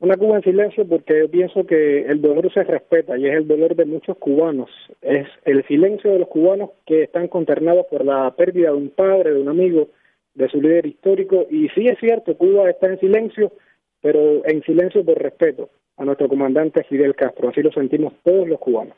Una 0.00 0.16
Cuba 0.16 0.36
en 0.36 0.42
silencio 0.42 0.86
porque 0.86 1.20
yo 1.20 1.30
pienso 1.30 1.64
que 1.64 2.02
el 2.02 2.20
dolor 2.20 2.52
se 2.52 2.64
respeta 2.64 3.16
y 3.16 3.26
es 3.26 3.34
el 3.34 3.46
dolor 3.46 3.76
de 3.76 3.84
muchos 3.84 4.18
cubanos. 4.18 4.68
Es 5.00 5.26
el 5.44 5.64
silencio 5.66 6.12
de 6.12 6.18
los 6.18 6.28
cubanos 6.28 6.70
que 6.84 7.04
están 7.04 7.28
consternados 7.28 7.86
por 7.86 8.04
la 8.04 8.34
pérdida 8.36 8.70
de 8.70 8.76
un 8.76 8.90
padre, 8.90 9.32
de 9.32 9.40
un 9.40 9.48
amigo, 9.48 9.88
de 10.34 10.48
su 10.48 10.60
líder 10.60 10.86
histórico. 10.86 11.46
Y 11.48 11.68
sí 11.70 11.86
es 11.86 11.98
cierto, 12.00 12.36
Cuba 12.36 12.68
está 12.68 12.88
en 12.88 12.98
silencio, 12.98 13.52
pero 14.00 14.44
en 14.46 14.62
silencio 14.64 15.04
por 15.04 15.16
respeto 15.16 15.70
a 15.96 16.04
nuestro 16.04 16.28
comandante 16.28 16.84
Fidel 16.84 17.14
Castro. 17.14 17.48
Así 17.48 17.62
lo 17.62 17.72
sentimos 17.72 18.12
todos 18.24 18.48
los 18.48 18.58
cubanos. 18.58 18.96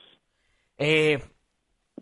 Eh, 0.79 1.19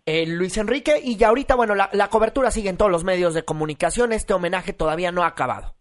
eh, 0.05 0.25
Luis 0.25 0.57
Enrique, 0.57 0.93
y 1.03 1.17
ya 1.17 1.27
ahorita, 1.27 1.55
bueno, 1.55 1.75
la, 1.75 1.89
la 1.93 2.07
cobertura 2.07 2.49
sigue 2.49 2.69
en 2.69 2.77
todos 2.77 2.91
los 2.91 3.03
medios 3.03 3.33
de 3.33 3.43
comunicación. 3.43 4.13
Este 4.13 4.33
homenaje 4.33 4.71
todavía 4.71 5.11
no 5.11 5.23
ha 5.23 5.27
acabado. 5.27 5.75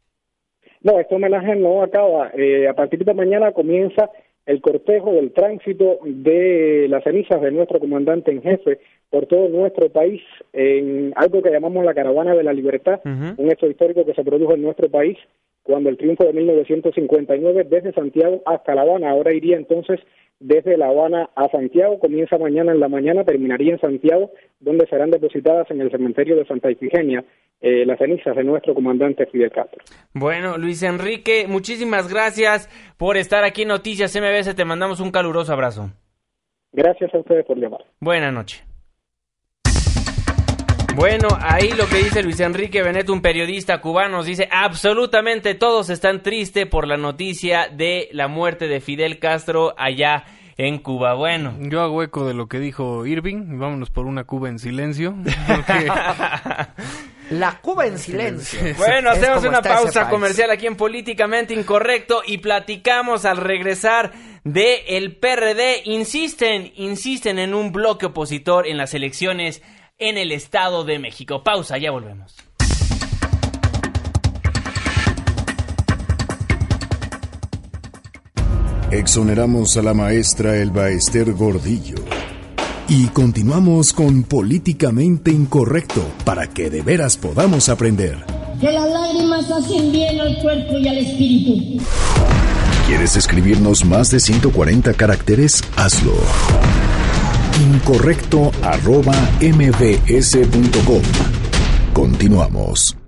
No, 0.85 1.01
este 1.01 1.14
homenaje 1.14 1.57
no 1.57 1.82
acaba. 1.82 2.30
Eh, 2.37 2.68
a 2.68 2.74
partir 2.74 3.05
de 3.05 3.14
mañana 3.14 3.53
comienza 3.53 4.11
el 4.45 4.61
cortejo 4.61 5.12
del 5.14 5.32
tránsito 5.32 5.99
de 6.05 6.87
las 6.91 7.03
cenizas 7.03 7.41
de 7.41 7.51
nuestro 7.51 7.80
comandante 7.80 8.30
en 8.30 8.43
jefe 8.43 8.78
por 9.11 9.26
todo 9.26 9.48
nuestro 9.48 9.90
país 9.90 10.22
en 10.52 11.12
algo 11.16 11.42
que 11.42 11.50
llamamos 11.50 11.84
la 11.84 11.94
Caravana 11.94 12.34
de 12.34 12.42
la 12.42 12.52
Libertad, 12.52 13.00
un 13.05 13.50
hecho 13.50 13.66
histórico 13.66 14.05
que 14.05 14.14
se 14.14 14.24
produjo 14.24 14.55
en 14.55 14.62
nuestro 14.62 14.88
país 14.88 15.16
cuando 15.64 15.88
el 15.88 15.96
triunfo 15.96 16.24
de 16.24 16.32
1959 16.34 17.66
desde 17.70 17.92
Santiago 17.92 18.42
hasta 18.44 18.74
La 18.74 18.82
Habana, 18.82 19.11
ahora 19.11 19.32
iría 19.32 19.57
entonces 19.57 19.98
desde 20.38 20.76
La 20.76 20.88
Habana 20.88 21.30
a 21.34 21.48
Santiago, 21.48 21.98
comienza 21.98 22.36
mañana 22.36 22.72
en 22.72 22.80
la 22.80 22.88
mañana, 22.88 23.24
terminaría 23.24 23.72
en 23.72 23.80
Santiago, 23.80 24.30
donde 24.61 24.86
serán 24.86 25.11
depositadas 25.11 25.70
en 25.70 25.80
el 25.80 25.90
cementerio 25.90 26.36
de 26.36 26.44
Santa 26.44 26.70
Ifigenia 26.70 27.24
eh, 27.61 27.86
las 27.86 27.98
cenizas 27.98 28.36
de 28.36 28.44
nuestro 28.44 28.74
comandante 28.74 29.24
Fidel 29.26 29.50
Castro. 29.50 29.82
Bueno, 30.12 30.59
Luis 30.59 30.82
Enrique, 30.82 31.46
muchísimas 31.48 32.12
gracias 32.12 32.68
por 32.98 33.16
estar 33.16 33.42
aquí 33.42 33.62
en 33.62 33.68
Noticias 33.68 34.14
MBS, 34.14 34.55
te 34.55 34.64
mandamos 34.66 35.00
un 35.00 35.11
caluroso 35.11 35.52
abrazo. 35.52 35.90
Gracias 36.72 37.14
a 37.14 37.18
ustedes 37.18 37.46
por 37.46 37.57
llamar. 37.57 37.80
Buenas 38.00 38.34
noches. 38.34 38.74
Bueno, 40.95 41.26
ahí 41.40 41.72
lo 41.72 41.88
que 41.88 41.97
dice 41.97 42.22
Luis 42.22 42.38
Enrique 42.38 42.82
Benet, 42.82 43.11
un 43.11 43.20
periodista 43.20 43.80
cubano, 43.80 44.22
dice 44.22 44.49
absolutamente 44.51 45.55
todos 45.55 45.90
están 45.90 46.22
tristes 46.22 46.66
por 46.66 46.86
la 46.86 46.97
noticia 46.97 47.68
de 47.68 48.09
la 48.12 48.28
muerte 48.28 48.68
de 48.68 48.80
Fidel 48.80 49.18
Castro 49.18 49.74
allá 49.76 50.24
en 50.57 50.78
Cuba. 50.78 51.14
Bueno. 51.14 51.55
Yo 51.59 51.80
hago 51.80 52.03
eco 52.03 52.26
de 52.26 52.34
lo 52.34 52.47
que 52.47 52.61
dijo 52.61 53.07
Irving, 53.07 53.59
vámonos 53.59 53.90
por 53.90 54.07
una 54.07 54.22
Cuba 54.24 54.49
en 54.49 54.61
silencio. 54.61 55.16
La 57.30 57.59
Cuba 57.61 57.86
en 57.86 57.99
silencio. 57.99 58.61
Bueno, 58.76 59.11
hacemos 59.11 59.45
una 59.45 59.62
pausa 59.62 60.11
comercial 60.11 60.51
aquí 60.51 60.66
en 60.66 60.76
Políticamente 60.76 61.55
Incorrecto 61.55 62.22
y 62.24 62.38
platicamos 62.38 63.24
al 63.24 63.38
regresar 63.38 64.12
de 64.45 64.84
el 64.88 65.16
PRD. 65.16 65.82
Insisten, 65.84 66.70
insisten 66.76 67.38
en 67.38 67.55
un 67.55 67.72
bloque 67.72 68.07
opositor 68.07 68.66
en 68.66 68.76
las 68.76 68.92
elecciones 68.92 69.62
en 69.99 70.18
el 70.18 70.32
Estado 70.32 70.84
de 70.84 70.99
México. 70.99 71.42
Pausa, 71.42 71.78
ya 71.78 71.90
volvemos. 71.90 72.34
Exoneramos 78.90 79.76
a 79.76 79.82
la 79.82 79.92
maestra 79.92 80.57
Elba 80.57 80.90
Ester 80.90 81.32
Gordillo. 81.32 81.97
Y 82.88 83.07
continuamos 83.09 83.92
con 83.92 84.22
Políticamente 84.24 85.30
Incorrecto 85.30 86.07
para 86.24 86.49
que 86.49 86.70
de 86.70 86.82
veras 86.82 87.16
podamos 87.16 87.68
aprender. 87.68 88.24
Que 88.61 88.70
las 88.70 88.88
lágrimas 88.88 89.51
hacen 89.51 89.90
bien 89.90 90.20
al 90.20 90.38
cuerpo 90.40 90.78
y 90.78 90.86
al 90.86 90.99
espíritu. 90.99 91.82
¿Quieres 92.86 93.16
escribirnos 93.16 93.84
más 93.84 94.11
de 94.11 94.20
140 94.20 94.92
caracteres? 94.95 95.64
Hazlo 95.76 96.14
incorrecto 97.61 98.50
arroba 98.62 99.14
mbs.com. 99.40 101.02
Continuamos. 101.92 103.03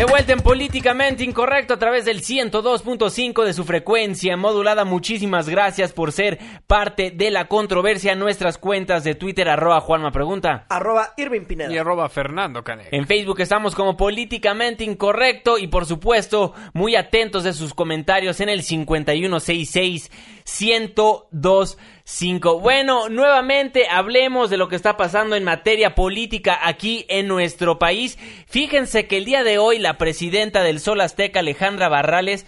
De 0.00 0.06
vuelta 0.06 0.32
en 0.32 0.40
Políticamente 0.40 1.24
Incorrecto 1.24 1.74
a 1.74 1.78
través 1.78 2.06
del 2.06 2.22
102.5 2.22 3.44
de 3.44 3.52
su 3.52 3.64
frecuencia 3.64 4.34
modulada. 4.34 4.86
Muchísimas 4.86 5.46
gracias 5.46 5.92
por 5.92 6.10
ser 6.10 6.38
parte 6.66 7.10
de 7.10 7.30
la 7.30 7.48
controversia. 7.48 8.14
Nuestras 8.14 8.56
cuentas 8.56 9.04
de 9.04 9.14
Twitter, 9.14 9.46
arroba 9.50 9.78
Juanma 9.82 10.10
Pregunta. 10.10 10.64
Arroba 10.70 11.12
Irving 11.18 11.44
Pineda. 11.44 11.70
Y 11.70 11.76
arroba 11.76 12.08
Fernando 12.08 12.64
Canek. 12.64 12.88
En 12.92 13.06
Facebook 13.06 13.40
estamos 13.42 13.74
como 13.74 13.98
Políticamente 13.98 14.84
Incorrecto 14.84 15.58
y 15.58 15.66
por 15.66 15.84
supuesto 15.84 16.54
muy 16.72 16.96
atentos 16.96 17.44
de 17.44 17.52
sus 17.52 17.74
comentarios 17.74 18.40
en 18.40 18.48
el 18.48 18.62
5166 18.62 20.10
102 20.44 21.76
5. 22.10 22.58
Bueno, 22.58 23.08
nuevamente 23.08 23.86
hablemos 23.88 24.50
de 24.50 24.56
lo 24.56 24.68
que 24.68 24.74
está 24.74 24.96
pasando 24.96 25.36
en 25.36 25.44
materia 25.44 25.94
política 25.94 26.58
aquí 26.60 27.06
en 27.08 27.28
nuestro 27.28 27.78
país. 27.78 28.18
Fíjense 28.48 29.06
que 29.06 29.18
el 29.18 29.24
día 29.24 29.44
de 29.44 29.58
hoy 29.58 29.78
la 29.78 29.89
presidenta 29.98 30.62
del 30.62 30.80
Sol 30.80 31.00
Azteca, 31.00 31.40
Alejandra 31.40 31.88
Barrales, 31.88 32.46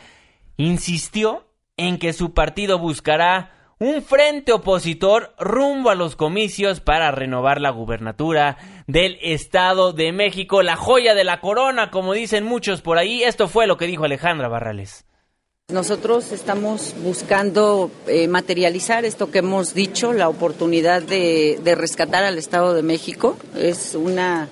insistió 0.56 1.46
en 1.76 1.98
que 1.98 2.12
su 2.12 2.34
partido 2.34 2.78
buscará 2.78 3.50
un 3.78 4.02
frente 4.02 4.52
opositor 4.52 5.34
rumbo 5.40 5.90
a 5.90 5.96
los 5.96 6.14
comicios 6.14 6.80
para 6.80 7.10
renovar 7.10 7.60
la 7.60 7.70
gubernatura 7.70 8.56
del 8.86 9.18
Estado 9.22 9.92
de 9.92 10.12
México, 10.12 10.62
la 10.62 10.76
joya 10.76 11.14
de 11.14 11.24
la 11.24 11.40
corona, 11.40 11.90
como 11.90 12.12
dicen 12.12 12.44
muchos 12.44 12.80
por 12.80 12.98
ahí. 12.98 13.24
Esto 13.24 13.48
fue 13.48 13.66
lo 13.66 13.76
que 13.76 13.88
dijo 13.88 14.04
Alejandra 14.04 14.46
Barrales. 14.46 15.04
Nosotros 15.72 16.32
estamos 16.32 16.94
buscando 17.02 17.90
eh, 18.06 18.28
materializar 18.28 19.04
esto 19.04 19.30
que 19.30 19.38
hemos 19.38 19.74
dicho, 19.74 20.12
la 20.12 20.28
oportunidad 20.28 21.02
de, 21.02 21.58
rescatar 21.76 22.24
al 22.24 22.36
Estado 22.36 22.74
de 22.74 22.82
México. 22.82 23.36
Es 23.56 23.94
una 23.94 24.48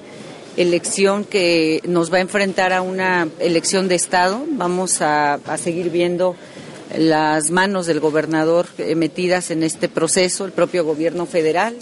elección 0.57 1.25
que 1.25 1.81
nos 1.87 2.13
va 2.13 2.19
a 2.19 2.21
enfrentar 2.21 2.73
a 2.73 2.83
una 2.83 3.29
elección 3.39 3.89
de 3.89 3.95
Estado. 3.95 4.45
Vamos 4.53 5.03
a, 5.03 5.35
a 5.35 5.59
seguir 5.59 5.91
viendo 5.91 6.37
las 6.97 7.51
manos 7.51 7.87
del 7.87 8.01
gobernador 8.01 8.67
eh, 8.79 8.95
metidas 8.95 9.51
en 9.51 9.63
este 9.63 9.89
proceso, 9.89 10.45
el 10.45 10.53
propio 10.53 10.85
gobierno 10.85 11.27
federal. 11.27 11.77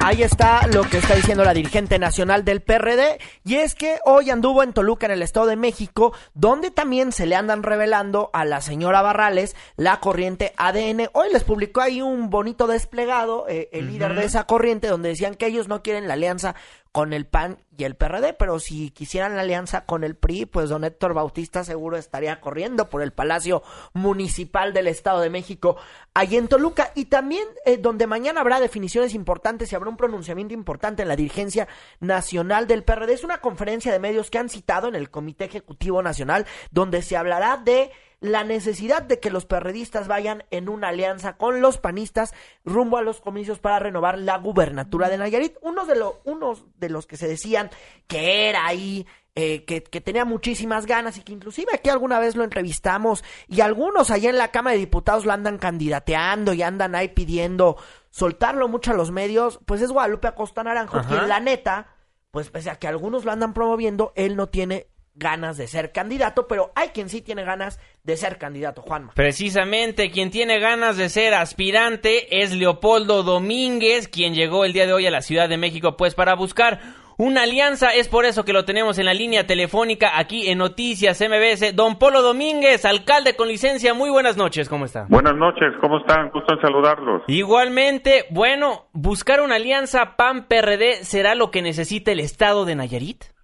Ahí 0.00 0.22
está 0.22 0.68
lo 0.68 0.84
que 0.84 0.98
está 0.98 1.16
diciendo 1.16 1.42
la 1.42 1.52
dirigente 1.52 1.98
nacional 1.98 2.44
del 2.44 2.60
PRD 2.60 3.18
y 3.44 3.56
es 3.56 3.74
que 3.74 3.98
hoy 4.04 4.30
anduvo 4.30 4.62
en 4.62 4.72
Toluca 4.72 5.06
en 5.06 5.12
el 5.12 5.22
Estado 5.22 5.46
de 5.46 5.56
México 5.56 6.12
donde 6.32 6.70
también 6.70 7.10
se 7.10 7.26
le 7.26 7.34
andan 7.34 7.64
revelando 7.64 8.30
a 8.32 8.44
la 8.44 8.60
señora 8.60 9.02
Barrales 9.02 9.56
la 9.74 9.98
corriente 9.98 10.52
ADN. 10.58 11.08
Hoy 11.12 11.32
les 11.32 11.42
publicó 11.42 11.80
ahí 11.80 12.02
un 12.02 12.30
bonito 12.30 12.68
desplegado 12.68 13.46
eh, 13.48 13.68
el 13.72 13.88
líder 13.88 14.14
de 14.14 14.26
esa 14.26 14.44
corriente 14.44 14.86
donde 14.86 15.08
decían 15.08 15.34
que 15.34 15.48
ellos 15.48 15.66
no 15.66 15.82
quieren 15.82 16.06
la 16.06 16.14
alianza 16.14 16.54
con 16.96 17.12
el 17.12 17.26
PAN 17.26 17.58
y 17.76 17.84
el 17.84 17.94
PRD, 17.94 18.32
pero 18.32 18.58
si 18.58 18.88
quisieran 18.88 19.36
la 19.36 19.42
alianza 19.42 19.84
con 19.84 20.02
el 20.02 20.16
PRI, 20.16 20.46
pues 20.46 20.70
don 20.70 20.82
Héctor 20.82 21.12
Bautista 21.12 21.62
seguro 21.62 21.98
estaría 21.98 22.40
corriendo 22.40 22.88
por 22.88 23.02
el 23.02 23.12
Palacio 23.12 23.62
Municipal 23.92 24.72
del 24.72 24.86
Estado 24.86 25.20
de 25.20 25.28
México, 25.28 25.76
allí 26.14 26.38
en 26.38 26.48
Toluca, 26.48 26.92
y 26.94 27.04
también 27.04 27.44
eh, 27.66 27.76
donde 27.76 28.06
mañana 28.06 28.40
habrá 28.40 28.60
definiciones 28.60 29.12
importantes 29.12 29.70
y 29.70 29.76
habrá 29.76 29.90
un 29.90 29.98
pronunciamiento 29.98 30.54
importante 30.54 31.02
en 31.02 31.08
la 31.08 31.16
dirigencia 31.16 31.68
nacional 32.00 32.66
del 32.66 32.82
PRD. 32.82 33.12
Es 33.12 33.24
una 33.24 33.42
conferencia 33.42 33.92
de 33.92 33.98
medios 33.98 34.30
que 34.30 34.38
han 34.38 34.48
citado 34.48 34.88
en 34.88 34.94
el 34.94 35.10
Comité 35.10 35.44
Ejecutivo 35.44 36.02
Nacional, 36.02 36.46
donde 36.70 37.02
se 37.02 37.18
hablará 37.18 37.58
de 37.58 37.90
la 38.32 38.44
necesidad 38.44 39.02
de 39.02 39.20
que 39.20 39.30
los 39.30 39.46
perredistas 39.46 40.08
vayan 40.08 40.44
en 40.50 40.68
una 40.68 40.88
alianza 40.88 41.36
con 41.36 41.60
los 41.60 41.78
panistas 41.78 42.34
rumbo 42.64 42.96
a 42.96 43.02
los 43.02 43.20
comicios 43.20 43.58
para 43.58 43.78
renovar 43.78 44.18
la 44.18 44.38
gubernatura 44.38 45.08
de 45.08 45.18
Nayarit. 45.18 45.56
Uno 45.62 45.86
de, 45.86 45.96
los 45.96 46.14
unos 46.24 46.64
de 46.78 46.88
los 46.88 47.06
que 47.06 47.16
se 47.16 47.28
decían 47.28 47.70
que 48.06 48.48
era 48.48 48.66
ahí, 48.66 49.06
eh, 49.34 49.64
que, 49.64 49.82
que, 49.82 50.00
tenía 50.00 50.24
muchísimas 50.24 50.86
ganas 50.86 51.18
y 51.18 51.22
que 51.22 51.32
inclusive 51.32 51.72
aquí 51.74 51.90
alguna 51.90 52.18
vez 52.18 52.36
lo 52.36 52.44
entrevistamos 52.44 53.22
y 53.48 53.60
algunos 53.60 54.10
allá 54.10 54.30
en 54.30 54.38
la 54.38 54.50
Cámara 54.50 54.74
de 54.74 54.80
Diputados 54.80 55.26
lo 55.26 55.32
andan 55.32 55.58
candidateando 55.58 56.54
y 56.54 56.62
andan 56.62 56.94
ahí 56.94 57.08
pidiendo 57.08 57.76
soltarlo 58.10 58.66
mucho 58.68 58.92
a 58.92 58.94
los 58.94 59.10
medios, 59.10 59.60
pues 59.66 59.82
es 59.82 59.92
Guadalupe 59.92 60.28
Acosta 60.28 60.64
Naranjo, 60.64 61.02
quien 61.02 61.28
la 61.28 61.38
neta, 61.38 61.88
pues 62.30 62.48
pese 62.48 62.70
a 62.70 62.78
que 62.78 62.88
algunos 62.88 63.26
lo 63.26 63.32
andan 63.32 63.52
promoviendo, 63.52 64.14
él 64.16 64.36
no 64.36 64.48
tiene 64.48 64.86
ganas 65.16 65.56
de 65.56 65.66
ser 65.66 65.92
candidato, 65.92 66.46
pero 66.46 66.70
hay 66.74 66.88
quien 66.88 67.08
sí 67.08 67.22
tiene 67.22 67.42
ganas 67.42 67.80
de 68.04 68.16
ser 68.16 68.38
candidato, 68.38 68.82
Juanma. 68.82 69.12
Precisamente, 69.14 70.10
quien 70.10 70.30
tiene 70.30 70.60
ganas 70.60 70.96
de 70.96 71.08
ser 71.08 71.34
aspirante 71.34 72.42
es 72.42 72.52
Leopoldo 72.54 73.22
Domínguez, 73.22 74.08
quien 74.08 74.34
llegó 74.34 74.64
el 74.64 74.72
día 74.72 74.86
de 74.86 74.92
hoy 74.92 75.06
a 75.06 75.10
la 75.10 75.22
Ciudad 75.22 75.48
de 75.48 75.56
México, 75.56 75.96
pues 75.96 76.14
para 76.14 76.34
buscar 76.34 76.80
una 77.18 77.42
alianza. 77.42 77.94
Es 77.94 78.08
por 78.08 78.26
eso 78.26 78.44
que 78.44 78.52
lo 78.52 78.64
tenemos 78.64 78.98
en 78.98 79.06
la 79.06 79.14
línea 79.14 79.46
telefónica 79.46 80.18
aquí 80.18 80.48
en 80.48 80.58
Noticias 80.58 81.20
MBS. 81.20 81.74
Don 81.74 81.98
Polo 81.98 82.22
Domínguez, 82.22 82.84
alcalde 82.84 83.36
con 83.36 83.48
licencia, 83.48 83.94
muy 83.94 84.10
buenas 84.10 84.36
noches, 84.36 84.68
¿cómo 84.68 84.84
está? 84.84 85.06
Buenas 85.08 85.34
noches, 85.34 85.72
¿cómo 85.80 85.98
están? 85.98 86.30
Gusto 86.30 86.54
en 86.54 86.60
saludarlos. 86.60 87.22
Igualmente, 87.26 88.26
bueno, 88.30 88.86
buscar 88.92 89.40
una 89.40 89.56
alianza 89.56 90.16
PAN-PRD 90.16 91.04
será 91.04 91.34
lo 91.34 91.50
que 91.50 91.62
necesita 91.62 92.12
el 92.12 92.20
Estado 92.20 92.64
de 92.64 92.74
Nayarit. 92.74 93.35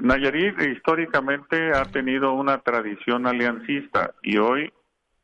Nayarit 0.00 0.60
históricamente 0.60 1.72
ha 1.72 1.84
tenido 1.84 2.32
una 2.32 2.58
tradición 2.58 3.26
aliancista 3.26 4.14
y 4.22 4.38
hoy 4.38 4.72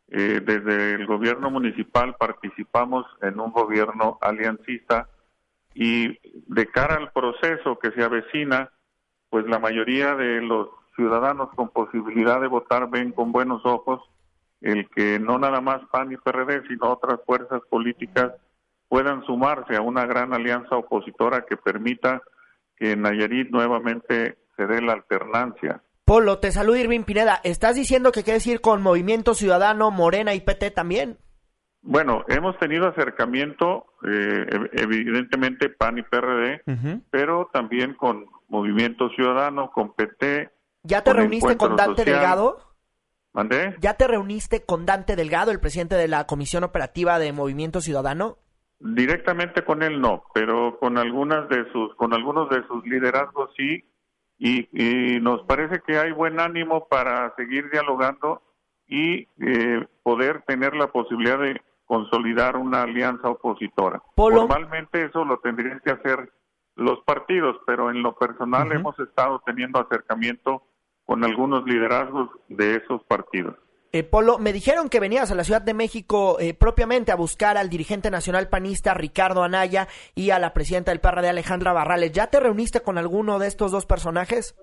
eh, 0.09 0.41
desde 0.45 0.93
el 0.95 1.07
gobierno 1.07 1.51
municipal 1.51 2.17
participamos 2.19 3.07
en 3.23 3.41
un 3.41 3.53
gobierno 3.53 4.19
aliancista 4.21 5.09
y 5.75 6.19
de 6.47 6.67
cara 6.67 6.97
al 6.97 7.13
proceso 7.13 7.79
que 7.79 7.91
se 7.93 8.03
avecina, 8.03 8.71
pues 9.29 9.47
la 9.47 9.59
mayoría 9.59 10.15
de 10.15 10.41
los 10.41 10.69
ciudadanos 10.97 11.51
con 11.55 11.71
posibilidad 11.71 12.41
de 12.41 12.49
votar 12.49 12.91
ven 12.91 13.13
con 13.13 13.33
buenos 13.33 13.65
ojos 13.65 14.01
el 14.61 14.89
que 14.91 15.19
no 15.19 15.39
nada 15.39 15.61
más 15.61 15.81
PAN 15.91 16.13
y 16.13 16.17
PRD, 16.17 16.67
sino 16.69 16.91
otras 16.91 17.21
fuerzas 17.25 17.63
políticas 17.71 18.33
puedan 18.89 19.25
sumarse 19.25 19.77
a 19.77 19.81
una 19.81 20.05
gran 20.05 20.35
alianza 20.35 20.77
opositora 20.77 21.47
que 21.47 21.57
permita 21.57 22.21
que 22.77 22.97
Nayarit 22.97 23.51
nuevamente 23.51 24.37
se 24.61 24.67
dé 24.67 24.83
la 24.83 24.93
alternancia. 24.93 25.83
Polo, 26.05 26.39
te 26.39 26.53
saluda 26.53 26.81
Irving 26.81 27.05
Pineda. 27.05 27.41
¿Estás 27.45 27.77
diciendo 27.77 28.13
que 28.13 28.25
quieres 28.25 28.47
ir 28.47 28.61
con 28.61 28.83
Movimiento 28.83 29.33
Ciudadano, 29.33 29.91
Morena 29.91 30.35
y 30.35 30.41
PT 30.41 30.73
también? 30.73 31.17
Bueno, 31.81 32.25
hemos 32.29 32.59
tenido 32.59 32.89
acercamiento, 32.89 33.87
eh, 34.07 34.47
evidentemente 34.73 35.71
PAN 35.71 35.97
y 35.97 36.03
PRD, 36.03 36.63
pero 37.11 37.49
también 37.55 37.95
con 37.95 38.27
Movimiento 38.49 39.09
Ciudadano, 39.11 39.71
con 39.71 39.95
PT. 39.95 40.51
¿Ya 40.83 41.03
te 41.03 41.15
reuniste 41.15 41.57
con 41.57 41.77
Dante 41.77 42.05
Delgado? 42.05 42.59
¿Mandé? 43.33 43.77
¿Ya 43.81 43.95
te 43.95 44.07
reuniste 44.07 44.67
con 44.67 44.85
Dante 44.85 45.17
Delgado, 45.17 45.53
el 45.53 45.61
presidente 45.61 45.95
de 45.95 46.09
la 46.09 46.27
Comisión 46.27 46.65
Operativa 46.65 47.19
de 47.19 47.33
Movimiento 47.33 47.81
Ciudadano? 47.81 48.37
Directamente 48.79 49.65
con 49.65 49.83
él 49.83 50.01
no, 50.01 50.25
pero 50.35 50.79
con 50.79 50.99
algunas 50.99 51.49
de 51.49 51.71
sus, 51.73 51.95
con 51.95 52.13
algunos 52.13 52.51
de 52.51 52.67
sus 52.67 52.85
liderazgos 52.85 53.51
sí, 53.57 53.85
y, 54.41 55.21
nos 55.21 55.43
parece 55.43 55.83
que 55.87 55.99
hay 55.99 56.13
buen 56.13 56.41
ánimo 56.41 56.89
para 56.89 57.35
seguir 57.37 57.71
dialogando 57.71 58.43
y 58.89 59.29
eh, 59.39 59.87
poder 60.03 60.43
tener 60.47 60.75
la 60.75 60.91
posibilidad 60.91 61.39
de 61.39 61.61
consolidar 61.85 62.57
una 62.57 62.83
alianza 62.83 63.29
opositora. 63.29 64.03
Normalmente 64.17 65.05
eso 65.05 65.25
lo 65.25 65.39
tendrían 65.41 65.81
que 65.85 65.91
hacer 65.91 66.33
los 66.75 67.01
partidos, 67.03 67.57
pero 67.67 67.91
en 67.91 68.03
lo 68.03 68.17
personal 68.17 68.73
hemos 68.73 68.99
estado 68.99 69.43
teniendo 69.45 69.79
acercamiento 69.79 70.63
con 71.05 71.23
algunos 71.25 71.65
liderazgos 71.67 72.31
de 72.49 72.77
esos 72.77 73.03
partidos. 73.05 73.57
Eh, 73.93 74.05
Polo, 74.05 74.39
me 74.39 74.53
dijeron 74.53 74.89
que 74.89 75.01
venías 75.01 75.33
a 75.33 75.35
la 75.35 75.43
Ciudad 75.43 75.63
de 75.63 75.75
México 75.75 76.37
eh, 76.39 76.55
propiamente 76.55 77.11
a 77.11 77.17
buscar 77.17 77.57
al 77.57 77.69
dirigente 77.69 78.09
nacional 78.11 78.49
panista 78.49 78.95
Ricardo 78.95 79.43
Anaya 79.43 79.89
y 80.15 80.31
a 80.31 80.39
la 80.39 80.53
presidenta 80.53 80.93
del 80.93 81.01
PRD 81.01 81.29
Alejandra 81.29 81.73
Barrales. 81.73 82.13
¿Ya 82.13 82.29
te 82.29 82.39
reuniste 82.39 82.83
con 82.83 82.99
alguno 82.99 83.41
de 83.41 83.49
estos 83.49 83.73
dos 83.73 83.87
personajes? 83.87 84.57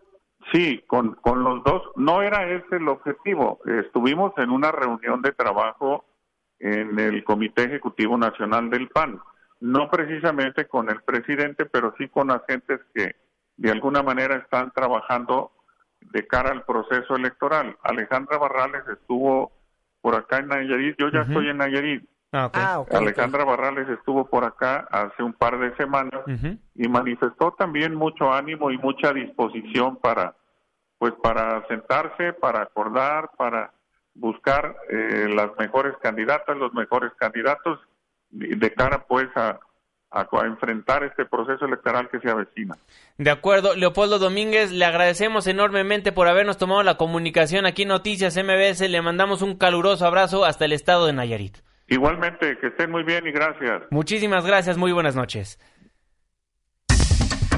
Sí, 0.53 0.81
con, 0.87 1.15
con 1.15 1.43
los 1.43 1.61
dos. 1.65 1.81
No 1.97 2.21
era 2.21 2.49
ese 2.49 2.77
el 2.77 2.87
objetivo. 2.87 3.59
Estuvimos 3.65 4.31
en 4.37 4.49
una 4.49 4.71
reunión 4.71 5.21
de 5.21 5.33
trabajo 5.33 6.05
en 6.59 6.97
el 6.97 7.25
Comité 7.25 7.63
Ejecutivo 7.63 8.17
Nacional 8.17 8.69
del 8.69 8.87
PAN. 8.87 9.19
No 9.59 9.89
precisamente 9.89 10.67
con 10.67 10.89
el 10.89 11.01
presidente, 11.01 11.65
pero 11.65 11.93
sí 11.97 12.07
con 12.07 12.31
agentes 12.31 12.79
que 12.93 13.15
de 13.57 13.71
alguna 13.71 14.03
manera 14.03 14.37
están 14.37 14.71
trabajando 14.71 15.51
de 16.01 16.27
cara 16.27 16.51
al 16.51 16.63
proceso 16.63 17.15
electoral. 17.15 17.77
Alejandra 17.83 18.37
Barrales 18.37 18.83
estuvo 18.87 19.51
por 20.01 20.15
acá 20.15 20.37
en 20.37 20.47
Nayarit, 20.47 20.95
yo 20.97 21.09
ya 21.09 21.21
estoy 21.21 21.49
en 21.49 21.57
Nayarit. 21.57 22.07
Ah, 22.33 22.49
ah, 22.53 22.83
Alejandra 22.91 23.45
Barrales 23.45 23.87
estuvo 23.89 24.25
por 24.25 24.43
acá 24.43 24.87
hace 24.91 25.23
un 25.23 25.33
par 25.33 25.57
de 25.59 25.75
semanas 25.77 26.21
y 26.75 26.87
manifestó 26.87 27.53
también 27.57 27.95
mucho 27.95 28.33
ánimo 28.33 28.69
y 28.69 28.77
mucha 28.77 29.13
disposición 29.13 29.95
para 29.97 30.35
pues 30.97 31.13
para 31.21 31.65
sentarse, 31.67 32.33
para 32.33 32.63
acordar, 32.63 33.29
para 33.37 33.71
buscar 34.15 34.75
eh, 34.89 35.27
las 35.33 35.51
mejores 35.59 35.95
candidatas, 36.01 36.57
los 36.57 36.73
mejores 36.73 37.11
candidatos 37.17 37.79
de 38.29 38.73
cara 38.73 39.05
pues 39.07 39.27
a, 39.35 39.59
a, 40.11 40.27
enfrentar 40.45 41.03
este 41.03 41.25
proceso 41.25 41.65
electoral 41.65 42.09
que 42.09 42.19
se 42.19 42.29
avecina. 42.29 42.75
De 43.17 43.29
acuerdo, 43.29 43.75
Leopoldo 43.75 44.19
Domínguez, 44.19 44.71
le 44.71 44.85
agradecemos 44.85 45.47
enormemente 45.47 46.11
por 46.11 46.27
habernos 46.27 46.57
tomado 46.57 46.83
la 46.83 46.95
comunicación 46.95 47.65
aquí 47.65 47.83
en 47.83 47.89
Noticias 47.89 48.37
MBS, 48.37 48.89
le 48.89 49.01
mandamos 49.01 49.41
un 49.41 49.57
caluroso 49.57 50.05
abrazo 50.05 50.45
hasta 50.45 50.65
el 50.65 50.73
estado 50.73 51.05
de 51.05 51.13
Nayarit. 51.13 51.57
Igualmente, 51.87 52.57
que 52.59 52.67
estén 52.67 52.91
muy 52.91 53.03
bien 53.03 53.25
y 53.27 53.31
gracias. 53.31 53.83
Muchísimas 53.91 54.45
gracias, 54.45 54.77
muy 54.77 54.91
buenas 54.91 55.15
noches. 55.15 55.59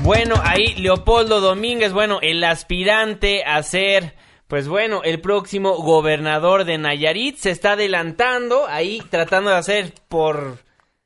Bueno, 0.02 0.36
ahí 0.43 0.76
Leopoldo 0.76 1.41
Domínguez, 1.41 1.93
bueno, 1.93 2.20
el 2.22 2.43
aspirante 2.43 3.43
a 3.43 3.62
ser 3.64 4.14
pues 4.47 4.68
bueno, 4.68 5.02
el 5.04 5.22
próximo 5.22 5.76
gobernador 5.78 6.66
de 6.66 6.80
Nayarit 6.80 7.36
se 7.36 7.52
está 7.52 7.74
adelantando 7.74 8.66
ahí 8.68 9.00
tratando 9.12 9.52
de 9.52 9.58
hacer 9.58 9.93
por 10.08 10.58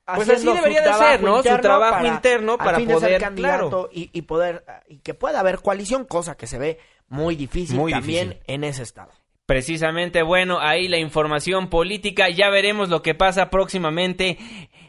pues 0.05 0.29
así 0.29 0.45
debería 0.45 0.81
de 0.81 0.93
ser, 0.93 1.23
¿no? 1.23 1.41
Su 1.41 1.57
trabajo 1.59 2.05
interno 2.05 2.57
para 2.57 2.79
poder 2.79 3.21
candidato 3.21 3.89
y, 3.91 4.21
poder 4.23 4.63
y 4.87 4.97
que 4.97 5.13
pueda 5.13 5.39
haber 5.39 5.59
coalición, 5.59 6.05
cosa 6.05 6.35
que 6.35 6.47
se 6.47 6.57
ve 6.57 6.79
muy 7.07 7.35
difícil 7.35 7.79
también 7.89 8.39
en 8.47 8.63
ese 8.63 8.83
estado. 8.83 9.11
Precisamente, 9.45 10.23
bueno, 10.23 10.59
ahí 10.59 10.87
la 10.87 10.97
información 10.97 11.69
política, 11.69 12.29
ya 12.29 12.49
veremos 12.49 12.89
lo 12.89 13.01
que 13.01 13.13
pasa 13.13 13.49
próximamente 13.49 14.37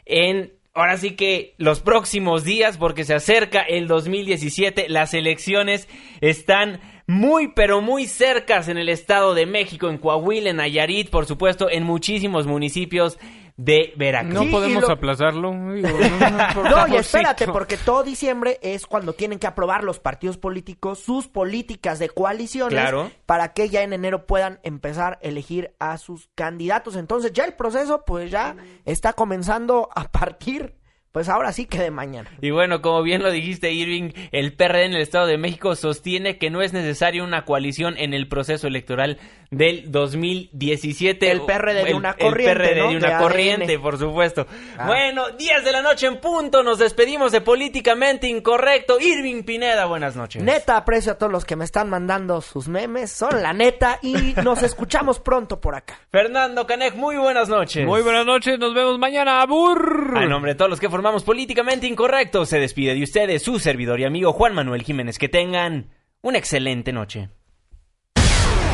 en 0.05 0.53
ahora 0.73 0.97
sí 0.97 1.11
que 1.11 1.55
los 1.57 1.79
próximos 1.79 2.43
días 2.43 2.77
porque 2.77 3.05
se 3.05 3.13
acerca 3.13 3.61
el 3.61 3.87
2017, 3.87 4.87
las 4.89 5.13
elecciones 5.13 5.87
están 6.21 6.81
muy 7.07 7.49
pero 7.49 7.81
muy 7.81 8.07
cercas 8.07 8.67
en 8.67 8.77
el 8.77 8.89
Estado 8.89 9.33
de 9.33 9.45
México, 9.45 9.89
en 9.89 9.97
Coahuila, 9.97 10.49
en 10.49 10.57
Nayarit, 10.57 11.09
por 11.09 11.25
supuesto, 11.25 11.69
en 11.69 11.83
muchísimos 11.83 12.45
municipios 12.47 13.17
de 13.57 13.93
Veracruz. 13.95 14.33
No 14.33 14.51
podemos 14.51 14.89
aplazarlo. 14.89 15.53
no, 15.53 16.87
y 16.87 16.95
espérate, 16.97 17.47
porque 17.47 17.77
todo 17.77 18.03
diciembre 18.03 18.59
es 18.61 18.85
cuando 18.85 19.13
tienen 19.13 19.39
que 19.39 19.47
aprobar 19.47 19.83
los 19.83 19.99
partidos 19.99 20.37
políticos 20.37 20.99
sus 20.99 21.27
políticas 21.27 21.99
de 21.99 22.09
coaliciones 22.09 22.91
para 23.25 23.53
que 23.53 23.69
ya 23.69 23.83
en 23.83 23.93
enero 23.93 24.25
puedan 24.25 24.59
empezar 24.63 25.13
a 25.13 25.27
elegir 25.27 25.73
a 25.79 25.97
sus 25.97 26.29
candidatos. 26.35 26.95
Entonces 26.95 27.31
ya 27.33 27.45
el 27.45 27.53
proceso 27.53 28.03
pues 28.05 28.29
ya 28.29 28.55
está 28.83 29.13
comenzando 29.13 29.89
a 29.95 30.03
partir 30.11 30.75
pues 31.15 31.29
ahora 31.29 31.53
sí 31.53 31.65
que 31.65 31.77
de 31.77 31.91
mañana. 31.91 32.29
Y 32.41 32.51
bueno, 32.51 32.81
como 32.81 33.01
bien 33.01 33.23
lo 33.23 33.31
dijiste, 33.31 33.71
Irving, 33.71 34.11
el 34.33 34.51
PRD 34.51 34.83
en 34.83 34.95
el 34.95 35.01
Estado 35.01 35.27
de 35.27 35.37
México 35.37 35.73
sostiene 35.77 36.37
que 36.37 36.49
no 36.49 36.61
es 36.61 36.73
necesaria 36.73 37.23
una 37.23 37.45
coalición 37.45 37.97
en 37.97 38.13
el 38.13 38.27
proceso 38.27 38.67
electoral 38.67 39.17
del 39.49 39.91
2017. 39.91 41.31
El 41.31 41.41
PRD 41.41 41.85
de 41.85 41.93
una 41.93 42.15
corriente. 42.15 42.51
El 42.51 42.57
PRD 42.57 42.89
de 42.89 42.97
una 42.97 43.17
corriente, 43.17 43.79
por 43.79 43.97
supuesto. 43.97 44.45
Ah. 44.77 44.87
Bueno, 44.87 45.29
10 45.29 45.63
de 45.63 45.71
la 45.71 45.81
noche 45.81 46.07
en 46.07 46.19
punto, 46.19 46.63
nos 46.63 46.79
despedimos 46.79 47.31
de 47.31 47.39
Políticamente 47.39 48.27
Incorrecto. 48.27 48.99
Irving 48.99 49.43
Pineda, 49.43 49.85
buenas 49.85 50.17
noches. 50.17 50.43
Neta, 50.43 50.75
aprecio 50.75 51.13
a 51.13 51.17
todos 51.17 51.31
los 51.31 51.45
que 51.45 51.55
me 51.55 51.63
están 51.63 51.89
mandando 51.89 52.41
sus 52.41 52.67
memes, 52.67 53.09
son 53.11 53.41
la 53.41 53.53
neta 53.53 53.99
y 54.01 54.33
nos 54.43 54.63
escuchamos 54.63 55.21
pronto 55.21 55.61
por 55.61 55.75
acá. 55.75 55.97
Fernando 56.11 56.67
Canek, 56.67 56.95
muy 56.95 57.15
buenas 57.15 57.47
noches. 57.47 57.85
Muy 57.85 58.01
buenas 58.01 58.25
noches, 58.25 58.59
nos 58.59 58.73
vemos 58.73 58.99
mañana. 58.99 59.41
¡Abur! 59.41 60.13
A 60.17 60.25
nombre 60.25 60.51
de 60.51 60.55
todos 60.55 60.69
los 60.69 60.79
que 60.81 60.89
formamos 61.05 61.23
Políticamente 61.23 61.85
Incorrecto, 61.85 62.47
se 62.47 62.57
despide 62.57 62.95
de 62.95 63.03
ustedes 63.03 63.43
su 63.43 63.59
servidor 63.59 63.99
y 63.99 64.05
amigo 64.05 64.33
Juan 64.33 64.55
Manuel 64.55 64.81
Jiménez. 64.81 65.19
Que 65.19 65.29
tengan 65.29 65.91
una 66.23 66.39
excelente 66.39 66.91
noche. 66.91 67.29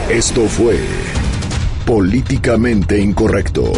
Esto 0.09 0.45
fue 0.47 0.77
Políticamente 1.85 2.97
Incorrecto. 2.99 3.73